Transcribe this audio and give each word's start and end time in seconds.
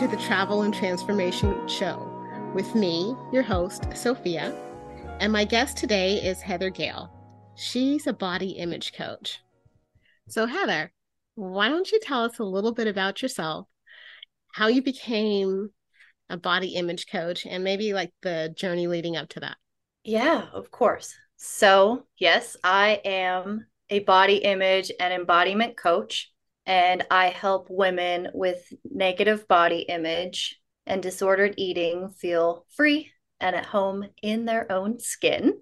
To 0.00 0.08
the 0.08 0.16
Travel 0.16 0.62
and 0.62 0.72
Transformation 0.72 1.68
Show 1.68 2.10
with 2.54 2.74
me, 2.74 3.14
your 3.34 3.42
host, 3.42 3.84
Sophia. 3.94 4.50
And 5.20 5.30
my 5.30 5.44
guest 5.44 5.76
today 5.76 6.14
is 6.14 6.40
Heather 6.40 6.70
Gale. 6.70 7.12
She's 7.54 8.06
a 8.06 8.14
body 8.14 8.52
image 8.52 8.94
coach. 8.94 9.40
So, 10.26 10.46
Heather, 10.46 10.90
why 11.34 11.68
don't 11.68 11.92
you 11.92 12.00
tell 12.00 12.24
us 12.24 12.38
a 12.38 12.44
little 12.44 12.72
bit 12.72 12.86
about 12.86 13.20
yourself, 13.20 13.66
how 14.54 14.68
you 14.68 14.80
became 14.80 15.68
a 16.30 16.38
body 16.38 16.76
image 16.76 17.06
coach, 17.12 17.44
and 17.44 17.62
maybe 17.62 17.92
like 17.92 18.14
the 18.22 18.54
journey 18.56 18.86
leading 18.86 19.18
up 19.18 19.28
to 19.28 19.40
that? 19.40 19.58
Yeah, 20.02 20.46
of 20.54 20.70
course. 20.70 21.14
So, 21.36 22.06
yes, 22.16 22.56
I 22.64 23.02
am 23.04 23.66
a 23.90 23.98
body 23.98 24.36
image 24.36 24.90
and 24.98 25.12
embodiment 25.12 25.76
coach, 25.76 26.32
and 26.70 27.04
I 27.10 27.30
help 27.30 27.66
women 27.68 28.28
with 28.32 28.72
negative 28.88 29.48
body 29.48 29.80
image 29.80 30.56
and 30.86 31.02
disordered 31.02 31.54
eating 31.56 32.10
feel 32.10 32.64
free 32.68 33.10
and 33.40 33.56
at 33.56 33.66
home 33.66 34.06
in 34.22 34.44
their 34.44 34.70
own 34.70 35.00
skin. 35.00 35.54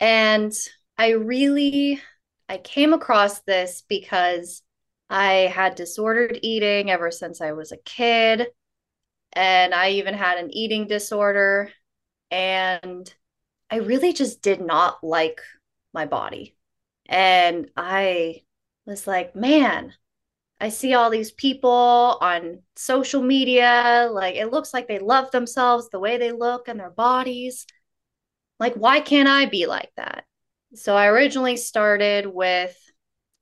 And 0.00 0.52
I 0.98 1.10
really 1.10 2.02
I 2.48 2.58
came 2.58 2.92
across 2.92 3.42
this 3.42 3.84
because 3.88 4.62
I 5.08 5.52
had 5.54 5.76
disordered 5.76 6.40
eating 6.42 6.90
ever 6.90 7.12
since 7.12 7.40
I 7.40 7.52
was 7.52 7.70
a 7.70 7.76
kid 7.76 8.48
and 9.34 9.72
I 9.72 9.90
even 9.90 10.14
had 10.14 10.36
an 10.38 10.50
eating 10.50 10.88
disorder 10.88 11.70
and 12.32 13.14
I 13.70 13.76
really 13.76 14.12
just 14.12 14.42
did 14.42 14.60
not 14.60 15.04
like 15.04 15.40
my 15.94 16.06
body. 16.06 16.56
And 17.08 17.70
I 17.76 18.42
was 18.84 19.06
like, 19.06 19.36
man, 19.36 19.92
I 20.60 20.70
see 20.70 20.94
all 20.94 21.10
these 21.10 21.32
people 21.32 22.18
on 22.20 22.62
social 22.76 23.22
media. 23.22 24.08
Like, 24.10 24.36
it 24.36 24.50
looks 24.50 24.72
like 24.72 24.88
they 24.88 24.98
love 24.98 25.30
themselves 25.30 25.88
the 25.88 26.00
way 26.00 26.16
they 26.16 26.32
look 26.32 26.68
and 26.68 26.80
their 26.80 26.90
bodies. 26.90 27.66
Like, 28.58 28.74
why 28.74 29.00
can't 29.00 29.28
I 29.28 29.46
be 29.46 29.66
like 29.66 29.90
that? 29.96 30.24
So, 30.74 30.96
I 30.96 31.08
originally 31.08 31.56
started 31.56 32.26
with 32.26 32.76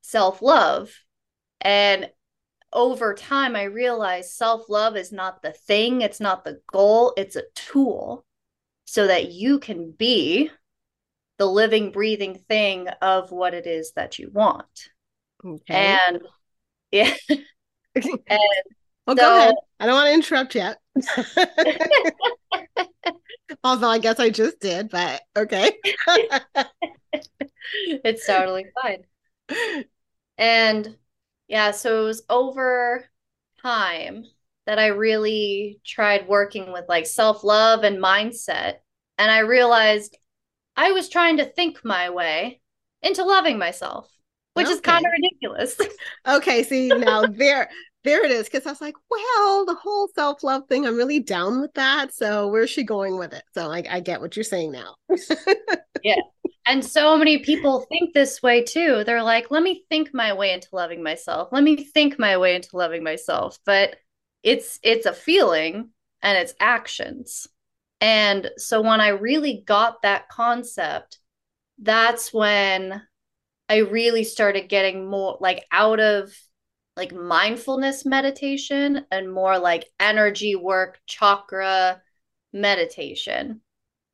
self 0.02 0.42
love. 0.42 0.92
And 1.60 2.10
over 2.72 3.14
time, 3.14 3.54
I 3.54 3.64
realized 3.64 4.32
self 4.32 4.68
love 4.68 4.96
is 4.96 5.12
not 5.12 5.40
the 5.40 5.52
thing, 5.52 6.02
it's 6.02 6.20
not 6.20 6.44
the 6.44 6.60
goal, 6.72 7.14
it's 7.16 7.36
a 7.36 7.44
tool 7.54 8.24
so 8.84 9.06
that 9.06 9.30
you 9.30 9.58
can 9.60 9.92
be 9.92 10.50
the 11.38 11.46
living, 11.46 11.90
breathing 11.90 12.38
thing 12.48 12.88
of 13.00 13.30
what 13.30 13.54
it 13.54 13.66
is 13.66 13.92
that 13.92 14.18
you 14.18 14.30
want. 14.32 14.90
Okay. 15.44 15.74
And 15.74 16.20
yeah. 16.94 17.12
well, 17.96 18.04
so, 19.08 19.14
go 19.16 19.36
ahead. 19.36 19.54
I 19.80 19.86
don't 19.86 19.94
want 19.94 20.06
to 20.06 20.14
interrupt 20.14 20.54
yet. 20.54 20.78
Although 23.64 23.88
I 23.88 23.98
guess 23.98 24.20
I 24.20 24.30
just 24.30 24.60
did, 24.60 24.90
but 24.90 25.22
okay. 25.36 25.72
it's 27.72 28.26
totally 28.26 28.66
fine. 28.80 29.02
And 30.38 30.96
yeah, 31.48 31.72
so 31.72 32.02
it 32.02 32.04
was 32.04 32.22
over 32.30 33.04
time 33.60 34.24
that 34.66 34.78
I 34.78 34.86
really 34.86 35.80
tried 35.84 36.28
working 36.28 36.72
with 36.72 36.84
like 36.88 37.06
self 37.06 37.42
love 37.42 37.82
and 37.82 37.98
mindset. 37.98 38.74
And 39.18 39.30
I 39.30 39.40
realized 39.40 40.16
I 40.76 40.92
was 40.92 41.08
trying 41.08 41.38
to 41.38 41.44
think 41.44 41.84
my 41.84 42.10
way 42.10 42.60
into 43.02 43.24
loving 43.24 43.58
myself, 43.58 44.08
which 44.54 44.66
okay. 44.66 44.74
is 44.74 44.80
kind 44.80 45.04
of 45.04 45.10
ridiculous. 45.44 45.78
okay, 46.27 46.62
see 46.62 46.88
now 46.88 47.22
there 47.30 47.68
there 48.05 48.24
it 48.24 48.30
is 48.30 48.44
because 48.44 48.66
I 48.66 48.70
was 48.70 48.80
like, 48.82 48.94
well, 49.10 49.64
the 49.64 49.74
whole 49.74 50.08
self 50.14 50.42
love 50.42 50.64
thing, 50.68 50.86
I'm 50.86 50.96
really 50.96 51.20
down 51.20 51.60
with 51.60 51.72
that. 51.74 52.14
So 52.14 52.48
where's 52.48 52.70
she 52.70 52.84
going 52.84 53.18
with 53.18 53.32
it? 53.32 53.44
So 53.54 53.70
I, 53.70 53.83
I 53.88 54.00
get 54.00 54.20
what 54.20 54.36
you're 54.36 54.44
saying 54.44 54.72
now. 54.72 54.96
yeah. 56.02 56.20
And 56.66 56.84
so 56.84 57.16
many 57.16 57.38
people 57.38 57.86
think 57.88 58.12
this 58.12 58.42
way 58.42 58.62
too. 58.62 59.04
They're 59.04 59.22
like, 59.22 59.50
let 59.50 59.62
me 59.62 59.84
think 59.88 60.12
my 60.12 60.34
way 60.34 60.52
into 60.52 60.68
loving 60.72 61.02
myself. 61.02 61.48
Let 61.50 61.62
me 61.62 61.83
think 61.83 62.18
my 62.18 62.36
way 62.36 62.54
into 62.54 62.77
loving 62.77 63.02
myself. 63.02 63.58
But 63.64 63.96
it's 64.42 64.78
it's 64.83 65.06
a 65.06 65.12
feeling 65.12 65.90
and 66.22 66.38
it's 66.38 66.54
actions. 66.60 67.46
And 68.02 68.50
so 68.58 68.83
when 68.83 69.00
I 69.00 69.08
really 69.08 69.62
got 69.66 70.02
that 70.02 70.28
concept, 70.28 71.18
that's 71.78 72.34
when 72.34 73.02
I 73.69 73.79
really 73.79 74.25
started 74.25 74.69
getting 74.69 75.08
more 75.08 75.39
like 75.41 75.64
out 75.73 76.01
of 76.01 76.33
like 76.97 77.13
mindfulness 77.13 78.05
meditation 78.05 79.07
and 79.11 79.33
more 79.33 79.58
like 79.58 79.86
energy 79.98 80.55
work, 80.55 81.01
chakra 81.07 82.01
meditation. 82.52 83.61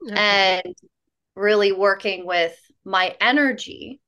Okay. 0.06 0.16
And 0.16 0.74
really 1.36 1.72
working 1.72 2.26
with 2.26 2.56
my 2.84 3.14
energy 3.20 4.00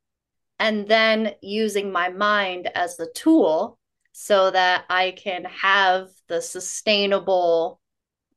and 0.58 0.86
then 0.86 1.32
using 1.40 1.92
my 1.92 2.08
mind 2.08 2.70
as 2.74 2.96
the 2.96 3.10
tool 3.14 3.78
so 4.12 4.50
that 4.50 4.84
I 4.88 5.12
can 5.12 5.44
have 5.44 6.08
the 6.28 6.40
sustainable 6.40 7.80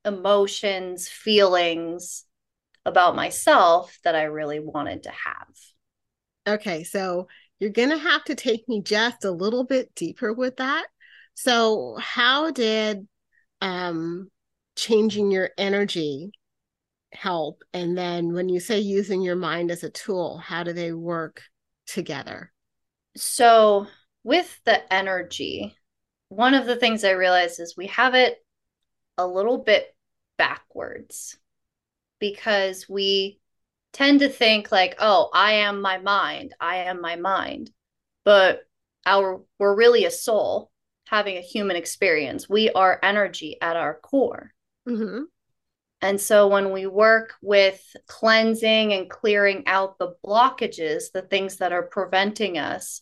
emotions, 0.03 1.07
feelings 1.07 2.25
about 2.85 3.15
myself 3.15 3.99
that 4.03 4.15
I 4.15 4.23
really 4.23 4.59
wanted 4.59 5.03
to 5.03 5.09
have. 5.09 5.55
Okay, 6.47 6.83
so 6.83 7.27
you're 7.59 7.71
going 7.71 7.89
to 7.89 7.97
have 7.97 8.23
to 8.25 8.35
take 8.35 8.67
me 8.67 8.81
just 8.81 9.25
a 9.25 9.31
little 9.31 9.63
bit 9.63 9.93
deeper 9.95 10.31
with 10.33 10.57
that. 10.57 10.85
So, 11.33 11.97
how 11.99 12.51
did 12.51 13.07
um, 13.61 14.29
changing 14.75 15.31
your 15.31 15.49
energy 15.57 16.31
help? 17.11 17.63
And 17.73 17.97
then 17.97 18.33
when 18.33 18.47
you 18.49 18.59
say 18.59 18.79
using 18.79 19.21
your 19.21 19.35
mind 19.35 19.71
as 19.71 19.83
a 19.83 19.89
tool, 19.89 20.37
how 20.37 20.63
do 20.63 20.71
they 20.71 20.93
work 20.93 21.41
together? 21.87 22.51
So, 23.17 23.87
with 24.23 24.59
the 24.65 24.93
energy, 24.93 25.75
one 26.29 26.53
of 26.53 26.65
the 26.65 26.75
things 26.75 27.03
I 27.03 27.11
realized 27.11 27.59
is 27.59 27.75
we 27.75 27.87
have 27.87 28.13
it 28.13 28.37
a 29.17 29.25
little 29.25 29.57
bit 29.57 29.95
backwards 30.37 31.37
because 32.19 32.87
we 32.89 33.39
tend 33.95 34.19
to 34.19 34.27
think 34.27 34.73
like, 34.73 34.95
oh, 34.99 35.29
I 35.33 35.53
am 35.53 35.81
my 35.81 35.97
mind, 35.99 36.53
I 36.59 36.77
am 36.77 36.99
my 36.99 37.15
mind. 37.15 37.71
But 38.25 38.61
our 39.05 39.41
we're 39.57 39.75
really 39.75 40.03
a 40.03 40.11
soul 40.11 40.69
having 41.07 41.37
a 41.37 41.41
human 41.41 41.77
experience. 41.77 42.49
We 42.49 42.69
are 42.71 42.99
energy 43.01 43.57
at 43.61 43.77
our 43.77 43.93
core. 43.93 44.51
Mm-hmm. 44.87 45.23
And 46.01 46.19
so 46.19 46.47
when 46.49 46.71
we 46.71 46.87
work 46.87 47.35
with 47.41 47.81
cleansing 48.07 48.91
and 48.91 49.09
clearing 49.09 49.63
out 49.65 49.97
the 49.97 50.15
blockages, 50.25 51.11
the 51.13 51.21
things 51.21 51.57
that 51.57 51.71
are 51.71 51.83
preventing 51.83 52.57
us 52.57 53.01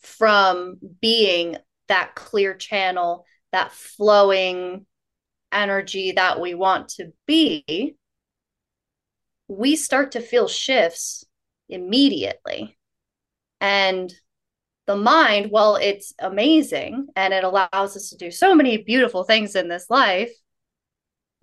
from 0.00 0.78
being 1.00 1.58
that 1.88 2.14
clear 2.14 2.54
channel, 2.54 3.26
that 3.52 3.72
flowing 3.72 4.86
energy 5.52 6.12
that 6.12 6.40
we 6.40 6.54
want 6.54 6.88
to 6.88 7.12
be, 7.26 7.96
we 9.58 9.76
start 9.76 10.12
to 10.12 10.20
feel 10.20 10.48
shifts 10.48 11.24
immediately. 11.68 12.76
And 13.60 14.12
the 14.86 14.96
mind, 14.96 15.50
well, 15.50 15.76
it's 15.76 16.12
amazing 16.18 17.06
and 17.14 17.32
it 17.32 17.44
allows 17.44 17.96
us 17.96 18.10
to 18.10 18.16
do 18.16 18.30
so 18.30 18.54
many 18.54 18.78
beautiful 18.78 19.24
things 19.24 19.54
in 19.54 19.68
this 19.68 19.86
life 19.88 20.32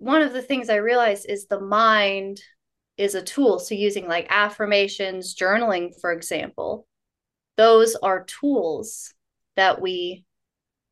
one 0.00 0.22
of 0.22 0.32
the 0.32 0.42
things 0.42 0.70
I 0.70 0.76
realized 0.76 1.26
is 1.28 1.46
the 1.46 1.60
mind 1.60 2.40
is 2.96 3.14
a 3.14 3.22
tool. 3.22 3.58
So, 3.58 3.74
using 3.74 4.08
like 4.08 4.26
affirmations, 4.30 5.36
journaling, 5.36 5.90
for 6.00 6.10
example, 6.10 6.86
those 7.56 7.94
are 7.96 8.24
tools 8.24 9.12
that 9.56 9.80
we 9.80 10.24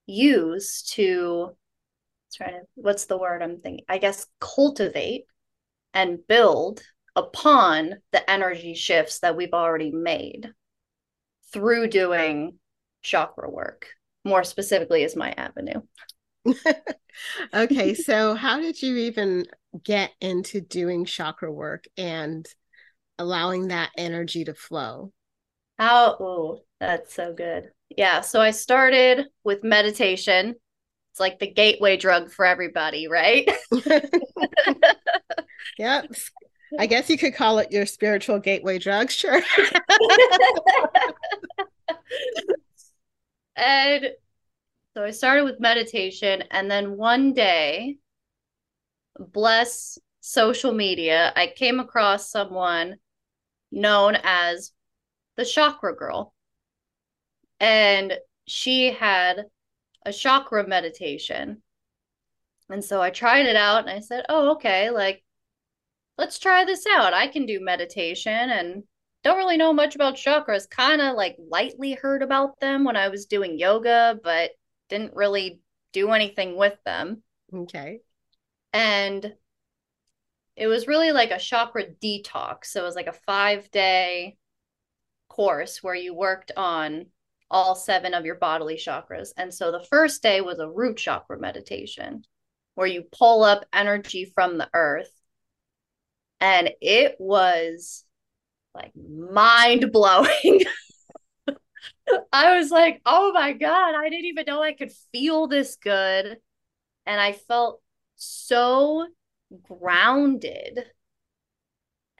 use 0.06 0.82
to 0.94 1.56
try 2.34 2.50
to, 2.50 2.60
what's 2.74 3.06
the 3.06 3.16
word 3.16 3.42
I'm 3.42 3.56
thinking? 3.56 3.86
I 3.88 3.96
guess 3.96 4.26
cultivate 4.40 5.24
and 5.94 6.18
build 6.28 6.82
upon 7.18 7.96
the 8.12 8.30
energy 8.30 8.74
shifts 8.74 9.18
that 9.20 9.36
we've 9.36 9.52
already 9.52 9.90
made 9.90 10.52
through 11.52 11.88
doing 11.88 12.58
chakra 13.02 13.50
work. 13.50 13.88
More 14.24 14.44
specifically, 14.44 15.02
is 15.02 15.16
my 15.16 15.32
avenue. 15.32 15.80
okay, 17.54 17.94
so 17.94 18.34
how 18.34 18.60
did 18.60 18.80
you 18.80 18.96
even 18.96 19.46
get 19.82 20.12
into 20.20 20.60
doing 20.60 21.04
chakra 21.04 21.50
work 21.50 21.84
and 21.96 22.46
allowing 23.18 23.68
that 23.68 23.90
energy 23.96 24.44
to 24.44 24.54
flow? 24.54 25.12
How 25.76 26.16
oh, 26.20 26.62
that's 26.78 27.14
so 27.14 27.32
good. 27.32 27.70
Yeah, 27.96 28.20
so 28.20 28.40
I 28.40 28.52
started 28.52 29.26
with 29.42 29.64
meditation. 29.64 30.54
It's 31.10 31.20
like 31.20 31.40
the 31.40 31.50
gateway 31.50 31.96
drug 31.96 32.30
for 32.30 32.44
everybody, 32.44 33.08
right? 33.08 33.50
yep. 35.78 36.06
I 36.78 36.86
guess 36.86 37.08
you 37.08 37.18
could 37.18 37.34
call 37.34 37.58
it 37.58 37.72
your 37.72 37.86
spiritual 37.86 38.38
gateway 38.38 38.78
drug, 38.78 39.10
sure. 39.10 39.40
and 43.56 44.12
So 44.94 45.04
I 45.04 45.10
started 45.12 45.44
with 45.44 45.60
meditation, 45.60 46.42
and 46.50 46.70
then 46.70 46.96
one 46.96 47.32
day, 47.32 47.98
bless 49.18 49.98
social 50.20 50.72
media, 50.72 51.32
I 51.36 51.48
came 51.48 51.80
across 51.80 52.30
someone 52.30 52.96
known 53.70 54.16
as 54.22 54.72
the 55.36 55.44
Chakra 55.44 55.94
Girl. 55.94 56.34
And 57.60 58.18
she 58.46 58.92
had 58.92 59.46
a 60.04 60.12
chakra 60.12 60.66
meditation. 60.66 61.62
And 62.70 62.84
so 62.84 63.00
I 63.00 63.10
tried 63.10 63.46
it 63.46 63.56
out 63.56 63.80
and 63.80 63.90
I 63.90 64.00
said, 64.00 64.24
oh, 64.28 64.52
okay, 64.52 64.90
like, 64.90 65.22
let's 66.18 66.38
try 66.38 66.64
this 66.64 66.84
out. 66.86 67.14
I 67.14 67.28
can 67.28 67.46
do 67.46 67.60
meditation 67.60 68.32
and 68.32 68.82
don't 69.24 69.38
really 69.38 69.56
know 69.56 69.72
much 69.72 69.94
about 69.94 70.16
chakras. 70.16 70.68
Kind 70.68 71.00
of 71.00 71.16
like 71.16 71.36
lightly 71.38 71.94
heard 71.94 72.22
about 72.22 72.60
them 72.60 72.84
when 72.84 72.96
I 72.96 73.08
was 73.08 73.26
doing 73.26 73.58
yoga, 73.58 74.18
but 74.22 74.50
didn't 74.88 75.14
really 75.14 75.60
do 75.92 76.10
anything 76.10 76.56
with 76.56 76.76
them. 76.84 77.22
Okay. 77.54 78.00
And 78.72 79.34
it 80.56 80.66
was 80.66 80.88
really 80.88 81.12
like 81.12 81.30
a 81.30 81.38
chakra 81.38 81.84
detox. 82.02 82.66
So 82.66 82.82
it 82.82 82.86
was 82.86 82.96
like 82.96 83.06
a 83.06 83.12
five 83.12 83.70
day 83.70 84.36
course 85.28 85.82
where 85.82 85.94
you 85.94 86.14
worked 86.14 86.50
on 86.56 87.06
all 87.50 87.74
seven 87.74 88.12
of 88.12 88.26
your 88.26 88.34
bodily 88.34 88.76
chakras. 88.76 89.28
And 89.36 89.54
so 89.54 89.70
the 89.70 89.86
first 89.88 90.22
day 90.22 90.40
was 90.40 90.58
a 90.58 90.68
root 90.68 90.96
chakra 90.96 91.38
meditation 91.38 92.24
where 92.74 92.86
you 92.86 93.04
pull 93.12 93.44
up 93.44 93.64
energy 93.72 94.30
from 94.34 94.58
the 94.58 94.68
earth. 94.74 95.10
And 96.40 96.70
it 96.80 97.16
was 97.18 98.04
like 98.74 98.92
mind 98.96 99.90
blowing. 99.92 100.64
I 102.32 102.56
was 102.58 102.70
like, 102.70 103.00
oh 103.04 103.32
my 103.32 103.52
God, 103.52 103.94
I 103.94 104.08
didn't 104.08 104.26
even 104.26 104.44
know 104.46 104.62
I 104.62 104.72
could 104.72 104.92
feel 105.12 105.46
this 105.46 105.76
good. 105.76 106.38
And 107.06 107.20
I 107.20 107.32
felt 107.32 107.80
so 108.16 109.06
grounded. 109.62 110.84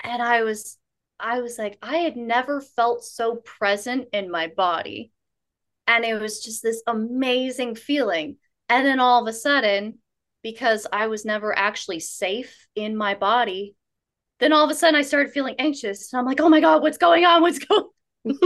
And 0.01 0.23
I 0.23 0.43
was 0.43 0.79
I 1.21 1.41
was 1.41 1.59
like 1.59 1.79
I 1.83 1.99
had 1.99 2.17
never 2.17 2.61
felt 2.61 3.05
so 3.05 3.37
present 3.37 4.09
in 4.13 4.31
my 4.31 4.49
body. 4.49 5.13
And 5.87 6.05
it 6.05 6.21
was 6.21 6.43
just 6.43 6.63
this 6.63 6.83
amazing 6.87 7.75
feeling. 7.75 8.37
And 8.69 8.87
then 8.87 9.01
all 9.01 9.23
of 9.23 9.29
a 9.29 9.33
sudden, 9.33 9.99
because 10.43 10.87
I 10.93 11.07
was 11.07 11.25
never 11.25 11.57
actually 11.57 12.01
safe 12.01 12.67
in 12.75 12.97
my 12.97 13.15
body, 13.15 13.75
then 14.41 14.53
all 14.53 14.65
of 14.65 14.71
a 14.71 14.75
sudden 14.75 14.95
I 14.95 15.03
started 15.03 15.33
feeling 15.33 15.57
anxious. 15.59 16.13
And 16.13 16.21
I'm 16.21 16.27
like, 16.27 16.41
oh 16.41 16.49
my 16.49 16.61
God, 16.61 16.83
what's 16.83 16.99
going 16.99 17.25
on? 17.25 17.43
What's 17.43 17.59
going 17.59 17.85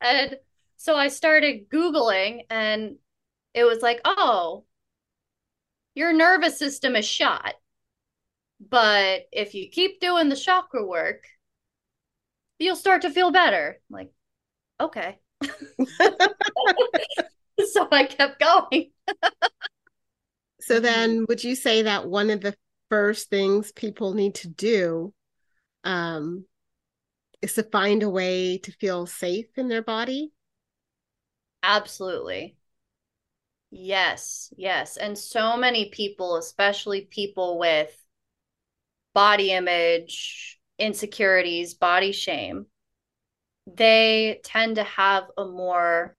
and 0.00 0.36
so 0.76 0.96
I 0.96 1.08
started 1.08 1.68
Googling 1.70 2.42
and 2.50 2.96
it 3.54 3.64
was 3.64 3.82
like, 3.82 4.00
oh, 4.04 4.64
your 5.94 6.12
nervous 6.12 6.58
system 6.58 6.96
is 6.96 7.06
shot. 7.06 7.54
But 8.60 9.22
if 9.32 9.54
you 9.54 9.68
keep 9.68 10.00
doing 10.00 10.28
the 10.28 10.36
chakra 10.36 10.84
work, 10.84 11.24
you'll 12.58 12.76
start 12.76 13.02
to 13.02 13.10
feel 13.10 13.30
better. 13.30 13.80
I'm 13.90 13.94
like, 13.94 14.10
okay. 14.80 15.18
so 17.72 17.88
I 17.90 18.04
kept 18.04 18.40
going. 18.40 18.90
so 20.60 20.80
then 20.80 21.26
would 21.28 21.44
you 21.44 21.54
say 21.54 21.82
that 21.82 22.08
one 22.08 22.30
of 22.30 22.40
the 22.40 22.54
first 22.94 23.28
things 23.28 23.72
people 23.72 24.14
need 24.14 24.36
to 24.36 24.46
do 24.46 25.12
um, 25.82 26.44
is 27.42 27.54
to 27.54 27.64
find 27.64 28.04
a 28.04 28.08
way 28.08 28.56
to 28.56 28.70
feel 28.70 29.04
safe 29.04 29.46
in 29.56 29.66
their 29.66 29.82
body? 29.82 30.30
Absolutely. 31.64 32.56
Yes, 33.72 34.54
yes. 34.56 34.96
And 34.96 35.18
so 35.18 35.56
many 35.56 35.90
people, 35.90 36.36
especially 36.36 37.00
people 37.00 37.58
with 37.58 37.92
body 39.12 39.50
image, 39.50 40.60
insecurities, 40.78 41.74
body 41.74 42.12
shame, 42.12 42.66
they 43.66 44.40
tend 44.44 44.76
to 44.76 44.84
have 44.84 45.24
a 45.36 45.44
more 45.44 46.16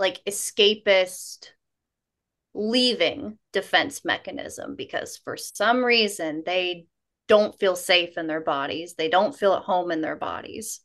like 0.00 0.20
escapist 0.24 1.50
leaving 2.56 3.38
defense 3.52 4.04
mechanism 4.04 4.74
because 4.76 5.18
for 5.18 5.36
some 5.36 5.84
reason 5.84 6.42
they 6.46 6.86
don't 7.28 7.58
feel 7.58 7.76
safe 7.76 8.16
in 8.16 8.26
their 8.26 8.40
bodies. 8.40 8.94
They 8.94 9.08
don't 9.08 9.36
feel 9.36 9.54
at 9.54 9.62
home 9.62 9.90
in 9.90 10.00
their 10.00 10.16
bodies. 10.16 10.80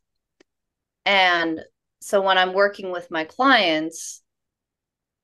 And 1.06 1.62
so 2.02 2.22
when 2.22 2.38
I'm 2.38 2.54
working 2.54 2.92
with 2.92 3.10
my 3.10 3.24
clients, 3.24 4.22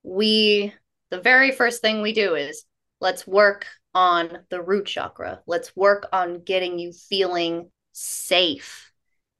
we 0.02 0.72
the 1.10 1.20
very 1.20 1.52
first 1.52 1.82
thing 1.82 2.02
we 2.02 2.12
do 2.12 2.34
is 2.34 2.64
let's 3.00 3.26
work 3.26 3.66
on 3.94 4.38
the 4.50 4.62
root 4.62 4.86
chakra. 4.86 5.40
Let's 5.46 5.74
work 5.76 6.06
on 6.12 6.42
getting 6.44 6.78
you 6.78 6.92
feeling 6.92 7.70
safe 7.92 8.92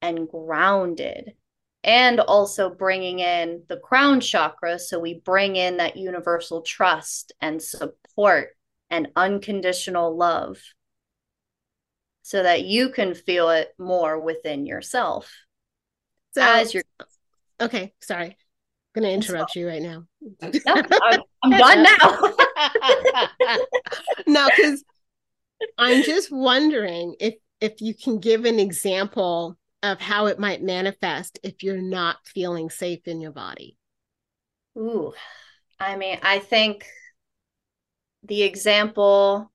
and 0.03 0.29
grounded. 0.29 1.35
And 1.85 2.21
also 2.21 2.71
bringing 2.71 3.21
in 3.21 3.63
the 3.69 3.77
crown 3.77 4.21
chakra. 4.21 4.79
So 4.79 4.99
we 4.99 5.21
bring 5.25 5.57
in 5.57 5.77
that 5.77 5.97
universal 5.97 6.63
trust 6.63 7.33
and 7.41 7.63
support 7.63 8.51
and 8.91 9.09
unconditional 9.17 10.17
love 10.17 10.59
so 12.23 12.43
that 12.43 12.65
you 12.65 12.91
can 12.91 13.15
feel 13.15 13.49
it 13.51 13.73
more 13.79 14.21
within 14.21 14.67
yourself. 14.67 15.33
So, 16.35 16.43
as 16.43 16.75
you're 16.75 16.85
okay, 17.61 17.95
sorry 18.01 18.37
I'm 18.95 19.03
going 19.03 19.09
to 19.09 19.15
interrupt 19.15 19.57
you 19.57 19.67
right 19.67 19.81
now. 19.81 20.05
No, 20.21 20.53
I'm, 20.67 20.85
I'm 21.43 21.51
done 21.51 21.83
now. 21.83 23.57
no, 24.27 24.49
because 24.55 24.85
I'm 25.79 26.03
just 26.03 26.31
wondering 26.31 27.17
if 27.19 27.37
if 27.61 27.81
you 27.81 27.95
can 27.95 28.19
give 28.19 28.45
an 28.45 28.59
example 28.59 29.57
of 29.83 30.01
how 30.01 30.27
it 30.27 30.39
might 30.39 30.63
manifest 30.63 31.39
if 31.43 31.63
you're 31.63 31.81
not 31.81 32.17
feeling 32.27 32.71
safe 32.71 33.07
in 33.07 33.21
your 33.21 33.33
body. 33.33 33.77
Ooh, 34.77 35.13
I 35.81 35.97
mean, 35.97 36.19
I 36.23 36.39
think 36.39 36.87
the 38.25 38.43
example 38.43 39.51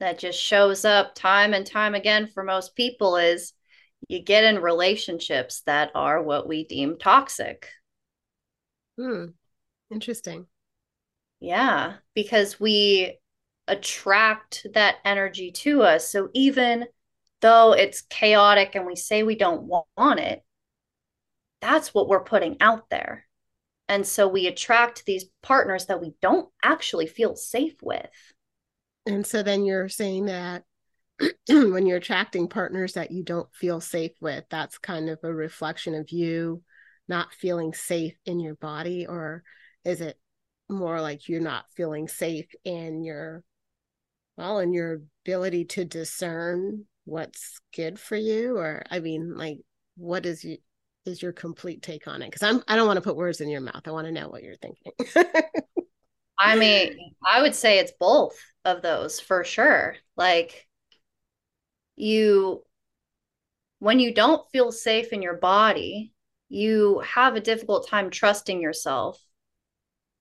that 0.00 0.18
just 0.18 0.40
shows 0.40 0.84
up 0.84 1.14
time 1.14 1.54
and 1.54 1.66
time 1.66 1.94
again 1.94 2.26
for 2.26 2.42
most 2.42 2.74
people 2.76 3.16
is 3.16 3.52
you 4.08 4.22
get 4.22 4.44
in 4.44 4.60
relationships 4.60 5.62
that 5.66 5.90
are 5.94 6.22
what 6.22 6.48
we 6.48 6.64
deem 6.64 6.98
toxic 6.98 7.68
Hmm. 8.96 9.30
Interesting. 9.90 10.46
Yeah, 11.40 11.96
because 12.14 12.60
we 12.60 13.18
attract 13.66 14.66
that 14.74 14.96
energy 15.04 15.52
to 15.52 15.82
us. 15.82 16.10
So 16.10 16.28
even 16.34 16.86
though 17.40 17.72
it's 17.72 18.02
chaotic 18.02 18.74
and 18.74 18.86
we 18.86 18.96
say 18.96 19.22
we 19.22 19.36
don't 19.36 19.62
want 19.62 20.20
it, 20.20 20.42
that's 21.60 21.92
what 21.94 22.08
we're 22.08 22.24
putting 22.24 22.56
out 22.60 22.88
there. 22.90 23.26
And 23.88 24.06
so 24.06 24.28
we 24.28 24.46
attract 24.46 25.04
these 25.04 25.24
partners 25.42 25.86
that 25.86 26.00
we 26.00 26.14
don't 26.22 26.48
actually 26.62 27.06
feel 27.06 27.34
safe 27.34 27.74
with. 27.82 28.06
And 29.06 29.26
so 29.26 29.42
then 29.42 29.64
you're 29.64 29.88
saying 29.88 30.26
that 30.26 30.62
when 31.48 31.86
you're 31.86 31.98
attracting 31.98 32.48
partners 32.48 32.92
that 32.94 33.10
you 33.10 33.24
don't 33.24 33.52
feel 33.54 33.80
safe 33.80 34.12
with, 34.20 34.44
that's 34.48 34.78
kind 34.78 35.08
of 35.08 35.18
a 35.22 35.32
reflection 35.32 35.94
of 35.94 36.10
you 36.10 36.62
not 37.10 37.34
feeling 37.34 37.74
safe 37.74 38.14
in 38.24 38.38
your 38.38 38.54
body 38.54 39.06
or 39.06 39.42
is 39.84 40.00
it 40.00 40.16
more 40.68 41.00
like 41.00 41.28
you're 41.28 41.40
not 41.40 41.64
feeling 41.76 42.06
safe 42.06 42.46
in 42.64 43.02
your 43.02 43.42
well 44.36 44.60
in 44.60 44.72
your 44.72 45.02
ability 45.24 45.64
to 45.64 45.84
discern 45.84 46.84
what's 47.04 47.60
good 47.74 47.98
for 47.98 48.16
you? 48.16 48.56
Or 48.56 48.84
i 48.90 49.00
mean 49.00 49.36
like 49.36 49.58
what 49.96 50.26
is 50.26 50.44
you 50.44 50.58
is 51.06 51.22
your 51.22 51.32
complete 51.32 51.82
take 51.82 52.06
on 52.06 52.22
it? 52.22 52.26
Because 52.30 52.42
i'm 52.42 52.62
i 52.68 52.76
don't 52.76 52.86
want 52.86 52.96
to 52.98 53.02
put 53.02 53.16
words 53.16 53.40
in 53.40 53.48
your 53.48 53.60
mouth. 53.60 53.82
I 53.86 53.90
want 53.90 54.06
to 54.06 54.12
know 54.12 54.28
what 54.28 54.42
you're 54.42 54.56
thinking. 54.56 54.92
I 56.38 56.56
mean 56.56 57.14
i 57.26 57.42
would 57.42 57.54
say 57.54 57.78
it's 57.78 57.92
both 57.98 58.38
of 58.64 58.82
those 58.82 59.20
for 59.20 59.44
sure. 59.44 59.96
Like 60.16 60.66
you 61.96 62.62
when 63.78 63.98
you 63.98 64.14
don't 64.14 64.48
feel 64.50 64.72
safe 64.72 65.12
in 65.12 65.22
your 65.22 65.36
body 65.36 66.12
you 66.50 66.98
have 67.00 67.36
a 67.36 67.40
difficult 67.40 67.88
time 67.88 68.10
trusting 68.10 68.60
yourself 68.60 69.18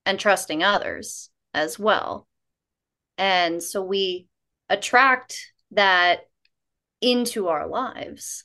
and 0.06 0.20
trusting 0.20 0.64
others 0.64 1.30
as 1.54 1.78
well. 1.78 2.28
And 3.18 3.62
so 3.62 3.84
we 3.84 4.28
attract 4.70 5.52
that 5.72 6.22
into 7.02 7.48
our 7.48 7.68
lives. 7.68 8.44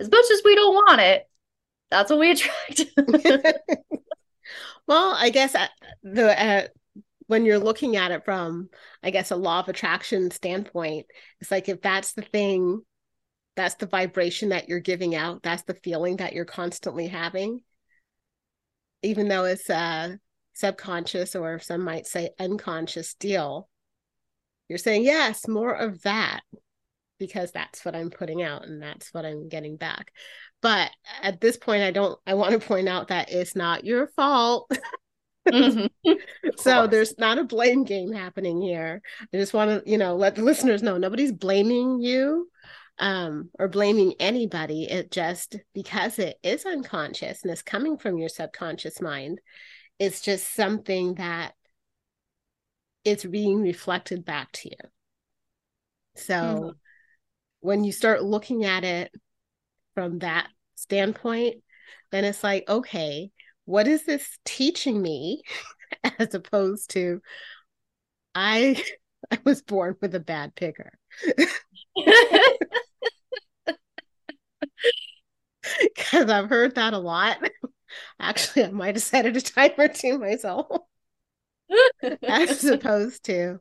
As 0.00 0.10
much 0.10 0.24
as 0.30 0.42
we 0.44 0.54
don't 0.54 0.74
want 0.74 1.00
it, 1.00 1.28
that's 1.90 2.10
what 2.10 2.18
we 2.18 2.32
attract. 2.32 2.84
well, 4.86 5.14
I 5.16 5.30
guess 5.30 5.54
uh, 5.54 5.68
the 6.02 6.42
uh, 6.42 6.66
when 7.26 7.44
you're 7.44 7.58
looking 7.58 7.96
at 7.96 8.10
it 8.10 8.24
from, 8.24 8.68
I 9.02 9.10
guess, 9.10 9.30
a 9.30 9.36
law 9.36 9.60
of 9.60 9.68
attraction 9.68 10.30
standpoint, 10.30 11.06
it's 11.40 11.50
like 11.50 11.68
if 11.68 11.80
that's 11.80 12.12
the 12.12 12.22
thing 12.22 12.82
that's 13.56 13.76
the 13.76 13.86
vibration 13.86 14.50
that 14.50 14.68
you're 14.68 14.80
giving 14.80 15.14
out 15.14 15.42
that's 15.42 15.62
the 15.62 15.72
feeling 15.72 16.18
that 16.18 16.34
you're 16.34 16.44
constantly 16.44 17.06
having 17.06 17.62
even 19.02 19.28
though 19.28 19.44
it's 19.44 19.70
a 19.70 20.18
subconscious 20.54 21.36
or 21.36 21.58
some 21.58 21.82
might 21.82 22.06
say 22.06 22.30
unconscious 22.40 23.14
deal, 23.14 23.68
you're 24.68 24.78
saying, 24.78 25.04
yes, 25.04 25.46
more 25.46 25.72
of 25.72 26.02
that 26.02 26.40
because 27.18 27.52
that's 27.52 27.84
what 27.84 27.94
I'm 27.94 28.10
putting 28.10 28.42
out 28.42 28.66
and 28.66 28.82
that's 28.82 29.12
what 29.12 29.24
I'm 29.24 29.48
getting 29.48 29.76
back. 29.76 30.12
But 30.62 30.90
at 31.22 31.40
this 31.40 31.56
point, 31.56 31.82
I 31.82 31.90
don't, 31.90 32.18
I 32.26 32.34
want 32.34 32.52
to 32.52 32.66
point 32.66 32.88
out 32.88 33.08
that 33.08 33.30
it's 33.30 33.56
not 33.56 33.84
your 33.84 34.08
fault. 34.08 34.70
mm-hmm. 35.48 36.12
so 36.56 36.86
there's 36.86 37.18
not 37.18 37.38
a 37.38 37.44
blame 37.44 37.84
game 37.84 38.12
happening 38.12 38.60
here. 38.60 39.02
I 39.32 39.36
just 39.36 39.54
want 39.54 39.84
to, 39.84 39.90
you 39.90 39.98
know, 39.98 40.16
let 40.16 40.34
the 40.34 40.42
listeners 40.42 40.82
know 40.82 40.98
nobody's 40.98 41.32
blaming 41.32 42.00
you 42.00 42.48
um, 42.98 43.50
or 43.58 43.68
blaming 43.68 44.14
anybody. 44.18 44.84
It 44.84 45.10
just 45.10 45.56
because 45.74 46.18
it 46.18 46.38
is 46.42 46.64
unconscious 46.64 47.42
and 47.42 47.50
it's 47.52 47.62
coming 47.62 47.98
from 47.98 48.18
your 48.18 48.28
subconscious 48.28 49.00
mind, 49.00 49.40
it's 49.98 50.20
just 50.20 50.54
something 50.54 51.14
that 51.14 51.54
it's 53.04 53.24
being 53.24 53.60
reflected 53.60 54.24
back 54.24 54.50
to 54.52 54.68
you. 54.68 54.90
So 56.16 56.34
mm-hmm. 56.34 56.68
When 57.66 57.82
you 57.82 57.90
start 57.90 58.22
looking 58.22 58.64
at 58.64 58.84
it 58.84 59.12
from 59.96 60.20
that 60.20 60.46
standpoint, 60.76 61.56
then 62.12 62.24
it's 62.24 62.44
like, 62.44 62.62
okay, 62.68 63.32
what 63.64 63.88
is 63.88 64.04
this 64.04 64.38
teaching 64.44 65.02
me 65.02 65.42
as 66.20 66.32
opposed 66.32 66.90
to 66.90 67.20
I 68.36 68.80
I 69.32 69.38
was 69.42 69.62
born 69.62 69.96
with 70.00 70.14
a 70.14 70.20
bad 70.20 70.54
picker. 70.54 70.92
Because 75.82 76.30
I've 76.30 76.48
heard 76.48 76.76
that 76.76 76.94
a 76.94 76.98
lot. 76.98 77.38
Actually, 78.20 78.66
I 78.66 78.70
might 78.70 78.94
have 78.94 79.02
said 79.02 79.26
it 79.26 79.36
a 79.36 79.40
time 79.40 79.72
or 79.76 79.88
two 79.88 80.16
myself. 80.16 80.68
as 82.22 82.64
opposed 82.64 83.24
to 83.24 83.58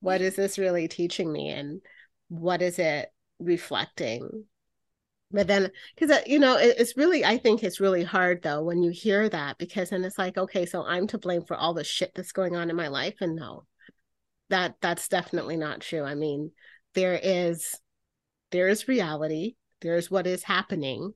what 0.00 0.22
is 0.22 0.36
this 0.36 0.56
really 0.56 0.88
teaching 0.88 1.30
me 1.30 1.50
and 1.50 1.82
what 2.28 2.62
is 2.62 2.78
it 2.78 3.12
reflecting. 3.38 4.44
But 5.30 5.48
then 5.48 5.70
because 5.94 6.16
uh, 6.16 6.22
you 6.26 6.38
know 6.38 6.56
it, 6.56 6.76
it's 6.78 6.96
really 6.96 7.24
i 7.24 7.38
think 7.38 7.64
it's 7.64 7.80
really 7.80 8.04
hard 8.04 8.40
though 8.42 8.62
when 8.62 8.84
you 8.84 8.90
hear 8.92 9.28
that 9.28 9.58
because 9.58 9.90
then 9.90 10.04
it's 10.04 10.18
like 10.18 10.38
okay 10.38 10.64
so 10.64 10.84
i'm 10.84 11.08
to 11.08 11.18
blame 11.18 11.42
for 11.42 11.56
all 11.56 11.74
the 11.74 11.82
shit 11.82 12.12
that's 12.14 12.30
going 12.30 12.54
on 12.54 12.70
in 12.70 12.76
my 12.76 12.86
life 12.86 13.16
and 13.20 13.34
no 13.34 13.64
that 14.50 14.76
that's 14.80 15.08
definitely 15.08 15.56
not 15.56 15.80
true. 15.80 16.04
I 16.04 16.14
mean 16.14 16.50
there 16.94 17.18
is 17.20 17.78
there 18.50 18.68
is 18.68 18.88
reality 18.88 19.54
there's 19.80 20.10
what 20.10 20.26
is 20.26 20.44
happening 20.44 21.12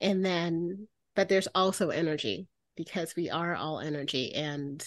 and 0.00 0.24
then 0.24 0.88
but 1.14 1.28
there's 1.28 1.48
also 1.54 1.90
energy 1.90 2.48
because 2.76 3.14
we 3.14 3.30
are 3.30 3.54
all 3.54 3.78
energy 3.78 4.34
and 4.34 4.84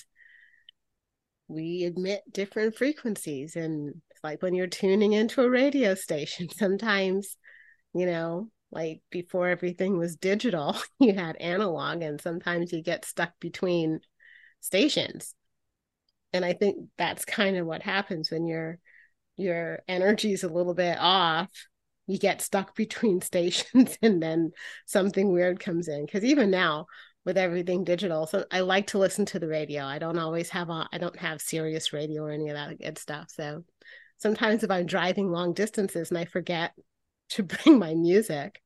we 1.48 1.84
emit 1.84 2.22
different 2.32 2.76
frequencies 2.76 3.56
and 3.56 4.02
like 4.24 4.42
when 4.42 4.56
you're 4.56 4.68
tuning 4.68 5.14
into 5.14 5.42
a 5.42 5.50
radio 5.50 5.96
station 5.96 6.50
sometimes 6.56 7.38
you 7.94 8.06
know 8.06 8.50
like 8.72 9.02
before 9.12 9.50
everything 9.50 9.98
was 9.98 10.16
digital 10.16 10.76
you 11.00 11.14
had 11.14 11.36
analog 11.38 12.02
and 12.02 12.20
sometimes 12.20 12.74
you 12.74 12.82
get 12.82 13.06
stuck 13.06 13.32
between 13.40 14.00
stations. 14.60 15.36
And 16.32 16.44
i 16.44 16.54
think 16.54 16.90
that's 16.98 17.26
kind 17.26 17.58
of 17.58 17.68
what 17.68 17.84
happens 17.84 18.32
when 18.32 18.48
your 18.48 18.80
your 19.36 19.82
energy's 19.88 20.44
a 20.44 20.50
little 20.50 20.74
bit 20.74 20.98
off 21.00 21.50
you 22.08 22.18
get 22.18 22.42
stuck 22.42 22.76
between 22.84 23.22
stations 23.22 23.98
and 24.02 24.22
then 24.22 24.52
something 24.86 25.32
weird 25.32 25.60
comes 25.60 25.88
in. 25.88 26.06
Because 26.06 26.24
even 26.24 26.50
now 26.50 26.88
with 27.26 27.38
everything 27.38 27.86
digital 27.86 28.28
so 28.28 28.44
i 28.52 28.60
like 28.60 28.88
to 28.88 28.98
listen 28.98 29.26
to 29.26 29.40
the 29.40 29.48
radio. 29.48 29.84
I 29.84 30.00
don't 30.00 30.18
always 30.18 30.50
have 30.50 30.70
a 30.70 30.88
i 30.92 30.98
don't 30.98 31.20
have 31.20 31.42
Sirius 31.42 31.94
radio 31.94 32.24
or 32.24 32.32
any 32.32 32.50
of 32.50 32.56
that 32.56 32.80
good 32.80 32.98
stuff. 32.98 33.30
So 33.30 33.64
sometimes 34.24 34.64
if 34.64 34.72
i'm 34.72 34.86
driving 34.86 35.30
long 35.30 35.54
distances 35.54 36.10
and 36.10 36.18
i 36.18 36.26
forget 36.26 36.74
to 37.30 37.44
bring 37.64 37.78
my 37.78 37.94
music 37.94 38.62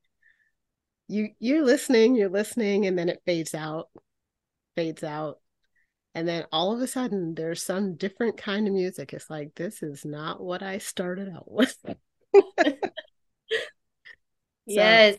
you 1.10 1.30
you're 1.40 1.66
listening 1.66 2.16
you're 2.16 2.30
listening 2.30 2.86
and 2.86 2.98
then 2.98 3.10
it 3.10 3.22
fades 3.26 3.54
out 3.54 3.90
fades 4.78 5.04
out. 5.04 5.40
And 6.16 6.26
then 6.28 6.46
all 6.52 6.74
of 6.74 6.82
a 6.82 6.88
sudden 6.88 7.36
there's 7.36 7.62
some 7.62 7.96
different 7.96 8.38
kind 8.38 8.68
of 8.68 8.74
music. 8.74 9.12
It's 9.12 9.30
like 9.30 9.54
this 9.56 9.84
is 9.84 10.06
not 10.06 10.42
what 10.42 10.64
i 10.64 10.78
started 10.78 11.30
out 11.36 11.52
with. 11.52 11.76
Yes. 14.70 15.16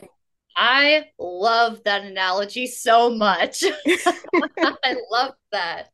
I 0.55 1.05
love 1.17 1.81
that 1.85 2.03
analogy 2.03 2.67
so 2.67 3.09
much. 3.09 3.63
I 3.87 4.95
love 5.09 5.33
that 5.51 5.89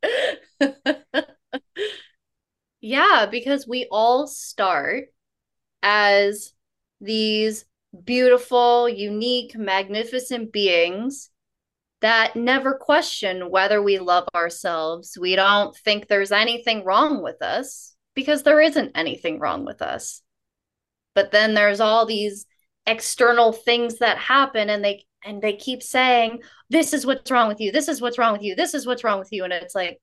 yeah 2.86 3.26
because 3.30 3.68
we 3.68 3.88
all 3.92 4.28
start 4.28 5.06
as 5.82 6.54
these 7.02 7.66
beautiful, 8.04 8.90
unique, 8.90 9.56
magnificent 9.56 10.52
beings 10.52 11.30
that 12.02 12.36
never 12.36 12.74
question 12.76 13.50
whether 13.50 13.82
we 13.82 14.00
love 14.00 14.28
ourselves. 14.36 15.18
We 15.20 15.36
don't 15.36 15.76
think 15.76 16.08
there's 16.08 16.32
anything 16.32 16.84
wrong 16.84 17.24
with 17.24 17.42
us 17.42 17.96
because 18.14 18.44
there 18.44 18.62
isn't 18.62 18.92
anything 18.96 19.40
wrong 19.40 19.66
with 19.66 19.82
us. 19.82 20.22
But 21.14 21.32
then 21.32 21.54
there's 21.54 21.80
all 21.80 22.06
these 22.06 22.46
external 22.86 23.52
things 23.52 24.00
that 24.00 24.18
happen 24.18 24.70
and 24.70 24.84
they 24.84 25.06
and 25.24 25.42
they 25.42 25.54
keep 25.56 25.82
saying 25.82 26.44
this 26.70 26.94
is 26.94 27.04
what's 27.04 27.32
wrong 27.32 27.48
with 27.48 27.60
you 27.60 27.72
this 27.72 27.88
is 27.88 28.00
what's 28.00 28.20
wrong 28.20 28.32
with 28.32 28.44
you 28.44 28.54
this 28.54 28.76
is 28.76 28.86
what's 28.86 29.04
wrong 29.04 29.18
with 29.18 29.32
you 29.32 29.44
and 29.44 29.52
it's 29.52 29.74
like 29.74 30.00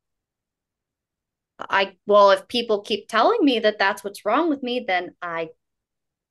I 1.71 1.97
well 2.07 2.31
if 2.31 2.49
people 2.49 2.83
keep 2.83 3.09
telling 3.09 3.45
me 3.45 3.59
that 3.61 3.78
that's 3.78 4.02
what's 4.04 4.25
wrong 4.25 4.49
with 4.49 4.62
me 4.62 4.85
then 4.87 5.14
I 5.21 5.50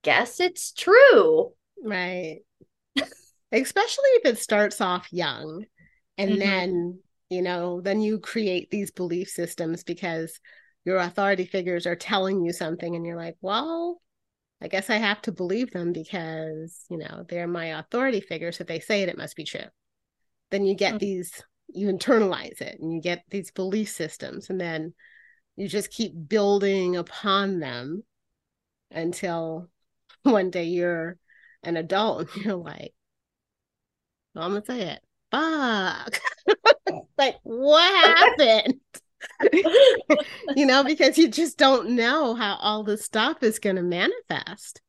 guess 0.03 0.39
it's 0.39 0.71
true. 0.71 1.53
Right. 1.83 2.39
Especially 3.51 4.09
if 4.15 4.25
it 4.25 4.39
starts 4.39 4.81
off 4.81 5.07
young 5.11 5.65
and 6.17 6.31
mm-hmm. 6.31 6.39
then, 6.39 6.99
you 7.29 7.41
know, 7.41 7.81
then 7.81 8.01
you 8.01 8.19
create 8.19 8.69
these 8.69 8.91
belief 8.91 9.29
systems 9.29 9.83
because 9.83 10.39
your 10.85 10.97
authority 10.97 11.45
figures 11.45 11.85
are 11.85 11.95
telling 11.95 12.43
you 12.43 12.53
something 12.53 12.95
and 12.95 13.05
you're 13.05 13.17
like, 13.17 13.35
well, 13.41 14.01
I 14.61 14.67
guess 14.67 14.89
I 14.89 14.97
have 14.97 15.21
to 15.23 15.31
believe 15.31 15.71
them 15.71 15.91
because, 15.91 16.85
you 16.89 16.97
know, 16.97 17.25
they're 17.27 17.47
my 17.47 17.79
authority 17.79 18.21
figures. 18.21 18.61
If 18.61 18.67
they 18.67 18.79
say 18.79 19.01
it, 19.01 19.09
it 19.09 19.17
must 19.17 19.35
be 19.35 19.43
true. 19.43 19.59
Then 20.49 20.65
you 20.65 20.75
get 20.75 20.91
mm-hmm. 20.91 20.99
these, 20.99 21.43
you 21.73 21.87
internalize 21.87 22.61
it 22.61 22.79
and 22.79 22.93
you 22.93 23.01
get 23.01 23.23
these 23.29 23.51
belief 23.51 23.89
systems 23.89 24.49
and 24.49 24.59
then 24.59 24.93
you 25.61 25.67
just 25.67 25.91
keep 25.91 26.11
building 26.27 26.95
upon 26.95 27.59
them 27.59 28.03
until 28.89 29.69
one 30.23 30.49
day 30.49 30.63
you're 30.63 31.17
an 31.61 31.77
adult 31.77 32.33
and 32.35 32.43
you're 32.43 32.55
like, 32.55 32.93
well, 34.33 34.45
I'm 34.45 34.51
gonna 34.53 34.65
say 34.65 34.81
it. 34.81 35.01
Fuck. 35.29 36.19
like, 37.17 37.35
what 37.43 38.17
happened? 38.17 38.79
you 40.55 40.65
know, 40.65 40.83
because 40.83 41.19
you 41.19 41.27
just 41.27 41.59
don't 41.59 41.91
know 41.91 42.33
how 42.33 42.55
all 42.55 42.83
this 42.83 43.05
stuff 43.05 43.43
is 43.43 43.59
to 43.75 43.83
manifest. 43.83 44.81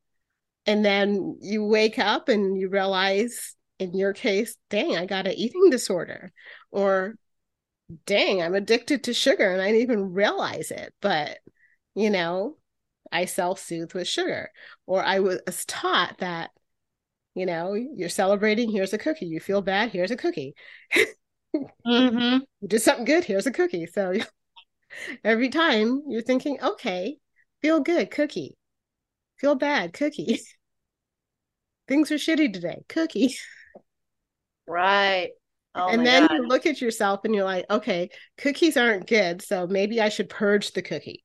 And 0.65 0.83
then 0.83 1.37
you 1.43 1.67
wake 1.67 1.99
up 1.99 2.31
and 2.31 2.59
you 2.59 2.71
realize, 2.71 3.57
in 3.79 3.95
your 3.95 4.15
case, 4.15 4.57
dang, 4.71 4.97
I 4.97 5.05
got 5.05 5.27
an 5.27 5.35
eating 5.35 5.69
disorder. 5.69 6.33
Or, 6.71 7.17
dang, 8.07 8.43
I'm 8.43 8.55
addicted 8.55 9.05
to 9.05 9.15
sugar 9.15 9.51
and 9.53 9.61
I 9.61 9.67
didn't 9.67 9.83
even 9.83 10.13
realize 10.13 10.71
it. 10.71 10.95
But, 11.01 11.39
you 11.95 12.11
know, 12.11 12.57
I 13.11 13.27
self 13.27 13.61
soothe 13.61 13.93
with 13.95 14.09
sugar. 14.09 14.51
Or 14.87 15.03
I 15.03 15.21
was 15.21 15.41
taught 15.67 16.19
that, 16.19 16.51
you 17.35 17.47
know, 17.47 17.75
you're 17.75 18.09
celebrating, 18.09 18.71
here's 18.71 18.93
a 18.93 18.99
cookie. 18.99 19.27
You 19.27 19.41
feel 19.41 19.63
bad, 19.63 19.91
here's 19.91 20.11
a 20.11 20.17
cookie. 20.17 20.55
mm-hmm. 21.87 22.39
You 22.61 22.69
did 22.69 22.81
something 22.81 23.05
good, 23.05 23.25
here's 23.25 23.47
a 23.47 23.53
cookie. 23.53 23.87
So 23.87 24.15
every 25.25 25.49
time 25.49 26.03
you're 26.09 26.23
thinking, 26.23 26.59
okay, 26.63 27.19
feel 27.61 27.81
good, 27.81 28.11
cookie. 28.11 28.57
Feel 29.39 29.55
bad, 29.55 29.93
cookie. 29.93 30.41
Things 31.89 32.11
are 32.11 32.17
shitty 32.17 32.53
today, 32.53 32.85
cookie. 32.89 33.35
Right. 34.67 35.33
Oh 35.75 35.89
and 35.89 36.05
then 36.05 36.27
God. 36.27 36.35
you 36.35 36.47
look 36.47 36.67
at 36.67 36.81
yourself 36.81 37.21
and 37.25 37.35
you're 37.35 37.45
like, 37.45 37.65
okay, 37.71 38.11
cookies 38.37 38.77
aren't 38.77 39.07
good. 39.07 39.41
So 39.43 39.67
maybe 39.67 40.01
I 40.01 40.11
should 40.11 40.29
purge 40.29 40.73
the 40.73 40.83
cookie. 40.83 41.25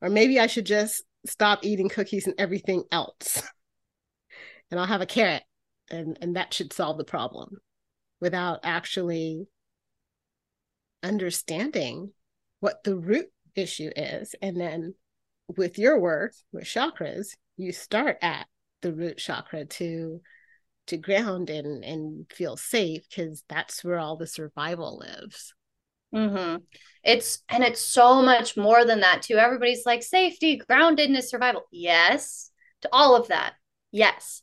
Or 0.00 0.08
maybe 0.08 0.40
I 0.40 0.46
should 0.46 0.66
just 0.66 1.02
stop 1.26 1.60
eating 1.62 1.88
cookies 1.88 2.26
and 2.26 2.34
everything 2.38 2.84
else. 2.90 3.42
and 4.70 4.80
I'll 4.80 4.86
have 4.86 5.00
a 5.00 5.06
carrot 5.06 5.42
and 5.90 6.18
and 6.20 6.36
that 6.36 6.52
should 6.52 6.72
solve 6.72 6.98
the 6.98 7.04
problem 7.04 7.58
without 8.20 8.60
actually 8.62 9.46
understanding 11.02 12.12
what 12.60 12.82
the 12.84 12.96
root 12.96 13.26
issue 13.54 13.90
is 13.94 14.34
and 14.42 14.60
then 14.60 14.94
with 15.56 15.78
your 15.78 16.00
work 16.00 16.32
with 16.52 16.64
chakras 16.64 17.28
you 17.56 17.72
start 17.72 18.18
at 18.22 18.46
the 18.82 18.92
root 18.92 19.18
chakra 19.18 19.64
to 19.64 20.20
to 20.86 20.96
ground 20.96 21.50
and 21.50 21.84
and 21.84 22.26
feel 22.32 22.56
safe 22.56 23.06
because 23.08 23.44
that's 23.48 23.84
where 23.84 23.98
all 23.98 24.16
the 24.16 24.26
survival 24.26 24.98
lives. 24.98 25.54
Mm-hmm. 26.14 26.58
It's 27.02 27.42
and 27.48 27.64
it's 27.64 27.80
so 27.80 28.22
much 28.22 28.56
more 28.56 28.84
than 28.84 29.00
that 29.00 29.22
too. 29.22 29.36
Everybody's 29.36 29.86
like 29.86 30.02
safety, 30.02 30.60
groundedness, 30.68 31.24
survival. 31.24 31.62
Yes, 31.70 32.50
to 32.82 32.88
all 32.92 33.16
of 33.16 33.28
that. 33.28 33.54
Yes. 33.90 34.42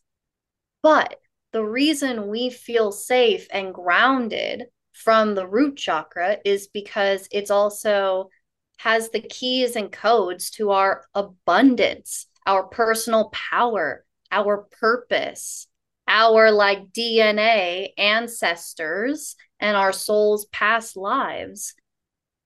But 0.82 1.18
the 1.52 1.64
reason 1.64 2.28
we 2.28 2.50
feel 2.50 2.92
safe 2.92 3.48
and 3.52 3.74
grounded 3.74 4.66
from 4.92 5.36
the 5.36 5.48
root 5.48 5.78
chakra 5.78 6.38
is 6.46 6.68
because 6.68 7.28
it's 7.32 7.52
also 7.52 8.30
has 8.78 9.10
the 9.10 9.22
keys 9.22 9.76
and 9.76 9.92
codes 9.92 10.50
to 10.52 10.72
our 10.72 11.06
abundance, 11.14 12.28
our 12.46 12.64
personal 12.64 13.30
power, 13.30 14.06
our 14.32 14.68
purpose, 14.80 15.68
our 16.08 16.52
like 16.52 16.92
DNA, 16.92 17.90
ancestors, 17.98 19.36
and 19.60 19.78
our 19.78 19.94
soul's 19.94 20.46
past 20.48 20.98
lives, 20.98 21.74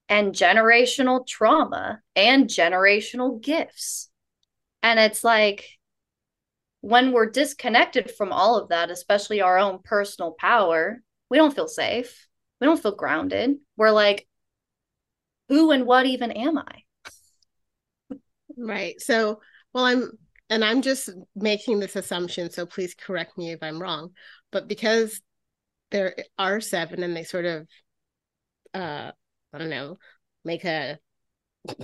and 0.09 0.33
generational 0.33 1.25
trauma 1.25 2.01
and 2.15 2.47
generational 2.47 3.41
gifts. 3.41 4.09
And 4.83 4.99
it's 4.99 5.23
like 5.23 5.65
when 6.81 7.11
we're 7.11 7.29
disconnected 7.29 8.11
from 8.11 8.31
all 8.31 8.57
of 8.57 8.69
that, 8.69 8.91
especially 8.91 9.41
our 9.41 9.57
own 9.57 9.79
personal 9.83 10.31
power, 10.31 11.01
we 11.29 11.37
don't 11.37 11.53
feel 11.53 11.67
safe. 11.67 12.27
We 12.61 12.65
don't 12.65 12.81
feel 12.81 12.95
grounded. 12.95 13.57
We're 13.75 13.91
like, 13.91 14.27
who 15.49 15.71
and 15.71 15.85
what 15.85 16.05
even 16.05 16.31
am 16.31 16.57
I? 16.57 16.83
Right. 18.57 18.99
So, 19.01 19.41
well, 19.73 19.85
I'm, 19.85 20.11
and 20.49 20.63
I'm 20.63 20.81
just 20.81 21.09
making 21.35 21.79
this 21.79 21.95
assumption. 21.95 22.49
So 22.51 22.65
please 22.65 22.95
correct 22.95 23.37
me 23.37 23.51
if 23.51 23.61
I'm 23.61 23.81
wrong. 23.81 24.11
But 24.51 24.67
because 24.67 25.21
there 25.91 26.15
are 26.37 26.61
seven 26.61 27.03
and 27.03 27.15
they 27.15 27.23
sort 27.23 27.45
of, 27.45 27.67
uh, 28.73 29.11
I 29.53 29.57
don't 29.57 29.69
know, 29.69 29.97
make 30.45 30.65
a, 30.65 30.97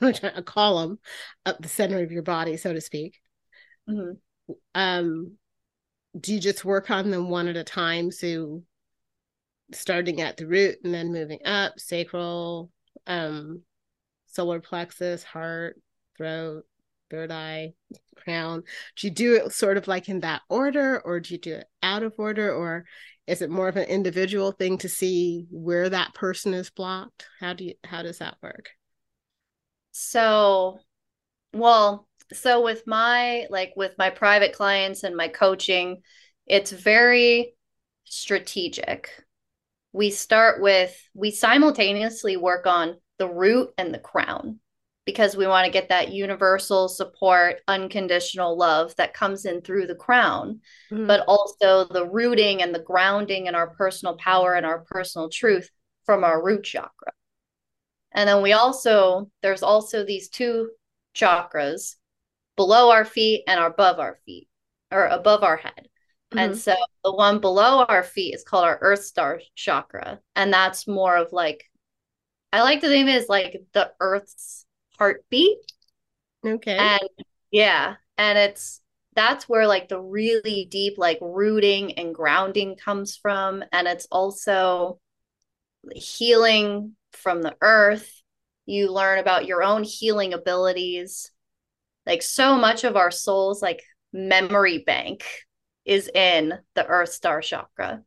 a 0.00 0.42
column 0.42 0.98
up 1.46 1.60
the 1.60 1.68
center 1.68 2.02
of 2.02 2.12
your 2.12 2.22
body, 2.22 2.56
so 2.56 2.72
to 2.72 2.80
speak. 2.80 3.18
Mm-hmm. 3.88 4.52
Um, 4.74 5.36
do 6.18 6.34
you 6.34 6.40
just 6.40 6.64
work 6.64 6.90
on 6.90 7.10
them 7.10 7.30
one 7.30 7.46
at 7.46 7.56
a 7.56 7.64
time? 7.64 8.10
So 8.10 8.62
starting 9.72 10.20
at 10.20 10.36
the 10.36 10.46
root 10.46 10.78
and 10.82 10.92
then 10.92 11.12
moving 11.12 11.40
up, 11.44 11.78
sacral, 11.78 12.70
um, 13.06 13.62
solar 14.26 14.60
plexus, 14.60 15.22
heart, 15.22 15.80
throat, 16.16 16.64
third 17.10 17.30
eye, 17.30 17.74
crown. 18.16 18.62
Do 18.96 19.06
you 19.06 19.12
do 19.12 19.34
it 19.34 19.52
sort 19.52 19.76
of 19.76 19.88
like 19.88 20.08
in 20.08 20.20
that 20.20 20.42
order, 20.48 21.00
or 21.00 21.20
do 21.20 21.34
you 21.34 21.40
do 21.40 21.54
it 21.54 21.66
out 21.82 22.02
of 22.02 22.14
order, 22.18 22.52
or 22.52 22.84
is 23.26 23.42
it 23.42 23.50
more 23.50 23.68
of 23.68 23.76
an 23.76 23.88
individual 23.88 24.52
thing 24.52 24.78
to 24.78 24.88
see 24.88 25.46
where 25.50 25.88
that 25.88 26.14
person 26.14 26.54
is 26.54 26.70
blocked? 26.70 27.26
How 27.40 27.52
do 27.52 27.64
you 27.64 27.74
how 27.84 28.02
does 28.02 28.18
that 28.18 28.36
work? 28.42 28.70
So, 29.92 30.78
well, 31.52 32.08
so 32.32 32.62
with 32.62 32.86
my 32.86 33.46
like 33.50 33.72
with 33.76 33.92
my 33.98 34.10
private 34.10 34.54
clients 34.54 35.02
and 35.02 35.16
my 35.16 35.28
coaching, 35.28 36.02
it's 36.46 36.72
very 36.72 37.54
strategic 38.04 39.10
we 39.92 40.10
start 40.10 40.60
with 40.60 40.96
we 41.14 41.30
simultaneously 41.30 42.36
work 42.36 42.66
on 42.66 42.96
the 43.18 43.28
root 43.28 43.70
and 43.76 43.92
the 43.92 43.98
crown 43.98 44.60
because 45.10 45.36
we 45.36 45.46
want 45.46 45.64
to 45.64 45.72
get 45.72 45.88
that 45.88 46.12
universal 46.12 46.88
support 46.88 47.60
unconditional 47.68 48.56
love 48.56 48.94
that 48.96 49.14
comes 49.14 49.44
in 49.44 49.60
through 49.60 49.86
the 49.86 49.94
crown 49.94 50.60
mm-hmm. 50.90 51.06
but 51.06 51.20
also 51.26 51.84
the 51.84 52.08
rooting 52.08 52.62
and 52.62 52.74
the 52.74 52.82
grounding 52.82 53.46
and 53.46 53.56
our 53.56 53.70
personal 53.70 54.16
power 54.16 54.54
and 54.54 54.66
our 54.66 54.80
personal 54.88 55.28
truth 55.28 55.70
from 56.04 56.24
our 56.24 56.42
root 56.42 56.64
chakra 56.64 57.12
and 58.12 58.28
then 58.28 58.42
we 58.42 58.52
also 58.52 59.30
there's 59.42 59.62
also 59.62 60.04
these 60.04 60.28
two 60.28 60.70
chakras 61.14 61.96
below 62.56 62.90
our 62.90 63.04
feet 63.04 63.42
and 63.46 63.60
above 63.60 63.98
our 63.98 64.18
feet 64.24 64.48
or 64.90 65.06
above 65.06 65.42
our 65.42 65.56
head 65.56 65.88
Mm-hmm. 66.32 66.38
And 66.38 66.58
so 66.58 66.76
the 67.02 67.12
one 67.12 67.40
below 67.40 67.84
our 67.84 68.04
feet 68.04 68.34
is 68.34 68.44
called 68.44 68.64
our 68.64 68.78
Earth 68.80 69.04
Star 69.04 69.40
chakra. 69.56 70.20
And 70.36 70.52
that's 70.52 70.86
more 70.86 71.16
of 71.16 71.32
like, 71.32 71.64
I 72.52 72.62
like 72.62 72.80
to 72.80 72.88
think 72.88 73.08
of 73.08 73.14
it 73.14 73.22
as 73.22 73.28
like 73.28 73.60
the 73.72 73.92
Earth's 73.98 74.64
heartbeat. 75.00 75.58
Okay. 76.46 76.76
And 76.76 77.08
yeah. 77.50 77.94
And 78.18 78.38
it's, 78.38 78.80
that's 79.16 79.48
where 79.48 79.66
like 79.66 79.88
the 79.88 79.98
really 79.98 80.68
deep, 80.70 80.98
like 80.98 81.18
rooting 81.20 81.92
and 81.92 82.14
grounding 82.14 82.76
comes 82.76 83.16
from. 83.16 83.64
And 83.72 83.88
it's 83.88 84.06
also 84.12 85.00
healing 85.94 86.96
from 87.12 87.42
the 87.42 87.56
earth. 87.60 88.22
You 88.66 88.92
learn 88.92 89.18
about 89.18 89.46
your 89.46 89.62
own 89.62 89.82
healing 89.82 90.34
abilities. 90.34 91.32
Like 92.06 92.22
so 92.22 92.56
much 92.56 92.84
of 92.84 92.96
our 92.96 93.10
soul's 93.10 93.62
like 93.62 93.82
memory 94.12 94.84
bank 94.86 95.24
is 95.84 96.08
in 96.14 96.54
the 96.74 96.86
earth 96.86 97.12
star 97.12 97.40
chakra. 97.40 98.02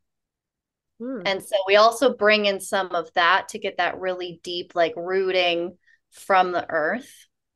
Hmm. 1.00 1.22
And 1.26 1.44
so 1.44 1.56
we 1.68 1.76
also 1.76 2.16
bring 2.16 2.46
in 2.46 2.62
some 2.62 2.92
of 2.92 3.10
that 3.16 3.50
to 3.50 3.60
get 3.60 3.78
that 3.78 4.00
really 4.00 4.40
deep, 4.44 4.74
like 4.76 4.94
rooting 4.96 5.78
from 6.14 6.52
the 6.52 6.70
earth 6.70 7.10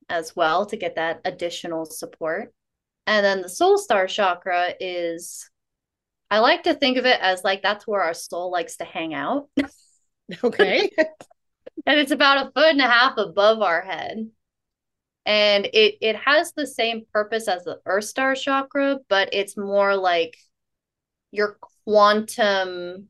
as 0.09 0.35
well 0.35 0.65
to 0.67 0.77
get 0.77 0.95
that 0.95 1.21
additional 1.25 1.85
support. 1.85 2.53
And 3.05 3.25
then 3.25 3.41
the 3.41 3.49
soul 3.49 3.77
star 3.77 4.07
chakra 4.07 4.73
is, 4.79 5.49
I 6.29 6.39
like 6.39 6.63
to 6.63 6.73
think 6.73 6.97
of 6.97 7.05
it 7.05 7.19
as 7.21 7.43
like 7.43 7.61
that's 7.61 7.87
where 7.87 8.03
our 8.03 8.13
soul 8.13 8.51
likes 8.51 8.77
to 8.77 8.85
hang 8.85 9.13
out. 9.13 9.49
Okay. 10.43 10.91
and 11.85 11.99
it's 12.01 12.11
about 12.11 12.47
a 12.47 12.51
foot 12.51 12.71
and 12.71 12.81
a 12.81 12.87
half 12.87 13.17
above 13.17 13.61
our 13.61 13.81
head 13.81 14.27
and 15.27 15.65
it 15.73 15.95
it 16.01 16.15
has 16.15 16.53
the 16.53 16.65
same 16.65 17.03
purpose 17.13 17.47
as 17.47 17.63
the 17.65 17.79
earth 17.85 18.05
star 18.05 18.33
chakra 18.33 18.97
but 19.09 19.29
it's 19.33 19.57
more 19.57 19.95
like 19.95 20.35
your 21.31 21.57
quantum 21.85 23.09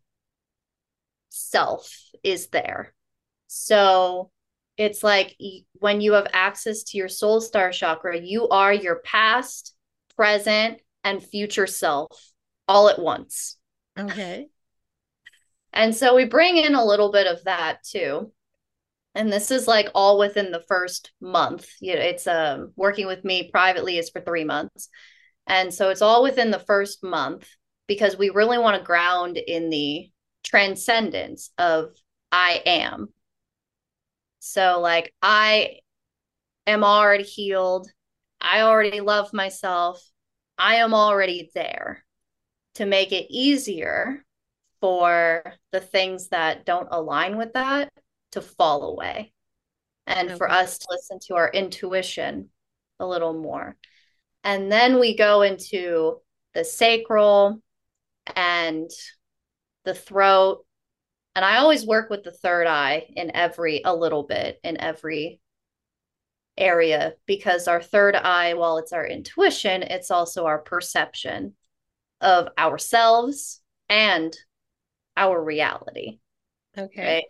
self 1.29 1.93
is 2.23 2.47
there 2.47 2.93
so 3.45 4.31
it's 4.77 5.03
like 5.03 5.35
when 5.73 6.01
you 6.01 6.13
have 6.13 6.27
access 6.33 6.83
to 6.83 6.97
your 6.97 7.09
soul 7.09 7.41
star 7.41 7.71
chakra 7.71 8.19
you 8.19 8.47
are 8.49 8.73
your 8.73 8.99
past 8.99 9.75
present 10.15 10.79
and 11.03 11.23
future 11.23 11.67
self 11.67 12.33
all 12.67 12.89
at 12.89 12.99
once. 12.99 13.57
Okay. 13.97 14.47
And 15.71 15.95
so 15.95 16.15
we 16.15 16.25
bring 16.25 16.57
in 16.57 16.75
a 16.75 16.85
little 16.85 17.11
bit 17.11 17.27
of 17.27 17.43
that 17.45 17.83
too. 17.83 18.31
And 19.15 19.31
this 19.31 19.51
is 19.51 19.67
like 19.67 19.89
all 19.95 20.19
within 20.19 20.51
the 20.51 20.63
first 20.67 21.11
month. 21.21 21.67
You 21.79 21.95
know 21.95 22.01
it's 22.01 22.27
um 22.27 22.73
working 22.75 23.07
with 23.07 23.23
me 23.23 23.49
privately 23.49 23.97
is 23.97 24.09
for 24.09 24.21
three 24.21 24.43
months. 24.43 24.89
And 25.45 25.73
so 25.73 25.89
it's 25.89 26.01
all 26.01 26.23
within 26.23 26.51
the 26.51 26.59
first 26.59 27.03
month 27.03 27.47
because 27.87 28.17
we 28.17 28.29
really 28.29 28.57
want 28.57 28.77
to 28.77 28.85
ground 28.85 29.37
in 29.37 29.69
the 29.69 30.09
transcendence 30.43 31.51
of 31.57 31.89
i 32.31 32.61
am 32.65 33.09
so 34.47 34.79
like 34.79 35.13
i 35.21 35.77
am 36.65 36.83
already 36.83 37.23
healed 37.23 37.89
i 38.41 38.61
already 38.61 39.01
love 39.01 39.33
myself 39.33 40.03
i 40.57 40.75
am 40.75 40.93
already 40.93 41.49
there 41.53 42.03
to 42.75 42.85
make 42.85 43.11
it 43.11 43.27
easier 43.29 44.23
for 44.79 45.43
the 45.71 45.79
things 45.79 46.29
that 46.29 46.65
don't 46.65 46.89
align 46.91 47.37
with 47.37 47.53
that 47.53 47.91
to 48.31 48.41
fall 48.41 48.91
away 48.91 49.33
and 50.05 50.29
okay. 50.29 50.37
for 50.37 50.49
us 50.49 50.77
to 50.77 50.87
listen 50.89 51.19
to 51.27 51.35
our 51.35 51.49
intuition 51.49 52.49
a 52.99 53.07
little 53.07 53.33
more. 53.33 53.75
And 54.43 54.71
then 54.71 54.99
we 54.99 55.17
go 55.17 55.41
into 55.41 56.17
the 56.53 56.63
sacral 56.63 57.61
and 58.35 58.89
the 59.83 59.93
throat. 59.93 60.65
And 61.37 61.45
I 61.45 61.57
always 61.57 61.85
work 61.85 62.09
with 62.09 62.23
the 62.23 62.31
third 62.31 62.65
eye 62.65 63.05
in 63.15 63.29
every, 63.35 63.83
a 63.85 63.95
little 63.95 64.23
bit 64.23 64.59
in 64.63 64.81
every 64.81 65.39
area 66.57 67.13
because 67.27 67.67
our 67.67 67.79
third 67.79 68.15
eye, 68.15 68.55
while 68.55 68.79
it's 68.79 68.91
our 68.91 69.05
intuition, 69.05 69.83
it's 69.83 70.09
also 70.09 70.47
our 70.47 70.57
perception 70.57 71.53
of 72.21 72.49
ourselves 72.57 73.61
and 73.87 74.35
our 75.15 75.39
reality. 75.39 76.17
Okay. 76.75 77.05
Right? 77.05 77.25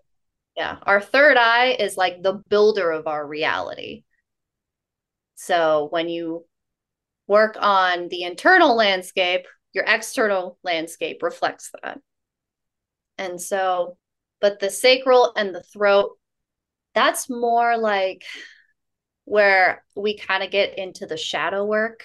Yeah. 0.56 0.78
Our 0.84 1.02
third 1.02 1.36
eye 1.36 1.76
is 1.78 1.98
like 1.98 2.24
the 2.24 2.42
builder 2.48 2.90
of 2.92 3.08
our 3.08 3.28
reality. 3.28 4.06
So 5.36 5.90
when 5.90 6.08
you 6.08 6.46
work 7.28 7.58
on 7.60 8.08
the 8.08 8.24
internal 8.24 8.74
landscape, 8.74 9.48
your 9.74 9.84
external 9.86 10.58
landscape 10.64 11.22
reflects 11.22 11.72
that. 11.84 12.00
And 13.18 13.42
so, 13.42 13.98
but 14.40 14.60
the 14.60 14.70
sacral 14.70 15.34
and 15.36 15.54
the 15.54 15.64
throat, 15.64 16.18
that's 16.94 17.30
more 17.30 17.78
like 17.78 18.24
where 19.26 19.84
we 19.96 20.18
kind 20.18 20.44
of 20.44 20.52
get 20.52 20.78
into 20.78 21.06
the 21.06 21.18
shadow 21.18 21.66
work 21.66 22.04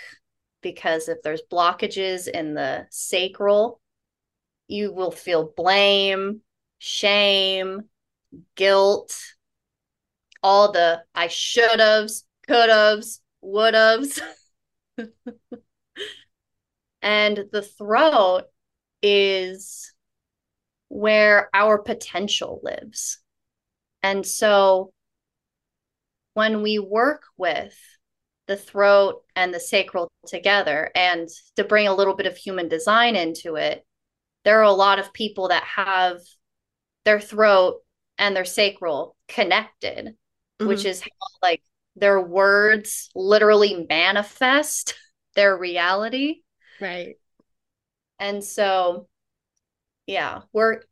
because 0.61 1.09
if 1.09 1.23
there's 1.23 1.43
blockages 1.51 2.29
in 2.29 2.55
the 2.55 2.87
sacral, 2.91 3.81
you 4.69 4.93
will 4.93 5.11
feel 5.11 5.53
blame, 5.57 6.41
shame, 6.79 7.83
guilt, 8.57 9.17
all 10.43 10.73
the 10.73 11.03
I 11.15 11.29
should 11.29 11.79
have's, 11.81 12.25
could 12.47 12.71
have's, 12.71 13.21
would 13.41 13.75
have's. 13.75 14.21
and 17.03 17.45
the 17.53 17.63
throat 17.63 18.45
is 19.03 19.93
where 20.93 21.49
our 21.55 21.79
potential 21.79 22.61
lives. 22.63 23.17
And 24.03 24.27
so 24.27 24.93
when 26.35 26.61
we 26.61 26.79
work 26.79 27.23
with 27.39 27.75
the 28.47 28.59
throat 28.59 29.23
and 29.35 29.55
the 29.55 29.61
sacral 29.61 30.13
together, 30.27 30.91
and 30.95 31.31
to 31.57 31.65
bring 31.65 31.89
a 31.89 31.95
little 31.95 32.15
bit 32.15 32.27
of 32.27 32.37
human 32.37 32.69
design 32.69 33.17
into 33.17 33.57
it, 33.57 33.87
there 34.45 34.61
are 34.61 34.65
a 34.65 34.73
lot 34.73 34.99
of 34.99 35.15
people 35.15 35.49
that 35.49 35.65
have 35.65 36.19
their 37.07 37.21
throat 37.21 37.81
and 38.19 38.37
their 38.37 38.45
sacral 38.45 39.17
connected, 39.29 40.09
mm-hmm. 40.09 40.67
which 40.67 40.85
is 40.85 41.01
how, 41.01 41.09
like 41.43 41.63
their 41.97 42.21
words 42.21 43.09
literally 43.15 43.87
manifest 43.89 44.95
their 45.37 45.57
reality. 45.57 46.43
Right. 46.83 47.15
And 48.19 48.45
so, 48.45 49.09
yeah, 50.07 50.43
we're 50.53 50.83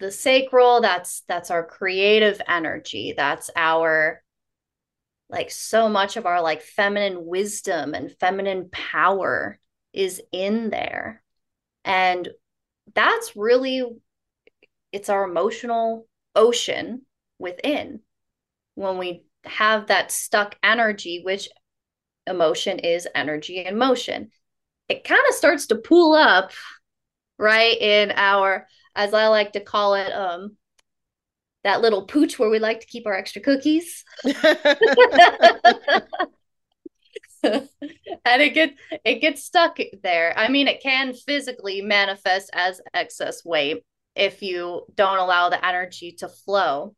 the 0.00 0.10
sacral, 0.10 0.80
that's 0.80 1.22
that's 1.28 1.50
our 1.50 1.64
creative 1.64 2.40
energy. 2.46 3.14
That's 3.16 3.50
our 3.56 4.22
like 5.28 5.50
so 5.50 5.88
much 5.88 6.16
of 6.16 6.24
our 6.26 6.40
like 6.40 6.62
feminine 6.62 7.26
wisdom 7.26 7.94
and 7.94 8.10
feminine 8.18 8.70
power 8.70 9.58
is 9.92 10.22
in 10.32 10.70
there. 10.70 11.22
And 11.84 12.28
that's 12.94 13.36
really 13.36 13.82
it's 14.92 15.08
our 15.08 15.24
emotional 15.24 16.06
ocean 16.34 17.02
within 17.38 18.00
when 18.74 18.98
we 18.98 19.24
have 19.44 19.86
that 19.88 20.10
stuck 20.10 20.56
energy 20.62 21.20
which 21.24 21.48
emotion 22.26 22.78
is 22.78 23.08
energy 23.14 23.64
and 23.64 23.78
motion 23.78 24.30
it 24.88 25.04
kind 25.04 25.22
of 25.28 25.34
starts 25.34 25.66
to 25.66 25.76
pool 25.76 26.14
up 26.14 26.50
right 27.38 27.80
in 27.80 28.12
our 28.16 28.66
as 28.94 29.14
i 29.14 29.28
like 29.28 29.52
to 29.52 29.60
call 29.60 29.94
it 29.94 30.12
um 30.12 30.56
that 31.64 31.80
little 31.80 32.06
pooch 32.06 32.38
where 32.38 32.50
we 32.50 32.58
like 32.58 32.80
to 32.80 32.86
keep 32.86 33.06
our 33.06 33.14
extra 33.14 33.42
cookies 33.42 34.04
and 37.42 38.42
it 38.42 38.54
gets 38.54 38.74
it 39.04 39.20
gets 39.20 39.44
stuck 39.44 39.78
there. 40.02 40.36
I 40.36 40.48
mean, 40.48 40.68
it 40.68 40.82
can 40.82 41.14
physically 41.14 41.82
manifest 41.82 42.50
as 42.52 42.80
excess 42.94 43.44
weight 43.44 43.84
if 44.14 44.42
you 44.42 44.82
don't 44.94 45.18
allow 45.18 45.48
the 45.48 45.64
energy 45.64 46.12
to 46.18 46.28
flow, 46.28 46.94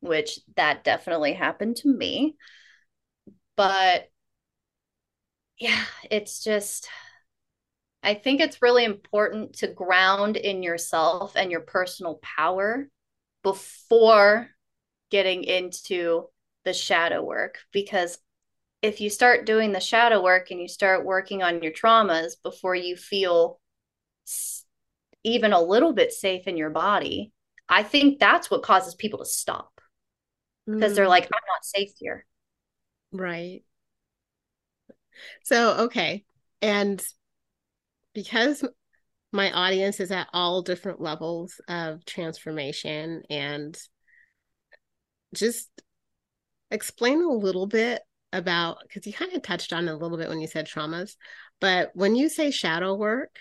which 0.00 0.40
that 0.56 0.84
definitely 0.84 1.32
happened 1.32 1.76
to 1.76 1.88
me. 1.88 2.36
But 3.56 4.08
yeah, 5.58 5.84
it's 6.10 6.42
just 6.42 6.88
I 8.06 8.14
think 8.14 8.40
it's 8.40 8.62
really 8.62 8.84
important 8.84 9.54
to 9.54 9.66
ground 9.66 10.36
in 10.36 10.62
yourself 10.62 11.32
and 11.34 11.50
your 11.50 11.62
personal 11.62 12.20
power 12.22 12.88
before 13.42 14.48
getting 15.10 15.42
into 15.42 16.28
the 16.64 16.72
shadow 16.72 17.20
work 17.20 17.58
because 17.72 18.18
if 18.80 19.00
you 19.00 19.10
start 19.10 19.44
doing 19.44 19.72
the 19.72 19.80
shadow 19.80 20.22
work 20.22 20.52
and 20.52 20.60
you 20.60 20.68
start 20.68 21.04
working 21.04 21.42
on 21.42 21.60
your 21.64 21.72
traumas 21.72 22.34
before 22.44 22.76
you 22.76 22.94
feel 22.94 23.58
even 25.24 25.52
a 25.52 25.60
little 25.60 25.92
bit 25.92 26.12
safe 26.12 26.46
in 26.46 26.56
your 26.56 26.70
body, 26.70 27.32
I 27.68 27.82
think 27.82 28.20
that's 28.20 28.48
what 28.48 28.62
causes 28.62 28.94
people 28.94 29.18
to 29.18 29.24
stop 29.24 29.80
because 30.64 30.92
mm. 30.92 30.94
they're 30.94 31.08
like, 31.08 31.24
I'm 31.24 31.30
not 31.32 31.64
safe 31.64 31.90
here. 31.98 32.24
Right. 33.10 33.64
So, 35.42 35.86
okay. 35.86 36.24
And 36.62 37.04
because 38.16 38.64
my 39.30 39.52
audience 39.52 40.00
is 40.00 40.10
at 40.10 40.26
all 40.32 40.62
different 40.62 41.02
levels 41.02 41.60
of 41.68 42.02
transformation 42.06 43.22
and 43.28 43.78
just 45.34 45.68
explain 46.70 47.22
a 47.22 47.28
little 47.28 47.66
bit 47.66 48.00
about 48.32 48.78
because 48.82 49.06
you 49.06 49.12
kind 49.12 49.34
of 49.34 49.42
touched 49.42 49.74
on 49.74 49.86
it 49.86 49.92
a 49.92 49.96
little 49.96 50.16
bit 50.16 50.30
when 50.30 50.40
you 50.40 50.48
said 50.48 50.66
traumas, 50.66 51.16
but 51.60 51.90
when 51.92 52.16
you 52.16 52.30
say 52.30 52.50
shadow 52.50 52.94
work, 52.94 53.36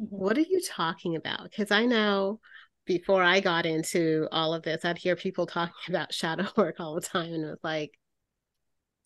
mm-hmm. 0.00 0.14
what 0.14 0.36
are 0.36 0.42
you 0.42 0.60
talking 0.68 1.16
about? 1.16 1.44
Because 1.44 1.70
I 1.70 1.86
know 1.86 2.40
before 2.84 3.22
I 3.22 3.40
got 3.40 3.64
into 3.64 4.28
all 4.30 4.52
of 4.52 4.64
this, 4.64 4.84
I'd 4.84 4.98
hear 4.98 5.16
people 5.16 5.46
talking 5.46 5.72
about 5.88 6.12
shadow 6.12 6.46
work 6.58 6.76
all 6.78 6.94
the 6.94 7.00
time, 7.00 7.32
and 7.32 7.42
it 7.42 7.48
was 7.48 7.58
like, 7.64 7.92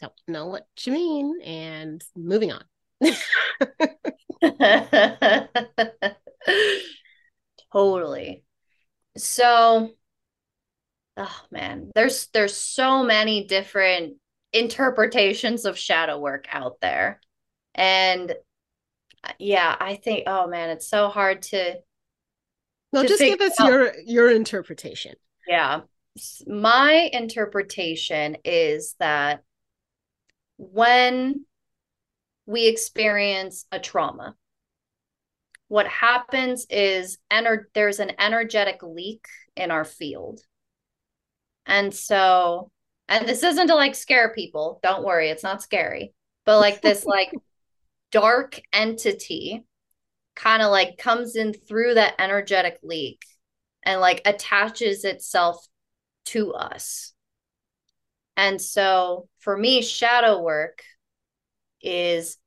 don't 0.00 0.12
know 0.26 0.46
what 0.46 0.66
you 0.82 0.92
mean, 0.92 1.40
and 1.44 2.02
moving 2.16 2.50
on. 2.50 2.64
totally. 7.72 8.44
So, 9.16 9.90
oh 11.16 11.40
man, 11.50 11.90
there's 11.94 12.28
there's 12.28 12.56
so 12.56 13.04
many 13.04 13.46
different 13.46 14.14
interpretations 14.52 15.64
of 15.64 15.78
shadow 15.78 16.18
work 16.18 16.46
out 16.50 16.80
there. 16.80 17.20
And 17.74 18.34
yeah, 19.38 19.76
I 19.78 19.96
think 19.96 20.24
oh 20.26 20.48
man, 20.48 20.70
it's 20.70 20.88
so 20.88 21.08
hard 21.08 21.42
to 21.42 21.76
No, 22.92 23.04
just 23.04 23.20
give 23.20 23.40
us 23.40 23.58
out. 23.60 23.68
your 23.68 23.94
your 24.04 24.30
interpretation. 24.30 25.14
Yeah. 25.46 25.82
My 26.46 27.08
interpretation 27.12 28.36
is 28.44 28.94
that 28.98 29.42
when 30.58 31.46
we 32.46 32.66
experience 32.66 33.66
a 33.70 33.78
trauma, 33.78 34.36
what 35.68 35.86
happens 35.86 36.66
is 36.68 37.18
ener- 37.30 37.64
there's 37.74 38.00
an 38.00 38.12
energetic 38.18 38.82
leak 38.82 39.24
in 39.56 39.70
our 39.70 39.84
field. 39.84 40.40
And 41.66 41.94
so 41.94 42.70
and 43.12 43.28
this 43.28 43.42
isn't 43.42 43.66
to 43.66 43.74
like 43.74 43.94
scare 43.94 44.32
people 44.34 44.80
don't 44.82 45.04
worry 45.04 45.28
it's 45.28 45.42
not 45.42 45.62
scary 45.62 46.14
but 46.44 46.58
like 46.58 46.80
this 46.80 47.04
like 47.06 47.32
dark 48.10 48.60
entity 48.72 49.64
kind 50.34 50.62
of 50.62 50.70
like 50.70 50.96
comes 50.98 51.36
in 51.36 51.52
through 51.52 51.94
that 51.94 52.14
energetic 52.18 52.78
leak 52.82 53.22
and 53.82 54.00
like 54.00 54.22
attaches 54.24 55.04
itself 55.04 55.66
to 56.24 56.52
us 56.52 57.12
and 58.36 58.60
so 58.60 59.28
for 59.40 59.56
me 59.56 59.82
shadow 59.82 60.40
work 60.40 60.82
is 61.82 62.38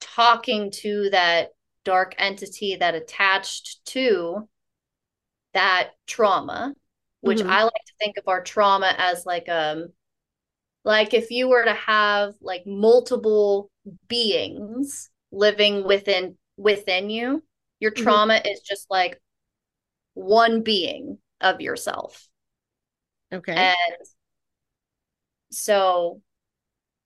talking 0.00 0.70
to 0.70 1.10
that 1.10 1.50
dark 1.84 2.14
entity 2.18 2.76
that 2.76 2.94
attached 2.94 3.84
to 3.84 4.48
that 5.52 5.90
trauma 6.06 6.74
which 7.22 7.38
mm-hmm. 7.38 7.50
I 7.50 7.62
like 7.62 7.72
to 7.72 7.92
think 8.00 8.16
of 8.18 8.24
our 8.26 8.42
trauma 8.42 8.92
as 8.98 9.24
like 9.24 9.48
um 9.48 9.88
like 10.84 11.14
if 11.14 11.30
you 11.30 11.48
were 11.48 11.64
to 11.64 11.74
have 11.74 12.34
like 12.40 12.64
multiple 12.66 13.70
beings 14.08 15.08
living 15.30 15.84
within 15.84 16.36
within 16.56 17.10
you, 17.10 17.42
your 17.80 17.92
mm-hmm. 17.92 18.02
trauma 18.02 18.34
mm-hmm. 18.34 18.48
is 18.48 18.60
just 18.60 18.90
like 18.90 19.20
one 20.14 20.62
being 20.62 21.18
of 21.40 21.60
yourself. 21.60 22.28
Okay. 23.32 23.54
And 23.54 24.06
so 25.50 26.20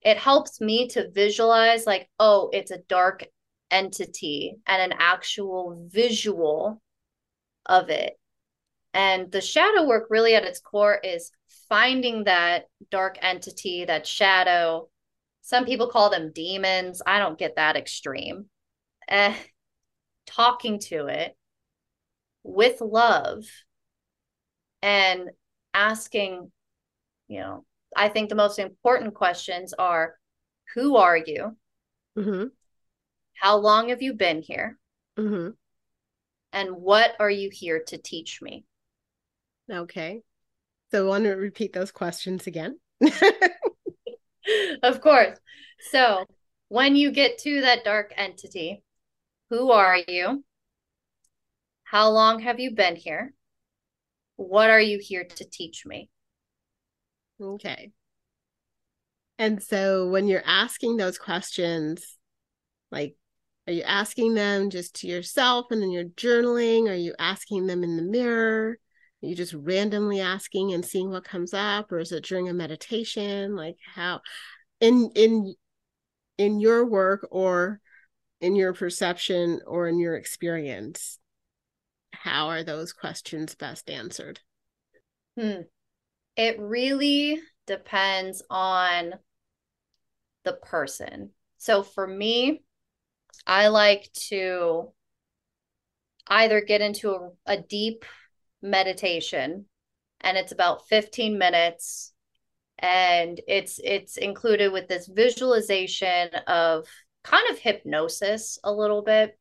it 0.07 0.17
helps 0.17 0.63
me 0.63 0.89
to 0.89 1.11
visualize 1.11 1.87
like 1.87 2.09
oh, 2.19 2.49
it's 2.55 2.71
a 2.71 2.79
dark 2.89 3.27
entity 3.71 4.57
and 4.67 4.81
an 4.93 4.99
actual 4.99 5.87
visual 5.91 6.81
of 7.67 7.91
it 7.91 8.19
and 8.97 9.31
the 9.31 9.43
shadow 9.43 9.87
work, 9.87 10.07
really 10.09 10.35
at 10.35 10.45
its 10.45 10.59
core, 10.59 10.99
is 11.05 11.31
finding 11.69 12.25
that 12.25 12.65
dark 12.91 13.19
entity, 13.21 13.85
that 13.85 14.07
shadow. 14.07 14.89
Some 15.43 15.67
people 15.67 15.89
call 15.89 16.09
them 16.09 16.33
demons. 16.35 17.03
I 17.07 17.19
don't 17.19 17.39
get 17.39 17.57
that 17.57 17.77
extreme. 17.77 18.47
Eh, 19.07 19.35
talking 20.27 20.79
to 20.79 21.09
it 21.09 21.37
with 22.43 22.81
love 22.81 23.45
and 24.81 25.29
asking, 25.75 26.51
you 27.29 27.41
know, 27.41 27.67
I 27.97 28.11
think 28.11 28.29
the 28.29 28.35
most 28.35 28.59
important 28.59 29.15
questions 29.15 29.73
are 29.73 30.17
who 30.75 30.97
are 30.97 31.17
you? 31.17 31.57
Mm-hmm. 32.17 32.45
How 33.35 33.57
long 33.57 33.89
have 33.89 34.03
you 34.03 34.13
been 34.13 34.43
here? 34.43 34.79
Mm-hmm. 35.19 35.51
And 36.53 36.77
what 36.77 37.13
are 37.19 37.31
you 37.31 37.51
here 37.51 37.83
to 37.89 37.99
teach 37.99 38.41
me? 38.43 38.65
Okay. 39.71 40.23
So 40.91 41.05
I 41.05 41.09
want 41.09 41.25
to 41.25 41.33
repeat 41.33 41.73
those 41.73 41.91
questions 41.91 42.47
again. 42.47 42.79
of 44.83 45.01
course. 45.01 45.39
So 45.91 46.25
when 46.69 46.97
you 46.97 47.11
get 47.11 47.39
to 47.39 47.63
that 47.63 47.85
dark 47.85 48.13
entity, 48.17 48.83
who 49.51 49.71
are 49.71 49.99
you? 50.07 50.45
How 51.85 52.11
long 52.11 52.41
have 52.41 52.61
you 52.61 52.73
been 52.73 52.97
here? 52.97 53.33
What 54.37 54.71
are 54.71 54.81
you 54.81 54.99
here 55.01 55.25
to 55.25 55.45
teach 55.45 55.87
me? 55.87 56.11
Okay. 57.41 57.93
And 59.39 59.63
so 59.63 60.09
when 60.09 60.27
you're 60.27 60.43
asking 60.45 60.97
those 60.97 61.19
questions, 61.19 62.17
like, 62.91 63.17
are 63.67 63.73
you 63.73 63.83
asking 63.83 64.35
them 64.35 64.71
just 64.71 64.95
to 64.97 65.09
yourself 65.09 65.67
and 65.71 65.83
then 65.83 65.91
you're 65.91 66.05
journaling? 66.05 66.89
Are 66.89 66.95
you 66.95 67.15
asking 67.19 67.67
them 67.67 67.83
in 67.83 67.97
the 67.97 68.03
mirror? 68.03 68.79
Are 69.23 69.27
you 69.27 69.35
just 69.35 69.55
randomly 69.55 70.21
asking 70.21 70.73
and 70.73 70.85
seeing 70.85 71.11
what 71.11 71.25
comes 71.25 71.53
up? 71.53 71.91
Or 71.91 71.99
is 71.99 72.13
it 72.13 72.25
during 72.25 72.49
a 72.49 72.55
meditation? 72.55 73.57
Like 73.57 73.77
how 73.95 74.21
in 74.81 75.11
in 75.15 75.55
in 76.39 76.61
your 76.61 76.87
work 76.87 77.27
or 77.31 77.81
in 78.41 78.55
your 78.55 78.73
perception 78.73 79.61
or 79.67 79.89
in 79.89 79.99
your 79.99 80.15
experience, 80.15 81.19
how 82.13 82.49
are 82.49 82.63
those 82.63 82.93
questions 82.93 83.55
best 83.55 83.91
answered? 83.91 84.41
Hmm. 85.39 85.63
It 86.37 86.59
really 86.59 87.41
depends 87.67 88.43
on 88.51 89.15
the 90.45 90.53
person. 90.53 91.31
So 91.59 91.83
for 91.83 92.07
me, 92.07 92.63
I 93.47 93.69
like 93.69 94.11
to 94.29 94.93
either 96.29 96.61
get 96.61 96.81
into 96.81 97.11
a, 97.11 97.31
a 97.47 97.57
deep 97.57 98.05
meditation 98.63 99.67
and 100.21 100.37
it's 100.37 100.53
about 100.53 100.89
15 100.89 101.39
minutes 101.39 102.13
and 102.79 103.41
it's 103.47 103.81
it's 103.83 104.17
included 104.17 104.73
with 104.73 104.89
this 104.89 105.07
visualization 105.07 106.29
of 106.47 106.87
kind 107.25 107.49
of 107.51 107.59
hypnosis 107.59 108.59
a 108.65 108.73
little 108.73 109.03
bit 109.03 109.39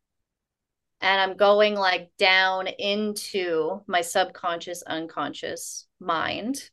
and 1.01 1.19
i'm 1.19 1.35
going 1.35 1.75
like 1.75 2.09
down 2.17 2.67
into 2.67 3.81
my 3.87 4.01
subconscious 4.01 4.83
unconscious 4.83 5.87
mind 5.99 6.69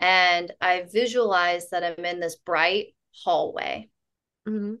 and 0.00 0.52
i 0.60 0.84
visualize 0.92 1.70
that 1.70 1.84
i'm 1.84 2.04
in 2.04 2.20
this 2.20 2.36
bright 2.36 2.94
hallway 3.12 3.88
mm-hmm. 4.46 4.74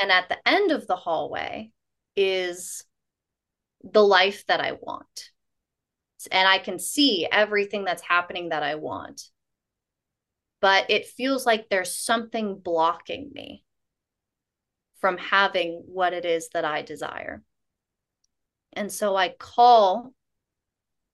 and 0.00 0.12
at 0.12 0.28
the 0.28 0.38
end 0.48 0.70
of 0.70 0.86
the 0.86 0.96
hallway 0.96 1.70
is 2.16 2.84
the 3.82 4.04
life 4.04 4.44
that 4.46 4.60
i 4.60 4.72
want 4.72 5.30
and 6.30 6.46
i 6.46 6.58
can 6.58 6.78
see 6.78 7.26
everything 7.30 7.84
that's 7.84 8.02
happening 8.02 8.50
that 8.50 8.62
i 8.62 8.74
want 8.74 9.30
but 10.60 10.90
it 10.90 11.06
feels 11.06 11.46
like 11.46 11.68
there's 11.68 11.96
something 11.96 12.58
blocking 12.58 13.30
me 13.32 13.64
from 15.00 15.16
having 15.16 15.82
what 15.86 16.12
it 16.12 16.24
is 16.24 16.50
that 16.50 16.64
I 16.64 16.82
desire. 16.82 17.42
And 18.74 18.92
so 18.92 19.16
I 19.16 19.30
call 19.30 20.12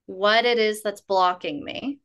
what 0.06 0.44
it 0.44 0.58
is 0.58 0.82
that's 0.82 1.00
blocking 1.00 1.64
me 1.64 2.00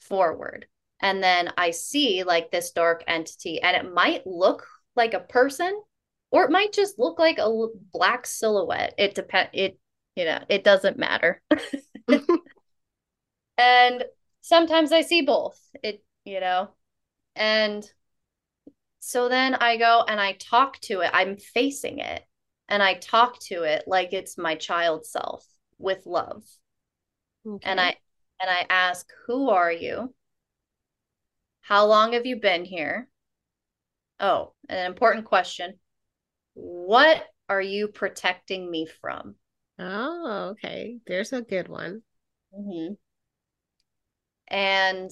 forward. 0.00 0.66
And 1.02 1.22
then 1.22 1.52
I 1.58 1.72
see 1.72 2.22
like 2.22 2.50
this 2.50 2.70
dark 2.70 3.04
entity, 3.06 3.60
and 3.60 3.76
it 3.76 3.92
might 3.92 4.26
look 4.26 4.66
like 4.96 5.14
a 5.14 5.20
person 5.20 5.80
or 6.32 6.44
it 6.44 6.50
might 6.50 6.72
just 6.72 6.98
look 6.98 7.18
like 7.18 7.38
a 7.38 7.66
black 7.92 8.26
silhouette. 8.26 8.94
It 8.98 9.14
depends. 9.14 9.50
It, 9.52 9.78
you 10.16 10.24
know, 10.24 10.40
it 10.48 10.64
doesn't 10.64 10.98
matter. 10.98 11.42
and 13.58 14.04
sometimes 14.40 14.92
I 14.92 15.02
see 15.02 15.22
both. 15.22 15.60
It 15.82 16.02
you 16.24 16.40
know? 16.40 16.70
And 17.36 17.90
so 19.00 19.28
then 19.28 19.54
I 19.54 19.76
go 19.76 20.04
and 20.06 20.20
I 20.20 20.32
talk 20.32 20.80
to 20.82 21.00
it. 21.00 21.10
I'm 21.12 21.36
facing 21.36 21.98
it 21.98 22.24
and 22.68 22.82
I 22.82 22.94
talk 22.94 23.38
to 23.44 23.64
it 23.64 23.84
like 23.86 24.12
it's 24.12 24.38
my 24.38 24.54
child 24.54 25.04
self 25.04 25.46
with 25.78 26.06
love. 26.06 26.44
Okay. 27.46 27.68
And 27.68 27.80
I 27.80 27.96
and 28.40 28.50
I 28.50 28.66
ask, 28.70 29.06
"Who 29.26 29.50
are 29.50 29.72
you? 29.72 30.14
How 31.62 31.86
long 31.86 32.12
have 32.12 32.26
you 32.26 32.36
been 32.36 32.64
here?" 32.64 33.08
Oh, 34.20 34.52
an 34.68 34.86
important 34.86 35.24
question. 35.24 35.78
What 36.54 37.24
are 37.48 37.60
you 37.60 37.88
protecting 37.88 38.70
me 38.70 38.86
from? 39.00 39.34
Oh, 39.78 40.50
okay. 40.52 40.98
There's 41.06 41.32
a 41.32 41.42
good 41.42 41.68
one. 41.68 42.02
Mm-hmm. 42.56 42.94
And 44.48 45.10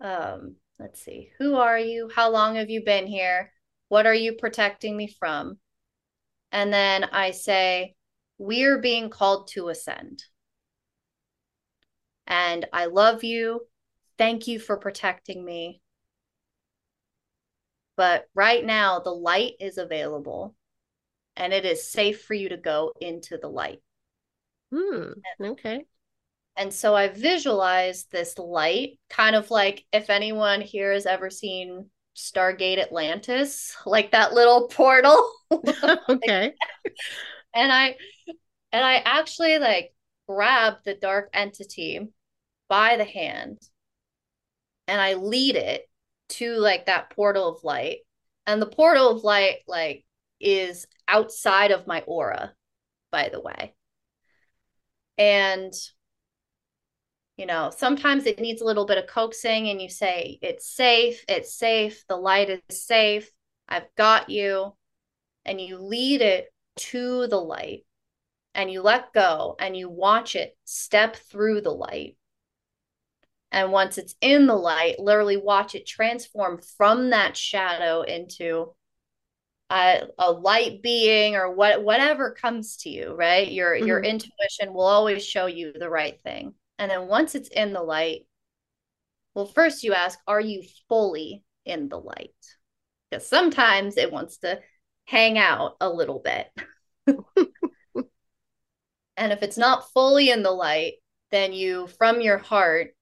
um, 0.00 0.56
let's 0.78 1.02
see. 1.02 1.30
Who 1.38 1.56
are 1.56 1.78
you? 1.78 2.10
How 2.14 2.30
long 2.30 2.56
have 2.56 2.70
you 2.70 2.84
been 2.84 3.06
here? 3.06 3.52
What 3.88 4.06
are 4.06 4.14
you 4.14 4.34
protecting 4.34 4.96
me 4.96 5.08
from? 5.18 5.58
And 6.52 6.72
then 6.72 7.04
I 7.04 7.32
say, 7.32 7.94
We're 8.38 8.78
being 8.78 9.10
called 9.10 9.48
to 9.52 9.68
ascend. 9.68 10.22
And 12.26 12.66
I 12.72 12.86
love 12.86 13.24
you. 13.24 13.66
Thank 14.20 14.46
you 14.46 14.58
for 14.58 14.76
protecting 14.76 15.42
me. 15.42 15.80
But 17.96 18.26
right 18.34 18.62
now, 18.62 19.00
the 19.00 19.14
light 19.14 19.54
is 19.60 19.78
available 19.78 20.54
and 21.36 21.54
it 21.54 21.64
is 21.64 21.90
safe 21.90 22.20
for 22.20 22.34
you 22.34 22.50
to 22.50 22.58
go 22.58 22.92
into 23.00 23.38
the 23.38 23.48
light. 23.48 23.80
Hmm. 24.70 25.12
Okay. 25.42 25.86
And 26.54 26.70
so 26.70 26.94
I 26.94 27.08
visualized 27.08 28.12
this 28.12 28.36
light, 28.36 28.98
kind 29.08 29.34
of 29.34 29.50
like 29.50 29.86
if 29.90 30.10
anyone 30.10 30.60
here 30.60 30.92
has 30.92 31.06
ever 31.06 31.30
seen 31.30 31.86
Stargate 32.14 32.76
Atlantis, 32.76 33.74
like 33.86 34.12
that 34.12 34.34
little 34.34 34.68
portal. 34.68 35.32
okay. 35.50 36.52
and 37.54 37.72
I 37.72 37.96
and 38.70 38.84
I 38.84 38.96
actually 38.96 39.58
like 39.58 39.94
grab 40.28 40.74
the 40.84 40.92
dark 40.92 41.30
entity 41.32 42.06
by 42.68 42.98
the 42.98 43.04
hand 43.04 43.58
and 44.90 45.00
I 45.00 45.14
lead 45.14 45.54
it 45.54 45.88
to 46.30 46.56
like 46.56 46.86
that 46.86 47.10
portal 47.10 47.48
of 47.48 47.62
light. 47.62 47.98
And 48.46 48.60
the 48.60 48.66
portal 48.66 49.08
of 49.10 49.22
light 49.22 49.58
like 49.68 50.04
is 50.40 50.86
outside 51.06 51.70
of 51.70 51.86
my 51.86 52.02
aura, 52.06 52.52
by 53.12 53.28
the 53.28 53.40
way. 53.40 53.74
And 55.16 55.72
you 57.36 57.46
know 57.46 57.70
sometimes 57.74 58.26
it 58.26 58.38
needs 58.38 58.60
a 58.60 58.64
little 58.66 58.84
bit 58.84 58.98
of 58.98 59.06
coaxing 59.06 59.70
and 59.70 59.80
you 59.80 59.88
say 59.88 60.38
it's 60.42 60.68
safe 60.68 61.24
it's 61.26 61.54
safe 61.54 62.04
the 62.06 62.16
light 62.16 62.50
is 62.50 62.60
safe 62.68 63.30
i've 63.66 63.86
got 63.96 64.28
you 64.28 64.74
and 65.46 65.58
you 65.58 65.78
lead 65.78 66.20
it 66.20 66.52
to 66.76 67.26
the 67.28 67.40
light 67.40 67.86
and 68.54 68.70
you 68.70 68.82
let 68.82 69.14
go 69.14 69.56
and 69.58 69.74
you 69.74 69.88
watch 69.88 70.36
it 70.36 70.54
step 70.66 71.16
through 71.16 71.62
the 71.62 71.70
light 71.70 72.18
and 73.52 73.72
once 73.72 73.98
it's 73.98 74.14
in 74.20 74.46
the 74.46 74.54
light 74.54 74.98
literally 74.98 75.36
watch 75.36 75.74
it 75.74 75.86
transform 75.86 76.60
from 76.76 77.10
that 77.10 77.36
shadow 77.36 78.02
into 78.02 78.72
a, 79.70 80.02
a 80.18 80.32
light 80.32 80.82
being 80.82 81.36
or 81.36 81.52
what 81.54 81.82
whatever 81.84 82.32
comes 82.32 82.76
to 82.78 82.90
you 82.90 83.14
right 83.14 83.52
your 83.52 83.74
mm-hmm. 83.74 83.86
your 83.86 84.00
intuition 84.00 84.72
will 84.72 84.80
always 84.86 85.24
show 85.24 85.46
you 85.46 85.72
the 85.72 85.88
right 85.88 86.20
thing 86.22 86.54
and 86.80 86.90
then 86.90 87.08
once 87.08 87.34
it's 87.34 87.50
in 87.50 87.74
the 87.74 87.82
light, 87.82 88.26
well, 89.34 89.44
first 89.44 89.84
you 89.84 89.92
ask, 89.92 90.18
are 90.26 90.40
you 90.40 90.62
fully 90.88 91.44
in 91.66 91.90
the 91.90 91.98
light? 91.98 92.34
Because 93.10 93.28
sometimes 93.28 93.98
it 93.98 94.10
wants 94.10 94.38
to 94.38 94.60
hang 95.04 95.36
out 95.36 95.76
a 95.78 95.90
little 95.90 96.20
bit. 96.20 96.48
and 99.14 99.30
if 99.30 99.42
it's 99.42 99.58
not 99.58 99.92
fully 99.92 100.30
in 100.30 100.42
the 100.42 100.50
light, 100.50 100.94
then 101.30 101.52
you, 101.52 101.86
from 101.98 102.22
your 102.22 102.38
heart, 102.38 102.94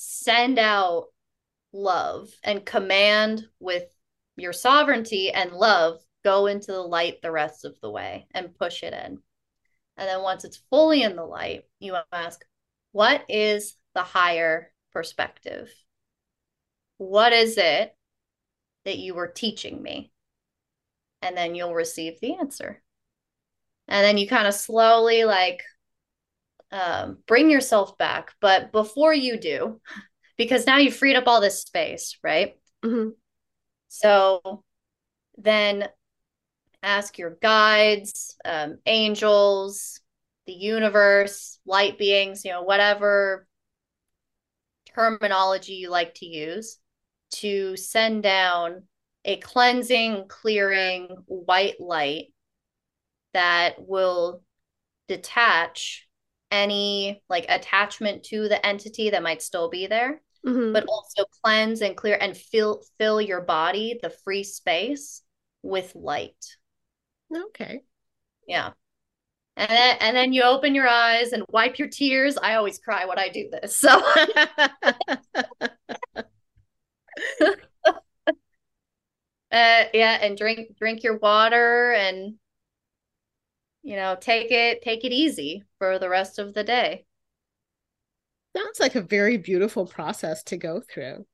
send 0.00 0.60
out 0.60 1.06
love 1.72 2.30
and 2.44 2.64
command 2.64 3.44
with 3.58 3.82
your 4.36 4.52
sovereignty 4.52 5.32
and 5.32 5.50
love 5.50 5.98
go 6.24 6.46
into 6.46 6.70
the 6.70 6.80
light 6.80 7.20
the 7.20 7.32
rest 7.32 7.64
of 7.64 7.76
the 7.80 7.90
way 7.90 8.28
and 8.32 8.54
push 8.54 8.84
it 8.84 8.92
in. 8.92 9.18
And 9.96 10.08
then 10.08 10.22
once 10.22 10.44
it's 10.44 10.62
fully 10.70 11.02
in 11.02 11.16
the 11.16 11.24
light, 11.24 11.64
you 11.80 11.96
ask, 12.12 12.44
what 12.92 13.24
is 13.28 13.74
the 13.94 14.04
higher 14.04 14.70
perspective? 14.92 15.68
What 16.98 17.32
is 17.32 17.58
it 17.58 17.92
that 18.84 18.98
you 18.98 19.14
were 19.14 19.26
teaching 19.26 19.82
me? 19.82 20.12
And 21.22 21.36
then 21.36 21.56
you'll 21.56 21.74
receive 21.74 22.20
the 22.20 22.36
answer. 22.36 22.80
And 23.88 24.04
then 24.04 24.16
you 24.16 24.28
kind 24.28 24.46
of 24.46 24.54
slowly 24.54 25.24
like 25.24 25.64
um, 26.70 27.18
bring 27.26 27.50
yourself 27.50 27.96
back. 27.98 28.32
But 28.40 28.72
before 28.72 29.14
you 29.14 29.38
do, 29.38 29.80
because 30.36 30.66
now 30.66 30.78
you've 30.78 30.96
freed 30.96 31.16
up 31.16 31.26
all 31.26 31.40
this 31.40 31.62
space, 31.62 32.18
right? 32.22 32.54
Mm-hmm. 32.84 33.10
So 33.88 34.64
then 35.36 35.88
ask 36.82 37.18
your 37.18 37.36
guides, 37.42 38.36
um, 38.44 38.78
angels, 38.86 40.00
the 40.46 40.52
universe, 40.52 41.58
light 41.66 41.98
beings, 41.98 42.44
you 42.44 42.52
know, 42.52 42.62
whatever 42.62 43.46
terminology 44.94 45.74
you 45.74 45.90
like 45.90 46.14
to 46.14 46.26
use, 46.26 46.78
to 47.30 47.76
send 47.76 48.22
down 48.22 48.84
a 49.24 49.36
cleansing, 49.36 50.24
clearing 50.28 51.08
white 51.26 51.80
light 51.80 52.32
that 53.34 53.74
will 53.78 54.42
detach 55.06 56.07
any 56.50 57.22
like 57.28 57.46
attachment 57.48 58.22
to 58.24 58.48
the 58.48 58.64
entity 58.64 59.10
that 59.10 59.22
might 59.22 59.42
still 59.42 59.68
be 59.68 59.86
there 59.86 60.20
mm-hmm. 60.46 60.72
but 60.72 60.84
also 60.88 61.24
cleanse 61.42 61.80
and 61.80 61.96
clear 61.96 62.18
and 62.20 62.36
fill 62.36 62.82
fill 62.98 63.20
your 63.20 63.40
body 63.40 63.98
the 64.02 64.10
free 64.10 64.44
space 64.44 65.22
with 65.62 65.94
light. 65.94 66.56
Okay. 67.34 67.82
Yeah. 68.46 68.72
And 69.56 69.70
then, 69.70 69.96
and 70.00 70.16
then 70.16 70.32
you 70.32 70.42
open 70.44 70.74
your 70.74 70.86
eyes 70.88 71.32
and 71.32 71.44
wipe 71.50 71.78
your 71.78 71.88
tears. 71.88 72.38
I 72.40 72.54
always 72.54 72.78
cry 72.78 73.04
when 73.06 73.18
i 73.18 73.28
do 73.28 73.50
this 73.50 73.76
so. 73.76 74.00
Uh, 79.50 79.84
yeah 79.94 80.18
and 80.20 80.36
drink 80.36 80.76
drink 80.78 81.02
your 81.02 81.16
water 81.16 81.92
and 81.92 82.34
you 83.82 83.96
know 83.96 84.16
take 84.20 84.50
it 84.50 84.82
take 84.82 85.04
it 85.04 85.12
easy 85.12 85.64
for 85.78 85.98
the 85.98 86.08
rest 86.08 86.38
of 86.38 86.54
the 86.54 86.64
day. 86.64 87.04
Sounds 88.56 88.80
like 88.80 88.94
a 88.94 89.02
very 89.02 89.36
beautiful 89.36 89.86
process 89.86 90.42
to 90.44 90.56
go 90.56 90.80
through. 90.80 91.26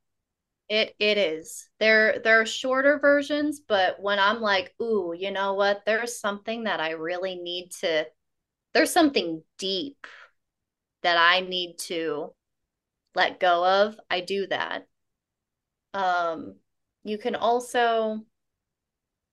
It 0.68 0.94
it 0.98 1.18
is. 1.18 1.68
There 1.78 2.20
there 2.20 2.40
are 2.40 2.46
shorter 2.46 2.98
versions 2.98 3.61
but 3.66 4.00
when 4.00 4.18
i'm 4.18 4.40
like 4.40 4.74
ooh 4.80 5.14
you 5.16 5.30
know 5.30 5.54
what? 5.54 5.83
There's 5.87 6.18
something 6.18 6.64
that 6.64 6.80
i 6.80 6.90
really 6.90 7.37
need 7.37 7.70
to 7.80 8.07
there's 8.72 8.92
something 8.92 9.42
deep 9.59 10.07
that 11.02 11.16
i 11.18 11.40
need 11.40 11.76
to 11.78 12.33
let 13.14 13.38
go 13.40 13.66
of 13.66 13.98
i 14.11 14.20
do 14.20 14.46
that. 14.48 14.87
Um 15.92 16.57
you 17.04 17.18
can 17.18 17.35
also 17.35 18.20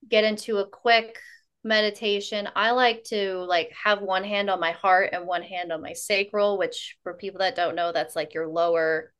get 0.08 0.24
into 0.24 0.58
a 0.58 0.68
quick 0.68 1.18
meditation. 1.64 2.50
I 2.56 2.72
like 2.72 3.04
to 3.06 3.38
like 3.40 3.72
have 3.84 4.02
one 4.02 4.24
hand 4.24 4.50
on 4.50 4.60
my 4.60 4.72
heart 4.72 5.10
and 5.14 5.28
one 5.28 5.44
hand 5.44 5.72
on 5.72 5.82
my 5.82 5.94
sacral 5.94 6.58
which 6.58 6.98
for 7.04 7.14
people 7.14 7.40
that 7.40 7.56
don't 7.56 7.76
know 7.76 7.92
that's 7.92 8.16
like 8.16 8.34
your 8.34 8.48
lower 8.48 9.14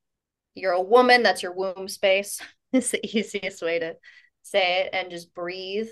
you're 0.56 0.72
a 0.72 0.82
woman 0.82 1.24
that's 1.24 1.44
your 1.44 1.54
womb 1.54 1.88
space. 1.88 2.42
Is 2.74 2.92
the 2.92 3.06
easiest 3.06 3.62
way 3.62 3.80
to 3.80 3.96
say 4.44 4.84
it 4.84 4.92
and 4.94 5.12
just 5.12 5.36
breathe 5.36 5.90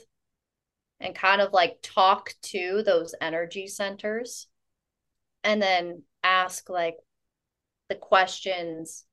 and 1.01 1.13
kind 1.13 1.41
of 1.41 1.51
like 1.51 1.77
talk 1.83 2.33
to 2.41 2.83
those 2.85 3.13
energy 3.19 3.67
centers. 3.67 4.47
And 5.43 5.61
then 5.61 6.03
ask 6.23 6.69
like 6.69 6.95
the 7.89 7.95
questions 7.95 9.05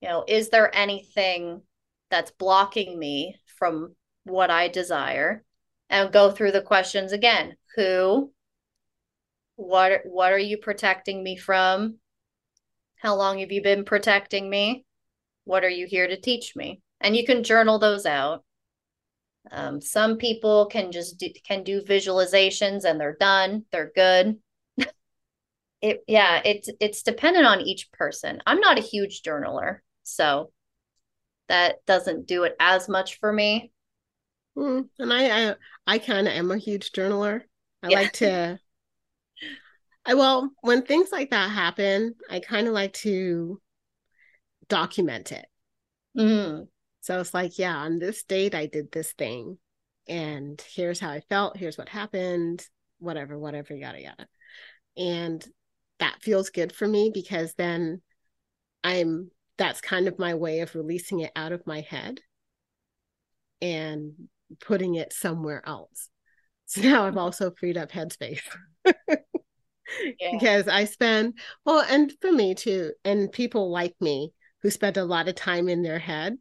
you 0.00 0.08
know 0.08 0.24
is 0.26 0.48
there 0.48 0.74
anything 0.74 1.62
that's 2.10 2.30
blocking 2.32 2.98
me 2.98 3.36
from 3.58 3.94
what 4.24 4.50
i 4.50 4.68
desire 4.68 5.44
and 5.92 6.10
go 6.10 6.30
through 6.30 6.52
the 6.52 6.62
questions 6.62 7.12
again. 7.12 7.54
Who? 7.76 8.32
What 9.56 10.00
what 10.04 10.32
are 10.32 10.38
you 10.38 10.56
protecting 10.56 11.22
me 11.22 11.36
from? 11.36 11.98
How 12.96 13.14
long 13.14 13.38
have 13.40 13.52
you 13.52 13.62
been 13.62 13.84
protecting 13.84 14.48
me? 14.48 14.84
What 15.44 15.64
are 15.64 15.70
you 15.70 15.86
here 15.86 16.08
to 16.08 16.20
teach 16.20 16.56
me? 16.56 16.80
And 17.00 17.14
you 17.14 17.26
can 17.26 17.44
journal 17.44 17.78
those 17.78 18.06
out. 18.06 18.42
Um, 19.50 19.80
some 19.80 20.16
people 20.16 20.66
can 20.66 20.92
just 20.92 21.18
do, 21.18 21.28
can 21.46 21.62
do 21.62 21.82
visualizations 21.82 22.84
and 22.84 22.98
they're 22.98 23.16
done. 23.18 23.64
They're 23.70 23.92
good. 23.94 24.38
it 25.82 26.02
yeah, 26.06 26.40
it's 26.44 26.70
it's 26.80 27.02
dependent 27.02 27.44
on 27.44 27.60
each 27.60 27.92
person. 27.92 28.40
I'm 28.46 28.60
not 28.60 28.78
a 28.78 28.82
huge 28.82 29.22
journaler, 29.22 29.80
so 30.04 30.52
that 31.48 31.84
doesn't 31.86 32.26
do 32.26 32.44
it 32.44 32.56
as 32.58 32.88
much 32.88 33.18
for 33.18 33.30
me. 33.30 33.72
Mm, 34.56 34.88
and 34.98 35.12
I, 35.12 35.50
I, 35.50 35.54
I 35.86 35.98
kind 35.98 36.26
of 36.26 36.34
am 36.34 36.50
a 36.50 36.58
huge 36.58 36.92
journaler. 36.92 37.42
I 37.82 37.88
yeah. 37.88 37.96
like 37.96 38.12
to. 38.14 38.58
I 40.04 40.14
well, 40.14 40.50
when 40.62 40.82
things 40.82 41.10
like 41.12 41.30
that 41.30 41.50
happen, 41.50 42.14
I 42.28 42.40
kind 42.40 42.66
of 42.66 42.74
like 42.74 42.92
to 42.94 43.60
document 44.68 45.30
it. 45.30 45.46
Mm. 46.18 46.66
So 47.02 47.20
it's 47.20 47.32
like, 47.32 47.58
yeah, 47.58 47.76
on 47.76 47.98
this 47.98 48.24
date, 48.24 48.54
I 48.54 48.66
did 48.66 48.90
this 48.90 49.12
thing, 49.12 49.58
and 50.08 50.62
here's 50.74 51.00
how 51.00 51.10
I 51.10 51.20
felt. 51.28 51.56
Here's 51.56 51.78
what 51.78 51.88
happened. 51.88 52.66
Whatever, 52.98 53.38
whatever, 53.38 53.74
yada 53.74 54.00
yada, 54.00 54.26
and 54.96 55.44
that 55.98 56.22
feels 56.22 56.50
good 56.50 56.72
for 56.72 56.86
me 56.86 57.10
because 57.12 57.54
then 57.54 58.02
I'm. 58.84 59.30
That's 59.58 59.80
kind 59.80 60.08
of 60.08 60.18
my 60.18 60.34
way 60.34 60.60
of 60.60 60.74
releasing 60.74 61.20
it 61.20 61.30
out 61.36 61.52
of 61.52 61.66
my 61.66 61.82
head 61.82 62.20
and 63.62 64.12
putting 64.60 64.94
it 64.94 65.12
somewhere 65.12 65.62
else. 65.66 66.08
So 66.66 66.80
now 66.80 67.06
I've 67.06 67.18
also 67.18 67.50
freed 67.50 67.76
up 67.76 67.92
headspace. 67.92 68.40
yeah. 68.86 70.30
Because 70.32 70.68
I 70.68 70.84
spend, 70.84 71.34
well, 71.66 71.84
and 71.86 72.10
for 72.22 72.32
me 72.32 72.54
too, 72.54 72.92
and 73.04 73.30
people 73.30 73.70
like 73.70 73.94
me 74.00 74.32
who 74.62 74.70
spend 74.70 74.96
a 74.96 75.04
lot 75.04 75.28
of 75.28 75.34
time 75.34 75.68
in 75.68 75.82
their 75.82 75.98
head 75.98 76.38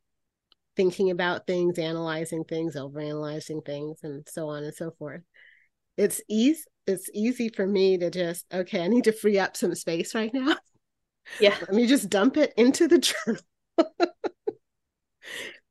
thinking 0.77 1.11
about 1.11 1.47
things, 1.47 1.77
analyzing 1.77 2.43
things, 2.43 2.75
overanalyzing 2.75 3.65
things, 3.65 3.99
and 4.03 4.25
so 4.29 4.47
on 4.47 4.63
and 4.63 4.73
so 4.73 4.91
forth. 4.97 5.21
It's 5.97 6.21
easy. 6.29 6.63
It's 6.87 7.09
easy 7.13 7.49
for 7.49 7.67
me 7.67 7.97
to 7.97 8.09
just 8.09 8.45
okay. 8.53 8.81
I 8.81 8.87
need 8.87 9.03
to 9.05 9.11
free 9.11 9.37
up 9.37 9.55
some 9.55 9.75
space 9.75 10.15
right 10.15 10.33
now. 10.33 10.55
Yeah. 11.39 11.55
Let 11.61 11.73
me 11.73 11.87
just 11.87 12.09
dump 12.09 12.37
it 12.37 12.53
into 12.57 12.87
the 12.87 12.99
journal. 12.99 13.41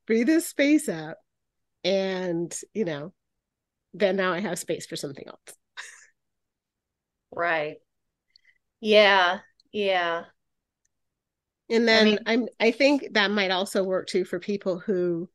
free 0.06 0.24
this 0.24 0.48
space 0.48 0.88
up 0.88 1.18
and 1.84 2.56
you 2.74 2.84
know 2.84 3.12
then 3.94 4.16
now 4.16 4.32
i 4.32 4.40
have 4.40 4.58
space 4.58 4.86
for 4.86 4.96
something 4.96 5.26
else. 5.26 5.56
Right. 7.32 7.76
Yeah 8.80 9.40
yeah. 9.72 10.24
And 11.68 11.86
then 11.86 12.00
I 12.06 12.10
mean, 12.10 12.18
i'm 12.26 12.48
i 12.58 12.70
think 12.70 13.12
that 13.12 13.30
might 13.30 13.50
also 13.50 13.84
work 13.84 14.08
too 14.08 14.24
for 14.24 14.38
people 14.38 14.78
who 14.78 15.28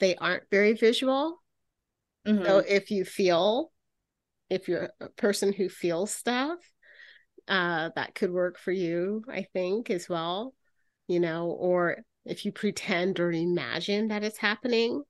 they 0.00 0.16
aren't 0.16 0.44
very 0.50 0.72
visual. 0.72 1.40
Mm-hmm. 2.26 2.44
so 2.44 2.58
if 2.58 2.90
you 2.90 3.04
feel 3.04 3.72
if 4.50 4.68
you're 4.68 4.90
a 5.00 5.08
person 5.10 5.52
who 5.52 5.68
feels 5.68 6.10
stuff 6.10 6.58
uh 7.48 7.90
that 7.96 8.14
could 8.14 8.30
work 8.30 8.58
for 8.58 8.72
you 8.72 9.24
i 9.28 9.46
think 9.54 9.88
as 9.88 10.06
well 10.06 10.54
you 11.08 11.18
know 11.18 11.46
or 11.46 11.98
if 12.26 12.44
you 12.44 12.52
pretend 12.52 13.18
or 13.20 13.32
imagine 13.32 14.08
that 14.08 14.22
it's 14.22 14.36
happening 14.36 15.02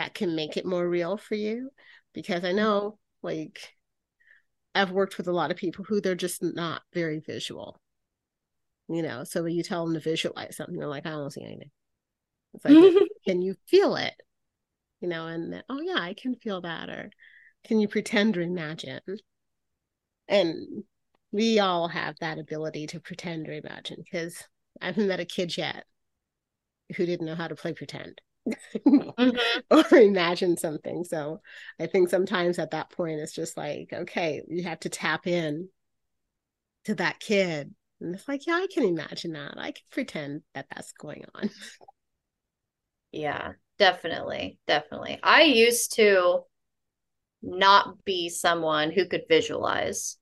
that 0.00 0.14
can 0.14 0.34
make 0.34 0.56
it 0.56 0.64
more 0.64 0.88
real 0.88 1.18
for 1.18 1.34
you? 1.34 1.70
Because 2.14 2.42
i 2.42 2.48
mm-hmm. 2.48 2.56
know 2.56 2.98
like 3.22 3.74
i've 4.74 4.90
worked 4.90 5.18
with 5.18 5.28
a 5.28 5.32
lot 5.32 5.50
of 5.50 5.58
people 5.58 5.84
who 5.84 6.00
they're 6.00 6.14
just 6.14 6.42
not 6.42 6.82
very 6.94 7.20
visual 7.20 7.80
you 8.92 9.02
know? 9.02 9.22
So 9.22 9.44
when 9.44 9.54
you 9.54 9.62
tell 9.62 9.84
them 9.84 9.94
to 9.94 10.00
visualize 10.00 10.56
something 10.56 10.76
they're 10.76 10.88
like 10.88 11.06
i 11.06 11.10
don't 11.10 11.30
see 11.30 11.44
anything. 11.44 11.70
It's 12.54 12.64
like 12.64 12.94
can 13.26 13.42
you 13.46 13.54
feel 13.68 13.96
it? 13.96 14.14
You 15.00 15.08
know 15.08 15.26
and 15.26 15.62
oh 15.68 15.80
yeah 15.80 15.98
i 15.98 16.14
can 16.14 16.34
feel 16.34 16.62
that 16.62 16.88
or 16.88 17.10
can 17.64 17.78
you 17.78 17.88
pretend 17.88 18.38
or 18.38 18.40
imagine? 18.40 19.00
And 20.28 20.84
we 21.30 21.58
all 21.58 21.88
have 21.88 22.16
that 22.20 22.38
ability 22.38 22.86
to 22.88 23.00
pretend 23.00 23.48
or 23.48 23.52
imagine 23.52 23.98
because 24.02 24.42
i 24.80 24.86
haven't 24.86 25.08
met 25.08 25.20
a 25.20 25.24
kid 25.24 25.56
yet 25.56 25.84
who 26.96 27.06
didn't 27.06 27.26
know 27.26 27.36
how 27.36 27.48
to 27.48 27.54
play 27.54 27.72
pretend 27.72 28.20
mm-hmm. 28.76 29.60
or 29.70 29.98
imagine 29.98 30.56
something. 30.56 31.04
So 31.04 31.40
I 31.78 31.86
think 31.86 32.08
sometimes 32.08 32.58
at 32.58 32.72
that 32.72 32.90
point 32.90 33.20
it's 33.20 33.34
just 33.34 33.56
like, 33.56 33.92
okay, 33.92 34.42
you 34.48 34.64
have 34.64 34.80
to 34.80 34.88
tap 34.88 35.26
in 35.26 35.68
to 36.84 36.94
that 36.96 37.20
kid. 37.20 37.74
And 38.00 38.14
it's 38.14 38.26
like, 38.26 38.46
yeah, 38.46 38.54
I 38.54 38.66
can 38.72 38.84
imagine 38.84 39.32
that. 39.32 39.54
I 39.58 39.72
can 39.72 39.84
pretend 39.90 40.42
that 40.54 40.66
that's 40.74 40.92
going 40.92 41.24
on. 41.34 41.50
Yeah, 43.12 43.52
definitely. 43.78 44.58
Definitely. 44.66 45.18
I 45.22 45.42
used 45.42 45.96
to 45.96 46.44
not 47.42 48.04
be 48.04 48.28
someone 48.28 48.90
who 48.90 49.06
could 49.06 49.24
visualize. 49.28 50.16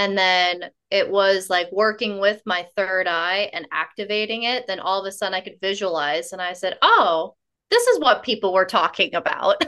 And 0.00 0.16
then 0.16 0.70
it 0.90 1.10
was 1.10 1.50
like 1.50 1.70
working 1.70 2.20
with 2.20 2.40
my 2.46 2.66
third 2.74 3.06
eye 3.06 3.50
and 3.52 3.68
activating 3.70 4.44
it. 4.44 4.66
Then 4.66 4.80
all 4.80 4.98
of 4.98 5.06
a 5.06 5.12
sudden 5.12 5.34
I 5.34 5.42
could 5.42 5.60
visualize. 5.60 6.32
And 6.32 6.40
I 6.40 6.54
said, 6.54 6.78
oh, 6.80 7.36
this 7.68 7.86
is 7.86 8.00
what 8.00 8.22
people 8.22 8.54
were 8.54 8.64
talking 8.64 9.14
about. 9.14 9.62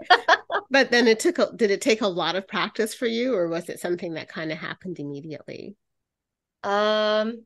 but 0.70 0.90
then 0.90 1.06
it 1.06 1.20
took, 1.20 1.38
a, 1.38 1.52
did 1.54 1.70
it 1.70 1.82
take 1.82 2.00
a 2.00 2.08
lot 2.08 2.34
of 2.34 2.48
practice 2.48 2.94
for 2.94 3.04
you 3.04 3.34
or 3.34 3.46
was 3.46 3.68
it 3.68 3.78
something 3.78 4.14
that 4.14 4.30
kind 4.30 4.50
of 4.50 4.56
happened 4.56 4.98
immediately? 4.98 5.76
Um, 6.64 7.44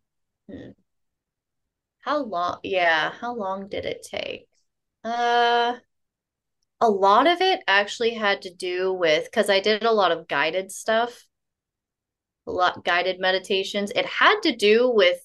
how 2.02 2.22
long? 2.22 2.60
Yeah. 2.62 3.10
How 3.20 3.34
long 3.34 3.68
did 3.68 3.84
it 3.84 4.06
take? 4.08 4.46
Uh, 5.02 5.74
a 6.80 6.88
lot 6.88 7.26
of 7.26 7.40
it 7.40 7.64
actually 7.66 8.14
had 8.14 8.42
to 8.42 8.54
do 8.54 8.92
with 8.92 9.24
because 9.24 9.50
I 9.50 9.58
did 9.58 9.82
a 9.82 9.90
lot 9.90 10.12
of 10.12 10.28
guided 10.28 10.70
stuff 10.70 11.26
guided 12.84 13.20
meditations. 13.20 13.92
It 13.94 14.06
had 14.06 14.40
to 14.42 14.56
do 14.56 14.90
with 14.90 15.18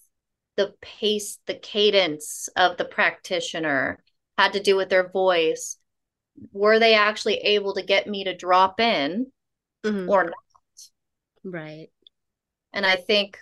the 0.55 0.73
pace, 0.81 1.39
the 1.45 1.55
cadence 1.55 2.49
of 2.55 2.77
the 2.77 2.85
practitioner, 2.85 4.03
had 4.37 4.53
to 4.53 4.61
do 4.61 4.75
with 4.75 4.89
their 4.89 5.09
voice. 5.09 5.77
Were 6.51 6.79
they 6.79 6.93
actually 6.95 7.37
able 7.37 7.73
to 7.75 7.83
get 7.83 8.07
me 8.07 8.23
to 8.25 8.35
drop 8.35 8.79
in 8.79 9.27
mm-hmm. 9.83 10.09
or 10.09 10.25
not? 10.25 10.33
Right. 11.43 11.89
And 12.73 12.85
I 12.85 12.95
think, 12.95 13.39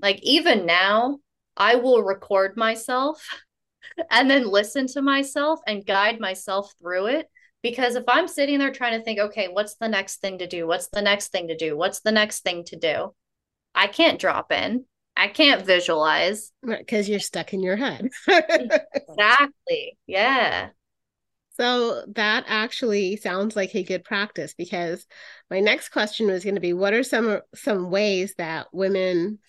like, 0.00 0.20
even 0.22 0.66
now, 0.66 1.18
I 1.56 1.76
will 1.76 2.02
record 2.02 2.56
myself 2.56 3.26
and 4.10 4.30
then 4.30 4.48
listen 4.48 4.86
to 4.88 5.02
myself 5.02 5.60
and 5.66 5.86
guide 5.86 6.20
myself 6.20 6.72
through 6.80 7.06
it. 7.06 7.30
Because 7.66 7.96
if 7.96 8.04
I'm 8.06 8.28
sitting 8.28 8.60
there 8.60 8.70
trying 8.70 8.96
to 8.96 9.04
think, 9.04 9.18
okay, 9.18 9.48
what's 9.48 9.74
the 9.74 9.88
next 9.88 10.20
thing 10.20 10.38
to 10.38 10.46
do? 10.46 10.68
What's 10.68 10.86
the 10.86 11.02
next 11.02 11.32
thing 11.32 11.48
to 11.48 11.56
do? 11.56 11.76
What's 11.76 11.98
the 11.98 12.12
next 12.12 12.44
thing 12.44 12.62
to 12.66 12.76
do? 12.76 13.12
I 13.74 13.88
can't 13.88 14.20
drop 14.20 14.52
in. 14.52 14.84
I 15.16 15.26
can't 15.26 15.66
visualize. 15.66 16.52
Because 16.64 17.08
you're 17.08 17.18
stuck 17.18 17.52
in 17.52 17.64
your 17.64 17.74
head. 17.74 18.08
exactly. 18.28 19.98
Yeah. 20.06 20.68
So 21.56 22.04
that 22.14 22.44
actually 22.46 23.16
sounds 23.16 23.56
like 23.56 23.74
a 23.74 23.82
good 23.82 24.04
practice 24.04 24.54
because 24.56 25.04
my 25.50 25.58
next 25.58 25.88
question 25.88 26.28
was 26.28 26.44
going 26.44 26.54
to 26.54 26.60
be 26.60 26.72
what 26.72 26.94
are 26.94 27.02
some 27.02 27.40
some 27.56 27.90
ways 27.90 28.36
that 28.38 28.68
women 28.72 29.40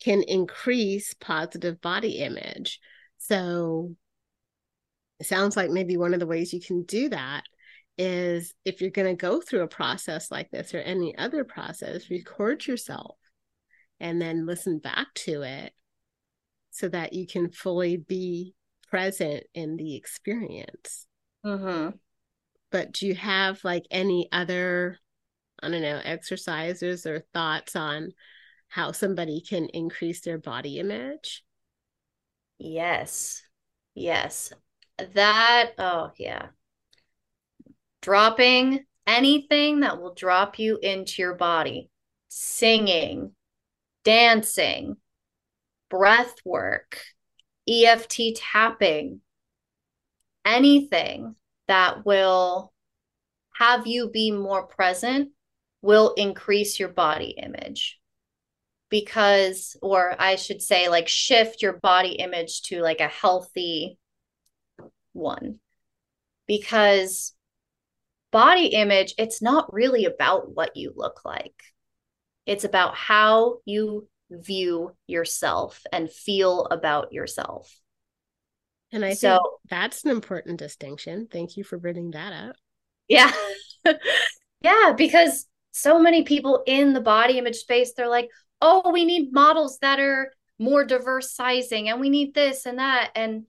can 0.00 0.22
increase 0.22 1.14
positive 1.14 1.80
body 1.80 2.18
image? 2.18 2.78
So 3.18 3.96
it 5.18 5.26
sounds 5.26 5.56
like 5.56 5.70
maybe 5.70 5.96
one 5.96 6.14
of 6.14 6.20
the 6.20 6.26
ways 6.26 6.52
you 6.52 6.60
can 6.60 6.84
do 6.84 7.08
that 7.08 7.42
is 7.98 8.54
if 8.64 8.80
you're 8.80 8.90
going 8.90 9.16
to 9.16 9.20
go 9.20 9.40
through 9.40 9.62
a 9.62 9.68
process 9.68 10.30
like 10.30 10.50
this 10.50 10.74
or 10.74 10.78
any 10.78 11.16
other 11.16 11.44
process, 11.44 12.10
record 12.10 12.66
yourself 12.66 13.16
and 14.00 14.20
then 14.20 14.46
listen 14.46 14.78
back 14.78 15.06
to 15.14 15.42
it 15.42 15.72
so 16.70 16.88
that 16.88 17.14
you 17.14 17.26
can 17.26 17.50
fully 17.50 17.96
be 17.96 18.54
present 18.90 19.44
in 19.54 19.76
the 19.76 19.96
experience. 19.96 21.06
Mm-hmm. 21.44 21.96
But 22.70 22.92
do 22.92 23.06
you 23.06 23.14
have 23.14 23.64
like 23.64 23.86
any 23.90 24.28
other, 24.30 24.98
I 25.62 25.70
don't 25.70 25.80
know, 25.80 26.00
exercises 26.04 27.06
or 27.06 27.24
thoughts 27.32 27.76
on 27.76 28.12
how 28.68 28.92
somebody 28.92 29.40
can 29.40 29.68
increase 29.72 30.20
their 30.20 30.38
body 30.38 30.78
image? 30.78 31.44
Yes. 32.58 33.42
Yes. 33.94 34.52
That, 35.14 35.72
oh, 35.78 36.10
yeah. 36.18 36.48
Dropping 38.02 38.84
anything 39.06 39.80
that 39.80 40.00
will 40.00 40.14
drop 40.14 40.58
you 40.58 40.78
into 40.80 41.22
your 41.22 41.34
body, 41.34 41.90
singing, 42.28 43.32
dancing, 44.04 44.96
breath 45.88 46.36
work, 46.44 47.00
EFT 47.68 48.36
tapping, 48.36 49.20
anything 50.44 51.34
that 51.68 52.06
will 52.06 52.72
have 53.54 53.86
you 53.86 54.08
be 54.10 54.30
more 54.30 54.66
present 54.66 55.30
will 55.82 56.14
increase 56.14 56.78
your 56.78 56.88
body 56.88 57.34
image. 57.42 57.98
Because 58.88 59.76
or 59.82 60.14
i 60.20 60.36
should 60.36 60.62
say 60.62 60.88
like 60.88 61.08
shift 61.08 61.60
your 61.60 61.72
body 61.72 62.12
image 62.12 62.62
to 62.62 62.80
like 62.82 63.00
a 63.00 63.08
healthy 63.08 63.98
one. 65.12 65.58
Because 66.46 67.34
body 68.32 68.66
image 68.66 69.14
it's 69.18 69.40
not 69.40 69.72
really 69.72 70.04
about 70.04 70.54
what 70.54 70.76
you 70.76 70.92
look 70.94 71.24
like 71.24 71.54
it's 72.46 72.64
about 72.64 72.94
how 72.94 73.58
you 73.64 74.08
view 74.30 74.94
yourself 75.06 75.82
and 75.92 76.10
feel 76.10 76.66
about 76.66 77.12
yourself. 77.12 77.80
And 78.92 79.04
I 79.04 79.14
so, 79.14 79.30
think 79.30 79.42
that's 79.70 80.04
an 80.04 80.10
important 80.10 80.58
distinction. 80.58 81.28
Thank 81.30 81.56
you 81.56 81.64
for 81.64 81.78
bringing 81.78 82.12
that 82.12 82.32
up. 82.32 82.56
Yeah. 83.08 83.32
yeah, 84.60 84.94
because 84.96 85.46
so 85.72 85.98
many 85.98 86.22
people 86.22 86.62
in 86.66 86.92
the 86.92 87.00
body 87.00 87.38
image 87.38 87.56
space, 87.56 87.92
they're 87.94 88.08
like, 88.08 88.28
oh, 88.62 88.90
we 88.92 89.04
need 89.04 89.32
models 89.32 89.78
that 89.82 90.00
are 90.00 90.32
more 90.58 90.84
diverse 90.84 91.34
sizing 91.34 91.88
and 91.88 92.00
we 92.00 92.08
need 92.08 92.34
this 92.34 92.64
and 92.64 92.78
that. 92.78 93.10
And 93.14 93.44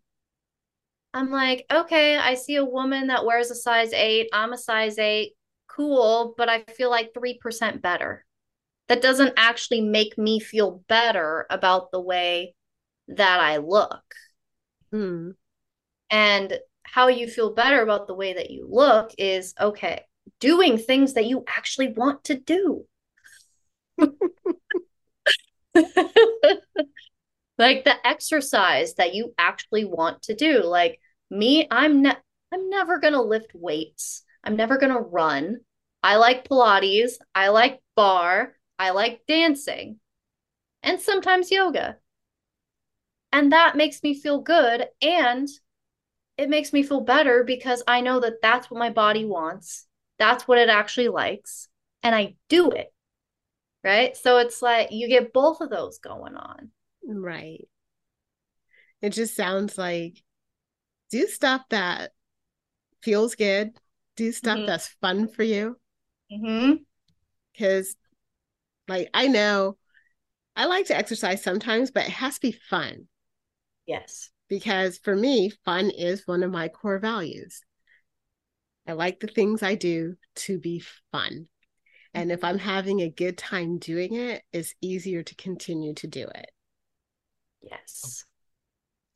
I'm 1.17 1.31
like, 1.31 1.65
okay, 1.73 2.15
I 2.15 2.35
see 2.35 2.57
a 2.57 2.63
woman 2.63 3.07
that 3.07 3.25
wears 3.25 3.49
a 3.49 3.55
size 3.55 3.91
eight. 3.91 4.29
I'm 4.31 4.53
a 4.53 4.57
size 4.57 4.99
eight. 4.99 5.33
Cool. 5.67 6.35
But 6.37 6.47
I 6.47 6.61
feel 6.61 6.91
like 6.91 7.11
3% 7.15 7.81
better 7.81 8.23
that 8.87 9.01
doesn't 9.01 9.33
actually 9.35 9.81
make 9.81 10.15
me 10.15 10.39
feel 10.39 10.83
better 10.87 11.47
about 11.49 11.91
the 11.91 11.99
way 11.99 12.53
that 13.07 13.39
I 13.39 13.57
look. 13.57 14.03
Mm. 14.93 15.33
And 16.11 16.59
how 16.83 17.07
you 17.07 17.27
feel 17.27 17.55
better 17.55 17.81
about 17.81 18.05
the 18.05 18.13
way 18.13 18.33
that 18.33 18.51
you 18.51 18.67
look 18.69 19.11
is 19.17 19.55
okay, 19.59 20.03
doing 20.39 20.77
things 20.77 21.15
that 21.15 21.25
you 21.25 21.43
actually 21.47 21.93
want 21.93 22.25
to 22.25 22.35
do. 22.35 22.85
like 27.57 27.83
the 27.85 27.95
exercise 28.05 28.93
that 28.95 29.15
you 29.15 29.33
actually 29.39 29.85
want 29.85 30.21
to 30.23 30.35
do. 30.35 30.63
Like 30.63 30.99
me, 31.29 31.67
I'm 31.69 32.01
ne- 32.01 32.23
I'm 32.53 32.69
never 32.69 32.99
going 32.99 33.13
to 33.13 33.21
lift 33.21 33.51
weights. 33.53 34.23
I'm 34.43 34.55
never 34.55 34.77
going 34.77 34.93
to 34.93 34.99
run. 34.99 35.57
I 36.01 36.15
like 36.17 36.47
Pilates. 36.47 37.13
I 37.35 37.49
like 37.49 37.81
barre. 37.95 38.53
I 38.79 38.91
like 38.91 39.21
dancing 39.27 39.99
and 40.83 41.01
sometimes 41.01 41.51
yoga. 41.51 41.97
And 43.31 43.51
that 43.51 43.75
makes 43.75 44.01
me 44.03 44.19
feel 44.19 44.39
good. 44.39 44.87
And 45.01 45.47
it 46.37 46.49
makes 46.49 46.71
me 46.71 46.83
feel 46.83 47.01
better 47.01 47.43
because 47.43 47.83
I 47.87 48.01
know 48.01 48.19
that 48.21 48.41
that's 48.41 48.69
what 48.69 48.79
my 48.79 48.89
body 48.89 49.25
wants. 49.25 49.85
That's 50.17 50.47
what 50.47 50.59
it 50.59 50.69
actually 50.69 51.09
likes. 51.09 51.67
And 52.03 52.15
I 52.15 52.35
do 52.47 52.69
it. 52.71 52.93
Right. 53.83 54.15
So 54.15 54.37
it's 54.37 54.61
like 54.61 54.91
you 54.91 55.07
get 55.07 55.33
both 55.33 55.61
of 55.61 55.69
those 55.69 55.99
going 55.99 56.35
on. 56.35 56.71
Right. 57.05 57.67
It 59.01 59.11
just 59.11 59.35
sounds 59.35 59.77
like 59.77 60.23
do 61.11 61.27
stuff 61.27 61.61
that 61.69 62.11
feels 63.01 63.35
good, 63.35 63.71
do 64.15 64.31
stuff 64.31 64.57
mm-hmm. 64.57 64.67
that's 64.67 64.87
fun 65.01 65.27
for 65.27 65.43
you. 65.43 65.77
Because 66.29 66.43
mm-hmm. 66.43 67.93
Like 68.87 69.09
I 69.13 69.27
know 69.27 69.77
I 70.55 70.65
like 70.65 70.87
to 70.87 70.97
exercise 70.97 71.43
sometimes, 71.43 71.91
but 71.91 72.05
it 72.05 72.11
has 72.11 72.35
to 72.35 72.41
be 72.41 72.51
fun. 72.51 73.07
Yes. 73.85 74.29
Because 74.49 74.97
for 74.97 75.15
me, 75.15 75.51
fun 75.65 75.89
is 75.89 76.25
one 76.25 76.41
of 76.41 76.51
my 76.51 76.69
core 76.69 76.99
values. 76.99 77.61
I 78.87 78.93
like 78.93 79.19
the 79.19 79.27
things 79.27 79.61
I 79.61 79.75
do 79.75 80.15
to 80.35 80.57
be 80.57 80.81
fun. 81.11 81.47
And 82.13 82.31
if 82.31 82.43
I'm 82.43 82.57
having 82.57 83.01
a 83.01 83.09
good 83.09 83.37
time 83.37 83.77
doing 83.77 84.15
it, 84.15 84.41
it's 84.53 84.73
easier 84.81 85.21
to 85.21 85.35
continue 85.35 85.93
to 85.95 86.07
do 86.07 86.23
it. 86.23 86.49
Yes. 87.61 88.23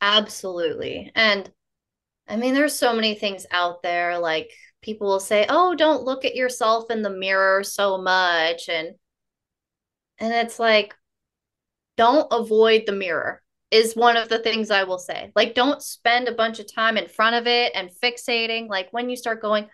Absolutely. 0.02 1.12
And 1.16 1.50
I 2.32 2.38
mean, 2.38 2.54
there's 2.54 2.80
so 2.80 2.94
many 2.94 3.14
things 3.16 3.46
out 3.52 3.84
there. 3.84 4.18
Like 4.18 4.52
people 4.82 5.08
will 5.08 5.20
say, 5.20 5.46
oh, 5.50 5.76
don't 5.76 6.04
look 6.04 6.24
at 6.24 6.36
yourself 6.36 6.90
in 6.90 7.02
the 7.02 7.10
mirror 7.10 7.62
so 7.64 7.98
much. 8.02 8.70
And 8.70 8.96
and 10.18 10.34
it's 10.34 10.58
like, 10.58 10.96
don't 11.98 12.28
avoid 12.32 12.84
the 12.86 12.94
mirror, 12.94 13.42
is 13.70 13.96
one 13.96 14.16
of 14.16 14.30
the 14.30 14.40
things 14.40 14.72
I 14.72 14.84
will 14.84 14.98
say. 14.98 15.32
Like, 15.36 15.56
don't 15.56 15.82
spend 15.82 16.28
a 16.28 16.34
bunch 16.34 16.60
of 16.60 16.72
time 16.72 16.96
in 16.96 17.08
front 17.08 17.36
of 17.36 17.48
it 17.48 17.74
and 17.76 17.90
fixating. 18.02 18.70
Like, 18.70 18.88
when 18.92 19.10
you 19.10 19.16
start 19.16 19.42
going, 19.42 19.68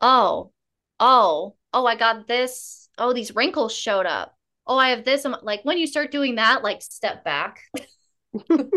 oh, 0.00 0.52
oh, 1.00 1.56
oh, 1.72 1.86
I 1.86 1.96
got 1.96 2.28
this. 2.28 2.88
Oh, 2.98 3.12
these 3.12 3.34
wrinkles 3.34 3.74
showed 3.74 4.06
up. 4.06 4.36
Oh, 4.66 4.76
I 4.76 4.90
have 4.90 5.04
this. 5.04 5.24
I'm 5.24 5.34
like, 5.42 5.64
when 5.64 5.78
you 5.78 5.86
start 5.86 6.12
doing 6.12 6.36
that, 6.36 6.62
like, 6.62 6.82
step 6.82 7.24
back. 7.24 7.60
but 8.48 8.68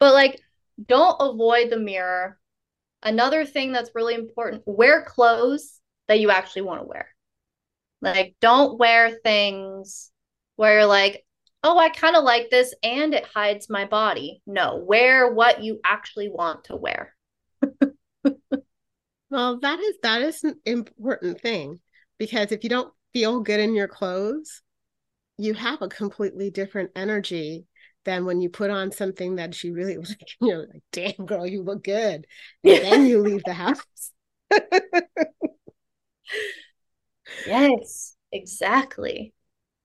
like, 0.00 0.40
don't 0.84 1.16
avoid 1.20 1.70
the 1.70 1.78
mirror. 1.78 2.38
Another 3.02 3.44
thing 3.44 3.72
that's 3.72 3.94
really 3.94 4.14
important 4.14 4.62
wear 4.66 5.02
clothes 5.02 5.80
that 6.08 6.20
you 6.20 6.30
actually 6.30 6.62
want 6.62 6.80
to 6.80 6.86
wear. 6.86 7.08
Like, 8.00 8.34
don't 8.40 8.78
wear 8.78 9.10
things 9.10 10.10
where 10.56 10.80
you're 10.80 10.86
like, 10.86 11.24
oh, 11.62 11.78
I 11.78 11.88
kind 11.90 12.16
of 12.16 12.24
like 12.24 12.50
this 12.50 12.74
and 12.82 13.14
it 13.14 13.26
hides 13.26 13.70
my 13.70 13.84
body. 13.84 14.42
No, 14.46 14.76
wear 14.76 15.32
what 15.32 15.62
you 15.62 15.80
actually 15.84 16.28
want 16.28 16.64
to 16.64 16.76
wear. 16.76 17.14
well, 19.30 19.60
that 19.60 19.78
is 19.78 19.96
that 20.02 20.22
is 20.22 20.42
an 20.44 20.56
important 20.66 21.40
thing 21.40 21.80
because 22.18 22.50
if 22.52 22.64
you 22.64 22.70
don't 22.70 22.92
feel 23.12 23.40
good 23.40 23.60
in 23.60 23.74
your 23.74 23.88
clothes, 23.88 24.62
you 25.38 25.54
have 25.54 25.82
a 25.82 25.88
completely 25.88 26.50
different 26.50 26.90
energy 26.96 27.66
than 28.04 28.24
when 28.24 28.40
you 28.40 28.50
put 28.50 28.70
on 28.70 28.92
something 28.92 29.36
that 29.36 29.54
she 29.54 29.70
really 29.70 29.96
like, 29.98 30.28
you 30.40 30.48
know, 30.48 30.60
like, 30.72 30.82
damn 30.92 31.26
girl, 31.26 31.46
you 31.46 31.62
look 31.62 31.84
good. 31.84 32.26
And 32.64 32.82
then 32.82 33.06
you 33.06 33.20
leave 33.20 33.44
the 33.44 33.54
house. 33.54 33.82
Yes, 37.44 38.16
exactly. 38.30 39.34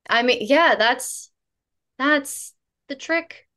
I 0.10 0.24
mean, 0.24 0.40
yeah, 0.42 0.76
that's 0.78 1.32
that's 2.00 2.56
the 2.90 2.96
trick. 2.96 3.48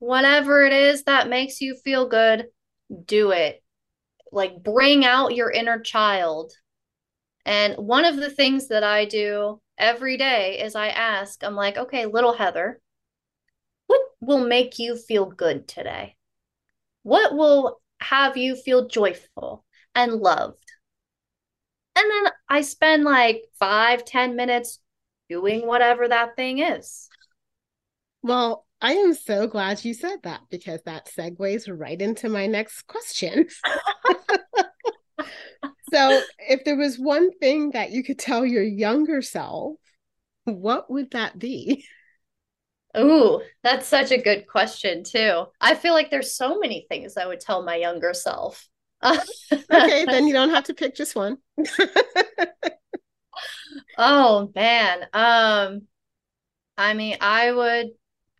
whatever 0.00 0.64
it 0.64 0.72
is 0.72 1.04
that 1.04 1.28
makes 1.28 1.60
you 1.60 1.76
feel 1.84 2.08
good, 2.08 2.48
do 3.06 3.32
it. 3.32 3.62
Like 4.32 4.62
bring 4.62 5.04
out 5.06 5.34
your 5.36 5.50
inner 5.50 5.80
child. 5.80 6.52
And 7.46 7.76
one 7.76 8.04
of 8.06 8.16
the 8.16 8.30
things 8.30 8.68
that 8.68 8.84
I 8.84 9.06
do 9.06 9.60
every 9.78 10.16
day 10.18 10.60
is 10.60 10.76
I 10.76 10.88
ask, 10.88 11.44
I'm 11.44 11.56
like, 11.56 11.76
okay, 11.78 12.06
little 12.06 12.34
Heather, 12.34 12.80
will 14.22 14.46
make 14.46 14.78
you 14.78 14.96
feel 14.96 15.26
good 15.26 15.68
today? 15.68 16.16
What 17.02 17.34
will 17.34 17.80
have 18.00 18.36
you 18.36 18.54
feel 18.56 18.86
joyful 18.86 19.64
and 19.94 20.12
loved? 20.12 20.64
And 21.96 22.10
then 22.10 22.32
I 22.48 22.62
spend 22.62 23.04
like 23.04 23.42
five, 23.58 24.04
ten 24.04 24.36
minutes 24.36 24.78
doing 25.28 25.66
whatever 25.66 26.08
that 26.08 26.36
thing 26.36 26.60
is. 26.60 27.08
Well, 28.22 28.64
I 28.80 28.94
am 28.94 29.14
so 29.14 29.46
glad 29.48 29.84
you 29.84 29.92
said 29.92 30.18
that 30.22 30.42
because 30.50 30.80
that 30.84 31.08
segues 31.08 31.68
right 31.68 32.00
into 32.00 32.28
my 32.28 32.46
next 32.46 32.86
question. 32.86 33.48
so, 35.92 36.20
if 36.38 36.64
there 36.64 36.76
was 36.76 36.98
one 36.98 37.30
thing 37.38 37.70
that 37.72 37.90
you 37.90 38.04
could 38.04 38.18
tell 38.18 38.46
your 38.46 38.62
younger 38.62 39.20
self, 39.20 39.76
what 40.44 40.90
would 40.90 41.10
that 41.10 41.38
be? 41.38 41.84
Ooh, 42.96 43.40
that's 43.62 43.86
such 43.86 44.10
a 44.10 44.20
good 44.20 44.46
question, 44.46 45.02
too. 45.02 45.46
I 45.60 45.74
feel 45.74 45.94
like 45.94 46.10
there's 46.10 46.36
so 46.36 46.58
many 46.58 46.86
things 46.88 47.16
I 47.16 47.26
would 47.26 47.40
tell 47.40 47.62
my 47.62 47.76
younger 47.76 48.12
self. 48.12 48.68
okay, 49.04 50.06
then 50.06 50.26
you 50.26 50.32
don't 50.34 50.50
have 50.50 50.64
to 50.64 50.74
pick 50.74 50.94
just 50.94 51.16
one. 51.16 51.38
oh 53.98 54.50
man. 54.54 55.06
Um 55.12 55.82
I 56.78 56.94
mean, 56.94 57.18
I 57.20 57.52
would 57.52 57.88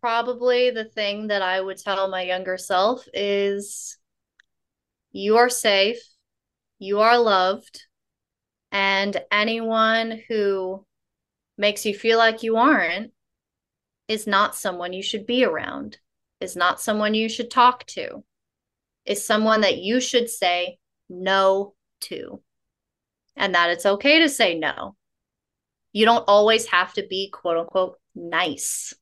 probably 0.01 0.71
the 0.71 0.85
thing 0.85 1.27
that 1.27 1.41
I 1.41 1.61
would 1.61 1.77
tell 1.77 2.09
my 2.09 2.23
younger 2.23 2.57
self 2.57 3.07
is 3.13 3.97
you 5.11 5.37
are 5.37 5.49
safe, 5.49 6.01
you 6.79 6.99
are 7.01 7.17
loved, 7.19 7.83
and 8.71 9.21
anyone 9.31 10.21
who 10.29 10.85
makes 11.57 11.85
you 11.85 11.95
feel 11.97 12.19
like 12.19 12.43
you 12.43 12.57
aren't 12.57 13.12
is 14.07 14.27
not 14.27 14.55
someone 14.55 14.93
you 14.93 15.03
should 15.03 15.25
be 15.25 15.43
around, 15.43 15.97
is 16.39 16.55
not 16.55 16.81
someone 16.81 17.13
you 17.13 17.29
should 17.29 17.49
talk 17.49 17.85
to 17.87 18.23
is 19.05 19.25
someone 19.25 19.61
that 19.61 19.77
you 19.77 19.99
should 19.99 20.29
say 20.29 20.77
no 21.09 21.73
to, 22.01 22.41
and 23.35 23.55
that 23.55 23.69
it's 23.69 23.85
okay 23.85 24.19
to 24.19 24.29
say 24.29 24.57
no. 24.57 24.95
You 25.91 26.05
don't 26.05 26.25
always 26.27 26.67
have 26.67 26.93
to 26.93 27.05
be 27.07 27.29
quote 27.29 27.57
unquote 27.57 27.97
nice. 28.15 28.93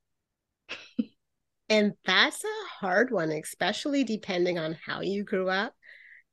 and 1.70 1.94
that's 2.06 2.44
a 2.44 2.68
hard 2.80 3.12
one, 3.12 3.32
especially 3.32 4.04
depending 4.04 4.58
on 4.58 4.78
how 4.86 5.02
you 5.02 5.24
grew 5.24 5.50
up 5.50 5.74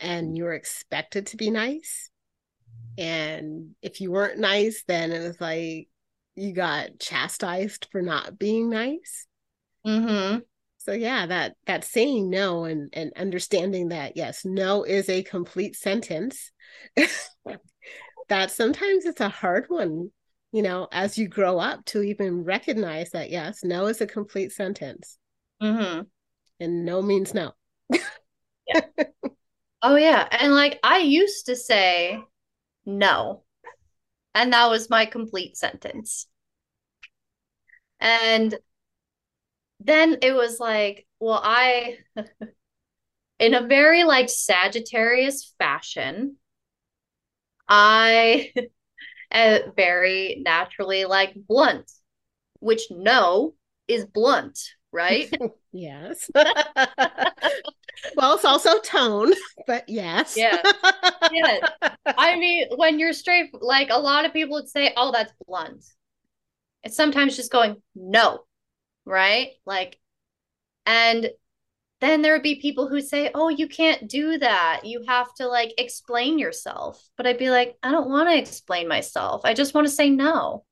and 0.01 0.37
you're 0.37 0.55
expected 0.55 1.27
to 1.27 1.37
be 1.37 1.51
nice. 1.51 2.11
And 2.97 3.75
if 3.83 4.01
you 4.01 4.11
weren't 4.11 4.41
nice, 4.41 4.83
then 4.89 5.13
it 5.13 5.21
was 5.21 5.41
like 5.41 5.89
you 6.39 6.53
got 6.53 6.99
chastised 6.99 7.89
for 7.91 8.03
not 8.03 8.39
being 8.39 8.71
nice. 8.71 9.27
Mm-hmm. 9.87 10.39
So 10.79 10.93
yeah 10.93 11.27
that 11.27 11.55
that 11.67 11.85
saying 11.85 12.31
no 12.31 12.65
and 12.65 12.89
and 12.95 13.13
understanding 13.15 13.89
that 13.89 14.17
yes 14.17 14.45
no 14.45 14.85
is 14.85 15.09
a 15.09 15.23
complete 15.23 15.77
sentence. 15.77 16.51
That 18.29 18.51
sometimes 18.51 19.07
it's 19.07 19.23
a 19.23 19.31
hard 19.31 19.65
one 19.69 20.11
you 20.53 20.63
know 20.63 20.87
as 20.93 21.17
you 21.17 21.29
grow 21.29 21.59
up 21.59 21.85
to 21.87 22.03
even 22.03 22.45
recognize 22.45 23.09
that 23.11 23.31
yes 23.31 23.65
no 23.65 23.87
is 23.87 24.01
a 24.03 24.07
complete 24.07 24.53
sentence. 24.53 25.19
Mm-hmm. 25.63 26.03
and 26.61 26.85
no 26.85 27.03
means 27.03 27.35
no. 27.35 27.53
Yeah. 27.91 28.81
oh 29.83 29.97
yeah. 29.97 30.29
And 30.31 30.55
like 30.55 30.79
i 30.83 30.99
used 30.99 31.47
to 31.47 31.57
say 31.57 32.19
no. 32.87 33.45
And 34.35 34.53
that 34.53 34.71
was 34.71 34.89
my 34.89 35.05
complete 35.05 35.57
sentence 35.57 36.28
and 38.01 38.59
then 39.81 40.19
it 40.23 40.33
was 40.33 40.61
like, 40.61 41.07
well, 41.21 41.41
I, 41.43 41.99
in 43.39 43.55
a 43.55 43.67
very 43.67 44.05
like 44.05 44.29
Sagittarius 44.29 45.55
fashion, 45.59 46.37
I 47.69 48.53
am 49.31 49.73
very 49.77 50.43
naturally 50.45 51.05
like 51.05 51.35
blunt, 51.35 51.91
which 52.61 52.83
no 52.91 53.55
is 53.87 54.05
blunt, 54.05 54.59
right? 54.93 55.33
yes. 55.73 56.31
well, 56.35 58.35
it's 58.35 58.45
also 58.45 58.79
tone, 58.81 59.33
but 59.67 59.89
yes. 59.89 60.37
Yeah. 60.37 60.61
Yeah. 61.31 61.59
I 62.07 62.37
mean, 62.37 62.69
when 62.77 62.99
you're 62.99 63.13
straight, 63.13 63.51
like 63.61 63.89
a 63.91 63.99
lot 63.99 64.25
of 64.25 64.33
people 64.33 64.55
would 64.55 64.69
say, 64.69 64.93
oh, 64.97 65.13
that's 65.13 65.33
blunt. 65.47 65.85
It's 66.83 66.97
sometimes 66.97 67.37
just 67.37 67.53
going, 67.53 67.83
no, 67.95 68.41
right? 69.05 69.51
Like, 69.67 69.99
and 70.87 71.31
then 72.01 72.23
there 72.23 72.35
would 72.35 72.43
be 72.43 72.61
people 72.61 72.89
who 72.89 73.01
say, 73.01 73.31
oh, 73.35 73.49
you 73.49 73.69
can't 73.69 74.09
do 74.09 74.39
that. 74.39 74.83
You 74.85 75.05
have 75.09 75.33
to 75.35 75.49
like 75.49 75.75
explain 75.79 76.39
yourself. 76.39 77.03
But 77.17 77.27
I'd 77.27 77.39
be 77.39 77.51
like, 77.51 77.77
I 77.83 77.91
don't 77.91 78.09
want 78.09 78.29
to 78.29 78.39
explain 78.39 78.89
myself. 78.89 79.43
I 79.45 79.55
just 79.55 79.75
want 79.75 79.87
to 79.87 79.93
say 79.93 80.11
no. 80.11 80.65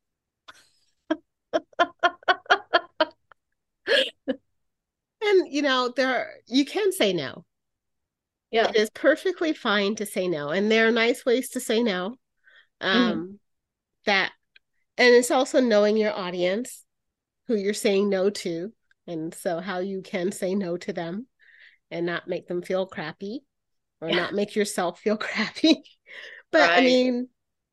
and 5.26 5.52
you 5.52 5.62
know 5.62 5.92
there 5.96 6.34
you 6.46 6.64
can 6.64 6.92
say 6.92 7.12
no 7.12 7.44
yeah 8.50 8.68
it 8.68 8.76
is 8.76 8.90
perfectly 8.90 9.52
fine 9.52 9.94
to 9.94 10.06
say 10.06 10.28
no 10.28 10.50
and 10.50 10.70
there 10.70 10.86
are 10.86 10.92
nice 10.92 11.24
ways 11.24 11.50
to 11.50 11.60
say 11.60 11.82
no 11.82 12.16
mm-hmm. 12.80 12.86
um 12.86 13.12
mm-hmm. 13.12 13.32
that 14.06 14.32
and 14.98 15.14
it's 15.14 15.30
also 15.30 15.60
knowing 15.60 15.96
your 15.96 16.12
audience 16.12 16.84
who 17.46 17.54
you're 17.54 17.74
saying 17.74 18.08
no 18.08 18.30
to 18.30 18.72
and 19.06 19.34
so 19.34 19.60
how 19.60 19.78
you 19.78 20.02
can 20.02 20.32
say 20.32 20.54
no 20.54 20.76
to 20.76 20.92
them 20.92 21.26
and 21.90 22.06
not 22.06 22.28
make 22.28 22.48
them 22.48 22.62
feel 22.62 22.86
crappy 22.86 23.40
or 24.00 24.08
yeah. 24.08 24.16
not 24.16 24.34
make 24.34 24.56
yourself 24.56 24.98
feel 25.00 25.16
crappy 25.16 25.82
but 26.50 26.68
right. 26.68 26.78
i 26.78 26.80
mean 26.80 27.28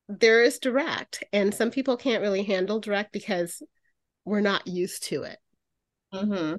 there 0.09 0.43
is 0.43 0.59
direct 0.59 1.23
and 1.31 1.53
some 1.53 1.71
people 1.71 1.97
can't 1.97 2.21
really 2.21 2.43
handle 2.43 2.79
direct 2.79 3.11
because 3.11 3.61
we're 4.25 4.41
not 4.41 4.67
used 4.67 5.03
to 5.03 5.23
it 5.23 5.37
mm-hmm. 6.13 6.55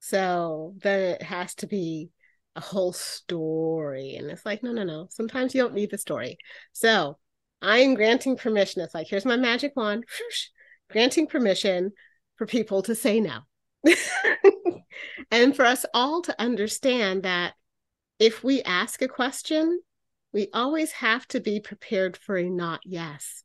so 0.00 0.74
then 0.82 1.00
it 1.00 1.22
has 1.22 1.54
to 1.54 1.66
be 1.66 2.10
a 2.56 2.60
whole 2.60 2.92
story 2.92 4.14
and 4.14 4.30
it's 4.30 4.46
like 4.46 4.62
no 4.62 4.72
no 4.72 4.84
no 4.84 5.08
sometimes 5.10 5.54
you 5.54 5.62
don't 5.62 5.74
need 5.74 5.90
the 5.90 5.98
story 5.98 6.36
so 6.72 7.18
i'm 7.62 7.94
granting 7.94 8.36
permission 8.36 8.82
it's 8.82 8.94
like 8.94 9.08
here's 9.08 9.24
my 9.24 9.36
magic 9.36 9.72
wand 9.76 10.04
granting 10.90 11.26
permission 11.26 11.92
for 12.36 12.46
people 12.46 12.82
to 12.82 12.94
say 12.94 13.20
no. 13.20 13.40
and 15.30 15.54
for 15.54 15.64
us 15.64 15.84
all 15.94 16.22
to 16.22 16.40
understand 16.40 17.22
that 17.24 17.54
if 18.18 18.42
we 18.42 18.62
ask 18.62 19.02
a 19.02 19.08
question, 19.08 19.80
we 20.32 20.48
always 20.52 20.92
have 20.92 21.26
to 21.28 21.40
be 21.40 21.60
prepared 21.60 22.16
for 22.16 22.36
a 22.36 22.48
not 22.48 22.80
yes. 22.84 23.42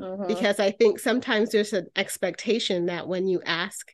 Uh-huh. 0.00 0.26
Because 0.26 0.58
I 0.58 0.70
think 0.70 0.98
sometimes 0.98 1.50
there's 1.50 1.72
an 1.72 1.86
expectation 1.96 2.86
that 2.86 3.06
when 3.06 3.26
you 3.26 3.40
ask 3.44 3.92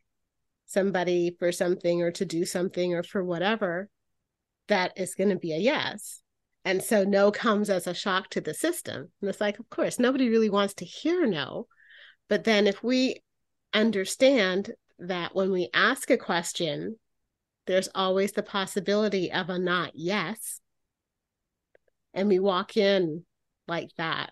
somebody 0.66 1.36
for 1.38 1.52
something 1.52 2.02
or 2.02 2.11
to 2.12 2.24
do 2.24 2.44
something 2.44 2.94
or 2.94 3.02
for 3.02 3.22
whatever, 3.24 3.88
that 4.68 4.92
is 4.96 5.14
going 5.14 5.30
to 5.30 5.36
be 5.36 5.52
a 5.52 5.58
yes. 5.58 6.20
And 6.64 6.82
so 6.82 7.04
no 7.04 7.30
comes 7.30 7.70
as 7.70 7.86
a 7.86 7.94
shock 7.94 8.28
to 8.30 8.40
the 8.40 8.54
system. 8.54 9.11
And 9.20 9.30
it's 9.30 9.40
like, 9.40 9.58
of 9.58 9.68
course, 9.70 9.98
nobody 9.98 10.28
really 10.28 10.50
wants 10.50 10.74
to 10.74 10.84
hear 10.84 11.26
no. 11.26 11.66
But 12.28 12.44
then 12.44 12.66
if 12.66 12.82
we 12.82 13.22
understand 13.72 14.72
that 14.98 15.34
when 15.34 15.50
we 15.50 15.70
ask 15.72 16.11
a 16.11 16.18
question, 16.18 16.96
there's 17.66 17.88
always 17.94 18.32
the 18.32 18.42
possibility 18.42 19.32
of 19.32 19.48
a 19.48 19.58
not 19.58 19.92
yes. 19.94 20.61
And 22.12 22.28
we 22.28 22.38
walk 22.38 22.76
in 22.76 23.24
like 23.66 23.90
that. 23.96 24.30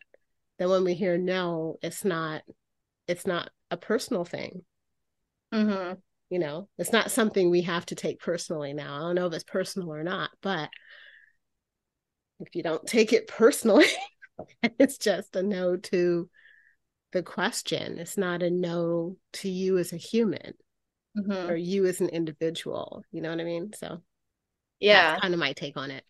Then 0.58 0.68
when 0.68 0.84
we 0.84 0.94
hear 0.94 1.16
no, 1.16 1.76
it's 1.82 2.04
not, 2.04 2.42
it's 3.06 3.26
not 3.26 3.50
a 3.70 3.76
personal 3.76 4.24
thing. 4.24 4.64
Mm-hmm. 5.54 5.94
You 6.30 6.38
know, 6.38 6.68
it's 6.76 6.92
not 6.92 7.10
something 7.10 7.48
we 7.48 7.62
have 7.62 7.86
to 7.86 7.94
take 7.94 8.20
personally 8.20 8.74
now. 8.74 8.96
I 8.96 8.98
don't 9.00 9.14
know 9.14 9.26
if 9.26 9.32
it's 9.32 9.44
personal 9.44 9.92
or 9.92 10.02
not, 10.02 10.30
but 10.42 10.68
if 12.41 12.55
you 12.55 12.62
don't 12.62 12.86
take 12.86 13.12
it 13.12 13.28
personally, 13.28 13.86
it's 14.62 14.99
just 14.99 15.36
a 15.36 15.43
no 15.43 15.76
to 15.76 16.28
the 17.12 17.22
question. 17.22 17.99
It's 17.99 18.16
not 18.16 18.43
a 18.43 18.51
no 18.51 19.16
to 19.34 19.49
you 19.49 19.78
as 19.78 19.93
a 19.93 19.97
human 19.97 20.55
mm-hmm. 21.16 21.51
or 21.51 21.57
you 21.57 21.86
as 21.86 22.01
an 22.01 22.09
individual. 22.09 23.05
You 23.12 23.22
know 23.22 23.30
what 23.30 23.41
I 23.41 23.45
mean? 23.45 23.72
So, 23.74 24.03
yeah, 24.80 25.18
kind 25.20 25.34
of 25.34 25.41
my 25.41 25.53
take 25.53 25.76
on 25.76 25.91
it. 25.91 26.05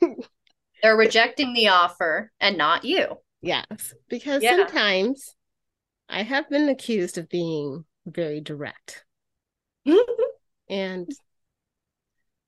They're 0.82 0.96
rejecting 0.96 1.54
the 1.54 1.68
offer 1.68 2.30
and 2.40 2.58
not 2.58 2.84
you. 2.84 3.18
Yes, 3.40 3.94
because 4.08 4.42
yeah. 4.42 4.56
sometimes 4.56 5.34
I 6.08 6.22
have 6.22 6.48
been 6.50 6.68
accused 6.68 7.18
of 7.18 7.28
being 7.28 7.84
very 8.06 8.40
direct. 8.40 9.04
And 10.68 11.08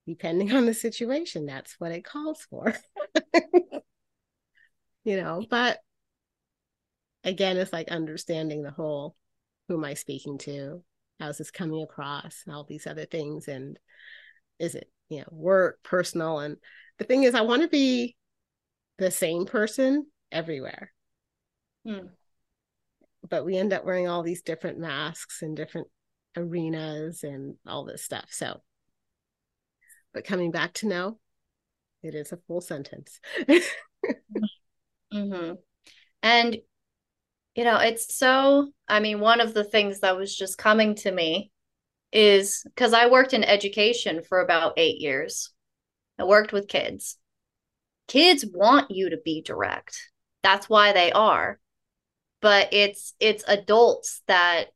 depending 0.08 0.52
on 0.52 0.66
the 0.66 0.74
situation, 0.74 1.46
that's 1.46 1.76
what 1.78 1.92
it 1.92 2.04
calls 2.04 2.46
for. 2.48 2.74
you 5.04 5.20
know, 5.20 5.44
but 5.48 5.78
again, 7.24 7.58
it's 7.58 7.72
like 7.72 7.88
understanding 7.88 8.62
the 8.62 8.70
whole 8.70 9.14
who 9.68 9.76
am 9.76 9.84
I 9.84 9.94
speaking 9.94 10.38
to? 10.38 10.82
How's 11.20 11.36
this 11.38 11.50
coming 11.50 11.82
across? 11.82 12.42
And 12.46 12.54
all 12.54 12.64
these 12.64 12.86
other 12.86 13.04
things. 13.04 13.48
And 13.48 13.78
is 14.58 14.74
it, 14.74 14.90
you 15.10 15.18
know, 15.18 15.26
work, 15.30 15.78
personal? 15.82 16.38
And 16.38 16.56
the 16.98 17.04
thing 17.04 17.24
is, 17.24 17.34
I 17.34 17.42
want 17.42 17.62
to 17.62 17.68
be 17.68 18.16
the 18.96 19.10
same 19.10 19.44
person 19.44 20.06
everywhere. 20.32 20.90
Hmm. 21.86 22.06
But 23.28 23.44
we 23.44 23.58
end 23.58 23.74
up 23.74 23.84
wearing 23.84 24.08
all 24.08 24.22
these 24.22 24.40
different 24.40 24.78
masks 24.78 25.42
and 25.42 25.54
different 25.54 25.88
arenas 26.34 27.24
and 27.24 27.56
all 27.66 27.84
this 27.84 28.02
stuff. 28.02 28.28
So, 28.30 28.62
but 30.12 30.24
coming 30.24 30.50
back 30.50 30.74
to 30.74 30.88
no, 30.88 31.18
it 32.02 32.14
is 32.14 32.32
a 32.32 32.38
full 32.46 32.60
sentence. 32.60 33.20
mm-hmm. 35.12 35.52
And 36.22 36.56
you 37.54 37.64
know, 37.64 37.78
it's 37.78 38.14
so, 38.14 38.70
I 38.86 39.00
mean, 39.00 39.18
one 39.18 39.40
of 39.40 39.52
the 39.52 39.64
things 39.64 39.98
that 40.00 40.16
was 40.16 40.36
just 40.36 40.58
coming 40.58 40.94
to 40.96 41.10
me 41.10 41.50
is 42.12 42.62
because 42.64 42.92
I 42.92 43.08
worked 43.08 43.34
in 43.34 43.42
education 43.42 44.22
for 44.22 44.40
about 44.40 44.74
eight 44.76 45.00
years. 45.00 45.50
I 46.20 46.24
worked 46.24 46.52
with 46.52 46.68
kids. 46.68 47.18
Kids 48.06 48.46
want 48.46 48.92
you 48.92 49.10
to 49.10 49.18
be 49.24 49.42
direct. 49.42 49.98
That's 50.44 50.68
why 50.68 50.92
they 50.92 51.10
are. 51.10 51.58
But 52.40 52.72
it's 52.72 53.14
it's 53.18 53.42
adults 53.48 54.22
that 54.28 54.66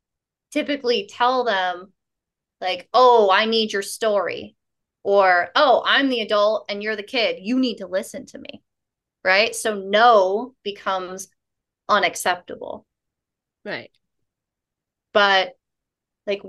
typically 0.51 1.09
tell 1.09 1.45
them 1.45 1.93
like, 2.61 2.89
"Oh, 2.93 3.30
I 3.30 3.45
need 3.45 3.72
your 3.72 3.83
story." 3.83 4.57
Or, 5.05 5.50
"Oh, 5.57 5.82
I'm 5.84 6.09
the 6.09 6.20
adult 6.20 6.66
and 6.68 6.82
you're 6.82 6.96
the 6.96 7.03
kid. 7.03 7.38
You 7.40 7.59
need 7.59 7.76
to 7.78 7.86
listen 7.86 8.26
to 8.26 8.38
me." 8.38 8.62
Right? 9.24 9.55
So 9.55 9.74
no 9.74 10.55
becomes 10.62 11.28
unacceptable. 11.88 12.86
Right. 13.64 13.90
But 15.12 15.57
like 16.26 16.42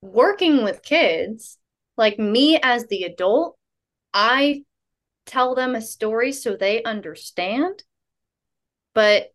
working 0.00 0.64
with 0.64 0.82
kids, 0.82 1.58
like 1.96 2.18
me 2.18 2.58
as 2.62 2.86
the 2.86 3.04
adult, 3.04 3.58
I 4.12 4.64
tell 5.26 5.54
them 5.54 5.74
a 5.74 5.80
story 5.80 6.32
so 6.32 6.56
they 6.56 6.82
understand, 6.82 7.82
but 8.94 9.32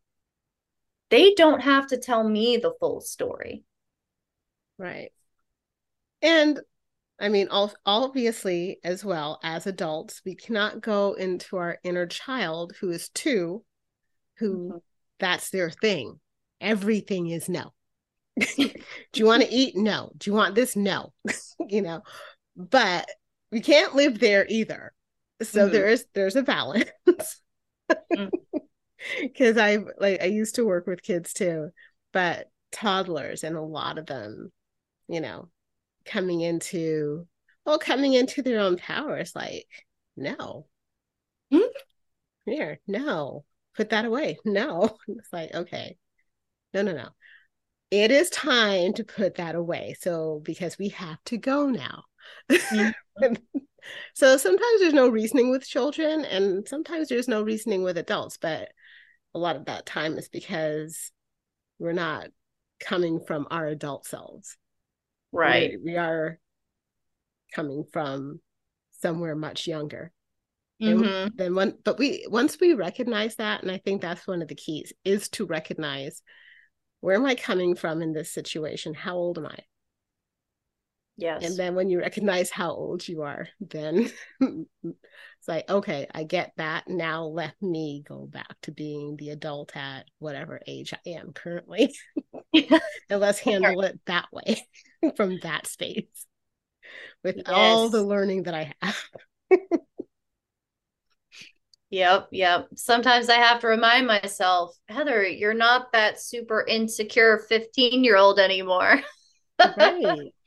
they 1.10 1.34
don't 1.34 1.60
have 1.62 1.88
to 1.88 1.98
tell 1.98 2.28
me 2.28 2.58
the 2.58 2.74
full 2.80 3.02
story. 3.02 3.64
Right. 4.78 5.12
And 6.22 6.60
I 7.22 7.30
mean, 7.30 7.48
obviously, 7.86 8.80
as 8.84 9.06
well 9.06 9.40
as 9.44 9.68
adults, 9.68 10.22
we 10.26 10.36
cannot 10.36 10.82
go 10.82 11.14
into 11.14 11.56
our 11.58 11.78
inner 11.84 12.08
child 12.08 12.74
who 12.82 12.90
is 12.90 13.10
two, 13.10 13.64
who 14.40 14.56
mm-hmm 14.56 14.78
that's 15.22 15.52
their 15.52 15.70
thing. 15.70 16.20
Everything 16.60 17.28
is 17.28 17.48
no. 17.48 17.72
Do 18.58 18.74
you 19.16 19.26
want 19.26 19.44
to 19.44 19.54
eat? 19.54 19.78
No. 19.78 20.12
Do 20.18 20.30
you 20.30 20.36
want 20.36 20.56
this? 20.56 20.76
No. 20.76 21.14
you 21.70 21.82
know, 21.82 22.02
but 22.58 23.08
we 23.52 23.62
can't 23.62 23.96
live 23.96 24.20
there 24.20 24.46
either. 24.50 24.92
So 25.42 25.62
mm-hmm. 25.62 25.74
there 25.74 25.88
is 25.88 26.06
there's 26.14 26.36
a 26.36 26.44
balance. 26.44 26.90
Because 27.06 27.38
mm. 28.18 29.58
I 29.58 29.78
like 29.98 30.22
I 30.22 30.26
used 30.26 30.56
to 30.56 30.66
work 30.66 30.88
with 30.88 31.04
kids 31.04 31.34
too, 31.34 31.70
but 32.12 32.50
toddlers 32.72 33.44
and 33.44 33.56
a 33.56 33.62
lot 33.62 33.98
of 33.98 34.08
them, 34.08 34.52
you 35.08 35.22
know, 35.22 35.50
coming 36.06 36.42
into 36.42 37.28
well, 37.66 37.80
coming 37.80 38.14
into 38.14 38.42
their 38.42 38.60
own 38.60 38.78
power 38.78 39.20
is 39.20 39.36
like, 39.36 39.68
no. 40.18 40.66
Mm-hmm. 41.54 42.52
Here, 42.52 42.80
no 42.88 43.46
put 43.76 43.90
that 43.90 44.06
away. 44.06 44.38
No. 44.46 44.98
It's 45.08 45.32
like, 45.32 45.54
okay. 45.54 45.98
No, 46.74 46.82
no, 46.82 46.94
no. 46.94 47.10
It 47.90 48.12
is 48.12 48.30
time 48.30 48.94
to 48.94 49.04
put 49.04 49.36
that 49.36 49.56
away. 49.56 49.96
So, 50.00 50.42
because 50.44 50.78
we 50.78 50.90
have 50.90 51.22
to 51.26 51.38
go 51.38 51.70
now. 51.70 52.04
Mm-hmm. 52.50 53.34
so, 54.14 54.38
sometimes 54.38 54.80
there's 54.80 54.94
no 54.94 55.10
reasoning 55.10 55.52
with 55.52 55.68
children, 55.68 56.24
and 56.26 56.68
sometimes 56.68 57.10
there's 57.10 57.28
no 57.28 57.42
reasoning 57.42 57.84
with 57.84 57.98
adults. 57.98 58.38
But 58.38 58.70
a 59.34 59.40
lot 59.40 59.58
of 59.58 59.66
that 59.66 59.86
time 59.86 60.18
is 60.18 60.30
because 60.30 61.12
we're 61.80 61.92
not 61.92 62.28
coming 62.80 63.20
from 63.20 63.48
our 63.52 63.68
adult 63.68 64.06
selves. 64.06 64.58
Right. 65.32 65.72
we, 65.72 65.92
we 65.94 65.98
are 65.98 66.40
coming 67.54 67.86
from 67.92 68.40
somewhere 69.00 69.36
much 69.36 69.68
younger. 69.68 70.12
Mm-hmm. 70.82 71.36
then 71.36 71.54
one 71.54 71.76
but 71.84 72.00
we 72.00 72.26
once 72.28 72.60
we 72.60 72.74
recognize 72.74 73.36
that 73.36 73.62
and 73.62 73.70
i 73.70 73.78
think 73.78 74.02
that's 74.02 74.26
one 74.26 74.42
of 74.42 74.48
the 74.48 74.56
keys 74.56 74.92
is 75.06 75.30
to 75.30 75.46
recognize 75.46 76.24
where 77.02 77.16
am 77.16 77.26
i 77.26 77.36
coming 77.36 77.76
from 77.76 78.02
in 78.02 78.14
this 78.14 78.34
situation 78.34 78.96
how 78.96 79.16
old 79.16 79.38
am 79.38 79.46
i 79.46 79.60
yes 81.18 81.46
and 81.46 81.56
then 81.56 81.76
when 81.76 81.92
you 81.92 82.00
recognize 82.00 82.50
how 82.50 82.72
old 82.72 83.08
you 83.08 83.22
are 83.22 83.48
then 83.60 84.10
it's 84.42 85.48
like 85.48 85.70
okay 85.70 86.08
i 86.16 86.24
get 86.24 86.52
that 86.58 86.88
now 86.88 87.26
let 87.26 87.54
me 87.62 88.04
go 88.08 88.26
back 88.26 88.56
to 88.64 88.72
being 88.72 89.16
the 89.18 89.30
adult 89.30 89.78
at 89.78 90.06
whatever 90.18 90.60
age 90.66 90.96
i 90.96 91.10
am 91.10 91.32
currently 91.32 91.96
and 93.10 93.20
let's 93.22 93.40
handle 93.40 93.82
it 93.82 94.00
that 94.06 94.28
way 94.32 94.66
from 95.16 95.40
that 95.40 95.68
space 95.68 96.26
with 97.24 97.38
yes. 97.38 97.46
all 97.48 97.90
the 97.90 98.04
learning 98.04 98.44
that 98.44 98.54
i 98.54 98.74
have 98.82 99.06
Yep, 101.92 102.30
yep. 102.32 102.70
Sometimes 102.76 103.30
I 103.30 103.36
have 103.36 103.60
to 103.60 103.68
remind 103.68 104.08
myself, 104.08 104.78
Heather, 104.88 105.28
you're 105.28 105.54
not 105.54 105.92
that 105.92 106.22
super 106.22 106.66
insecure 106.66 107.40
15 107.50 108.06
year 108.06 108.16
old 108.16 108.40
anymore. 108.40 109.02
right. 109.78 110.34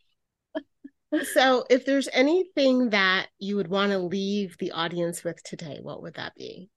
So, 1.33 1.65
if 1.71 1.87
there's 1.87 2.09
anything 2.13 2.91
that 2.91 3.29
you 3.39 3.55
would 3.55 3.69
want 3.69 3.93
to 3.93 3.99
leave 3.99 4.59
the 4.59 4.73
audience 4.73 5.23
with 5.23 5.41
today, 5.45 5.79
what 5.81 6.03
would 6.03 6.15
that 6.15 6.35
be? 6.35 6.71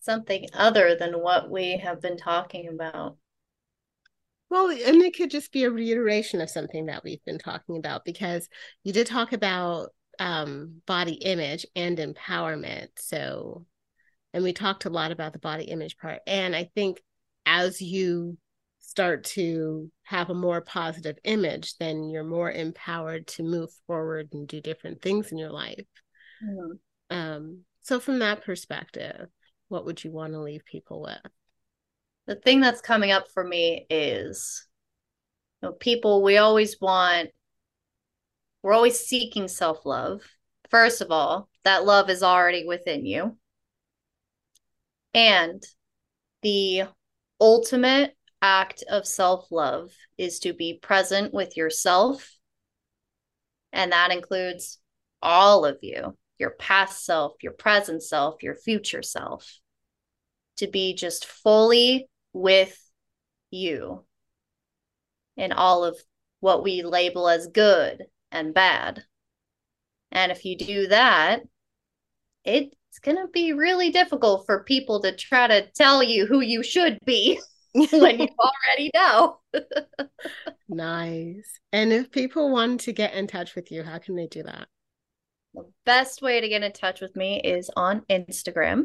something 0.00 0.46
other 0.54 0.96
than 0.96 1.12
what 1.12 1.50
we 1.50 1.76
have 1.76 2.00
been 2.00 2.16
talking 2.16 2.68
about. 2.68 3.16
Well, 4.50 4.68
and 4.68 5.00
it 5.02 5.16
could 5.16 5.30
just 5.30 5.52
be 5.52 5.64
a 5.64 5.70
reiteration 5.70 6.40
of 6.40 6.50
something 6.50 6.86
that 6.86 7.04
we've 7.04 7.24
been 7.24 7.38
talking 7.38 7.76
about 7.76 8.04
because 8.04 8.48
you 8.82 8.92
did 8.92 9.06
talk 9.06 9.32
about 9.32 9.90
um, 10.18 10.82
body 10.86 11.14
image 11.14 11.64
and 11.76 11.96
empowerment. 11.98 12.88
So, 12.96 13.64
and 14.34 14.42
we 14.42 14.52
talked 14.52 14.84
a 14.84 14.90
lot 14.90 15.12
about 15.12 15.32
the 15.32 15.38
body 15.38 15.64
image 15.64 15.96
part. 15.96 16.20
And 16.26 16.54
I 16.56 16.68
think 16.74 17.00
as 17.46 17.80
you 17.80 18.38
start 18.80 19.22
to 19.22 19.90
have 20.02 20.30
a 20.30 20.34
more 20.34 20.60
positive 20.60 21.16
image, 21.22 21.76
then 21.78 22.10
you're 22.10 22.24
more 22.24 22.50
empowered 22.50 23.28
to 23.28 23.44
move 23.44 23.70
forward 23.86 24.30
and 24.32 24.48
do 24.48 24.60
different 24.60 25.00
things 25.00 25.30
in 25.30 25.38
your 25.38 25.52
life. 25.52 25.86
Mm-hmm. 26.44 27.16
Um, 27.16 27.60
so, 27.82 28.00
from 28.00 28.18
that 28.18 28.44
perspective, 28.44 29.28
what 29.68 29.84
would 29.86 30.02
you 30.02 30.10
want 30.10 30.32
to 30.32 30.40
leave 30.40 30.64
people 30.64 31.02
with? 31.02 31.32
The 32.30 32.36
thing 32.36 32.60
that's 32.60 32.80
coming 32.80 33.10
up 33.10 33.26
for 33.34 33.42
me 33.42 33.88
is 33.90 34.64
you 35.60 35.68
know, 35.68 35.72
people, 35.72 36.22
we 36.22 36.36
always 36.36 36.80
want 36.80 37.30
we're 38.62 38.72
always 38.72 39.00
seeking 39.00 39.48
self 39.48 39.84
love. 39.84 40.22
First 40.70 41.00
of 41.00 41.10
all, 41.10 41.48
that 41.64 41.84
love 41.84 42.08
is 42.08 42.22
already 42.22 42.64
within 42.64 43.04
you. 43.04 43.36
And 45.12 45.60
the 46.42 46.84
ultimate 47.40 48.16
act 48.40 48.84
of 48.88 49.08
self 49.08 49.50
love 49.50 49.90
is 50.16 50.38
to 50.40 50.52
be 50.52 50.78
present 50.80 51.34
with 51.34 51.56
yourself. 51.56 52.32
And 53.72 53.90
that 53.90 54.12
includes 54.12 54.78
all 55.20 55.64
of 55.64 55.78
you 55.82 56.16
your 56.38 56.50
past 56.50 57.04
self, 57.04 57.32
your 57.42 57.54
present 57.54 58.04
self, 58.04 58.40
your 58.44 58.54
future 58.54 59.02
self. 59.02 59.58
To 60.58 60.68
be 60.68 60.94
just 60.94 61.26
fully 61.26 62.06
with 62.32 62.78
you 63.50 64.04
in 65.36 65.52
all 65.52 65.84
of 65.84 65.96
what 66.40 66.62
we 66.62 66.82
label 66.82 67.28
as 67.28 67.48
good 67.48 68.04
and 68.30 68.54
bad. 68.54 69.04
And 70.12 70.32
if 70.32 70.44
you 70.44 70.56
do 70.56 70.88
that, 70.88 71.42
it's 72.44 72.98
going 73.02 73.16
to 73.16 73.28
be 73.32 73.52
really 73.52 73.90
difficult 73.90 74.46
for 74.46 74.64
people 74.64 75.00
to 75.02 75.14
try 75.14 75.46
to 75.46 75.70
tell 75.72 76.02
you 76.02 76.26
who 76.26 76.40
you 76.40 76.62
should 76.62 76.98
be 77.04 77.40
when 77.74 78.20
you 78.20 78.28
already 78.38 78.90
know. 78.94 79.40
nice. 80.68 81.60
And 81.72 81.92
if 81.92 82.10
people 82.10 82.50
want 82.50 82.80
to 82.82 82.92
get 82.92 83.14
in 83.14 83.26
touch 83.26 83.54
with 83.54 83.70
you, 83.70 83.82
how 83.82 83.98
can 83.98 84.16
they 84.16 84.26
do 84.26 84.42
that? 84.42 84.68
The 85.54 85.70
best 85.84 86.22
way 86.22 86.40
to 86.40 86.48
get 86.48 86.62
in 86.62 86.72
touch 86.72 87.00
with 87.00 87.16
me 87.16 87.40
is 87.42 87.70
on 87.76 88.02
Instagram. 88.08 88.84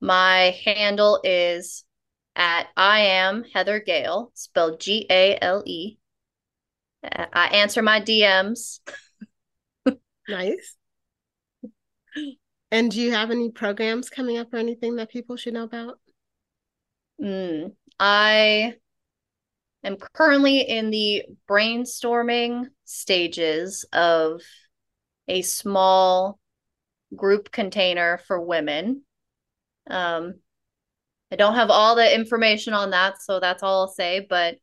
My 0.00 0.56
handle 0.64 1.20
is 1.24 1.84
at 2.36 2.68
I 2.76 3.00
am 3.00 3.44
Heather 3.44 3.80
Gale, 3.80 4.30
spelled 4.34 4.80
G 4.80 5.06
A 5.10 5.38
L 5.40 5.62
E. 5.66 5.98
I 7.02 7.48
answer 7.48 7.82
my 7.82 8.00
DMs. 8.00 8.80
nice. 10.28 10.76
And 12.70 12.90
do 12.90 13.00
you 13.00 13.12
have 13.12 13.30
any 13.30 13.50
programs 13.50 14.10
coming 14.10 14.38
up 14.38 14.52
or 14.52 14.56
anything 14.56 14.96
that 14.96 15.10
people 15.10 15.36
should 15.36 15.54
know 15.54 15.64
about? 15.64 15.98
Mm, 17.22 17.72
I 18.00 18.74
am 19.84 19.96
currently 19.96 20.60
in 20.60 20.90
the 20.90 21.24
brainstorming 21.48 22.64
stages 22.84 23.84
of 23.92 24.42
a 25.28 25.42
small 25.42 26.38
group 27.14 27.52
container 27.52 28.18
for 28.18 28.40
women. 28.40 29.02
Um, 29.88 30.40
I 31.34 31.36
don't 31.36 31.56
have 31.56 31.68
all 31.68 31.96
the 31.96 32.14
information 32.14 32.74
on 32.74 32.90
that, 32.90 33.20
so 33.20 33.40
that's 33.40 33.64
all 33.64 33.80
I'll 33.80 33.88
say, 33.88 34.24
but 34.30 34.54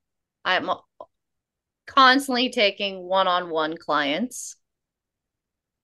I'm 0.45 0.69
constantly 1.85 2.49
taking 2.49 3.03
one-on-one 3.03 3.75
clients. 3.75 4.55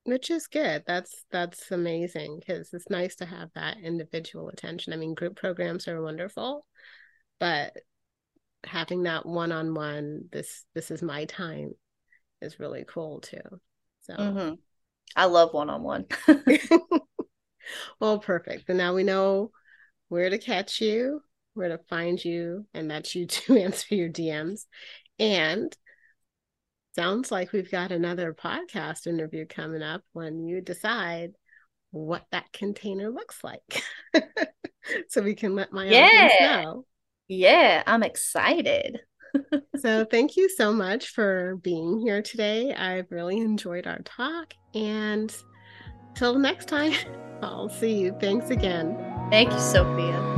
Which 0.05 0.31
is 0.31 0.47
good. 0.47 0.85
That's 0.87 1.25
that's 1.29 1.71
amazing 1.71 2.39
because 2.39 2.73
it's 2.73 2.89
nice 2.89 3.17
to 3.17 3.25
have 3.25 3.49
that 3.53 3.75
individual 3.83 4.47
attention. 4.47 4.93
I 4.93 4.95
mean, 4.95 5.13
group 5.13 5.35
programs 5.35 5.89
are 5.89 6.01
wonderful, 6.01 6.65
but 7.37 7.75
having 8.63 9.03
that 9.03 9.25
one-on-one, 9.25 10.29
this 10.31 10.63
this 10.73 10.89
is 10.89 11.01
my 11.01 11.25
time, 11.25 11.73
is 12.41 12.61
really 12.61 12.85
cool 12.87 13.19
too. 13.19 13.41
So 14.03 14.13
mm-hmm. 14.13 14.53
I 15.17 15.25
love 15.25 15.53
one-on-one. 15.53 16.05
well, 17.99 18.19
perfect. 18.19 18.69
And 18.69 18.77
now 18.77 18.95
we 18.95 19.03
know 19.03 19.51
where 20.09 20.29
to 20.29 20.37
catch 20.37 20.81
you, 20.81 21.21
where 21.53 21.69
to 21.69 21.79
find 21.89 22.23
you, 22.23 22.65
and 22.73 22.91
that 22.91 23.13
you 23.15 23.25
to 23.27 23.57
answer 23.57 23.95
your 23.95 24.09
DMs. 24.09 24.65
And 25.19 25.75
sounds 26.95 27.31
like 27.31 27.51
we've 27.51 27.71
got 27.71 27.91
another 27.91 28.33
podcast 28.33 29.07
interview 29.07 29.45
coming 29.45 29.83
up 29.83 30.01
when 30.13 30.43
you 30.45 30.61
decide 30.61 31.31
what 31.91 32.23
that 32.31 32.51
container 32.53 33.09
looks 33.09 33.43
like. 33.43 33.83
so 35.09 35.21
we 35.21 35.35
can 35.35 35.55
let 35.55 35.71
my 35.71 35.85
yeah. 35.85 36.05
audience 36.05 36.33
know. 36.39 36.85
Yeah, 37.27 37.83
I'm 37.85 38.03
excited. 38.03 38.99
so 39.77 40.05
thank 40.05 40.37
you 40.37 40.49
so 40.49 40.71
much 40.73 41.09
for 41.09 41.57
being 41.57 41.99
here 41.99 42.21
today. 42.21 42.73
I've 42.73 43.11
really 43.11 43.37
enjoyed 43.37 43.87
our 43.87 43.99
talk 43.99 44.53
and 44.73 45.35
till 46.15 46.39
next 46.39 46.67
time, 46.67 46.93
I'll 47.41 47.69
see 47.69 47.99
you. 47.99 48.15
Thanks 48.19 48.49
again. 48.49 49.06
Thank 49.29 49.51
you, 49.51 49.59
Sophia. 49.59 50.36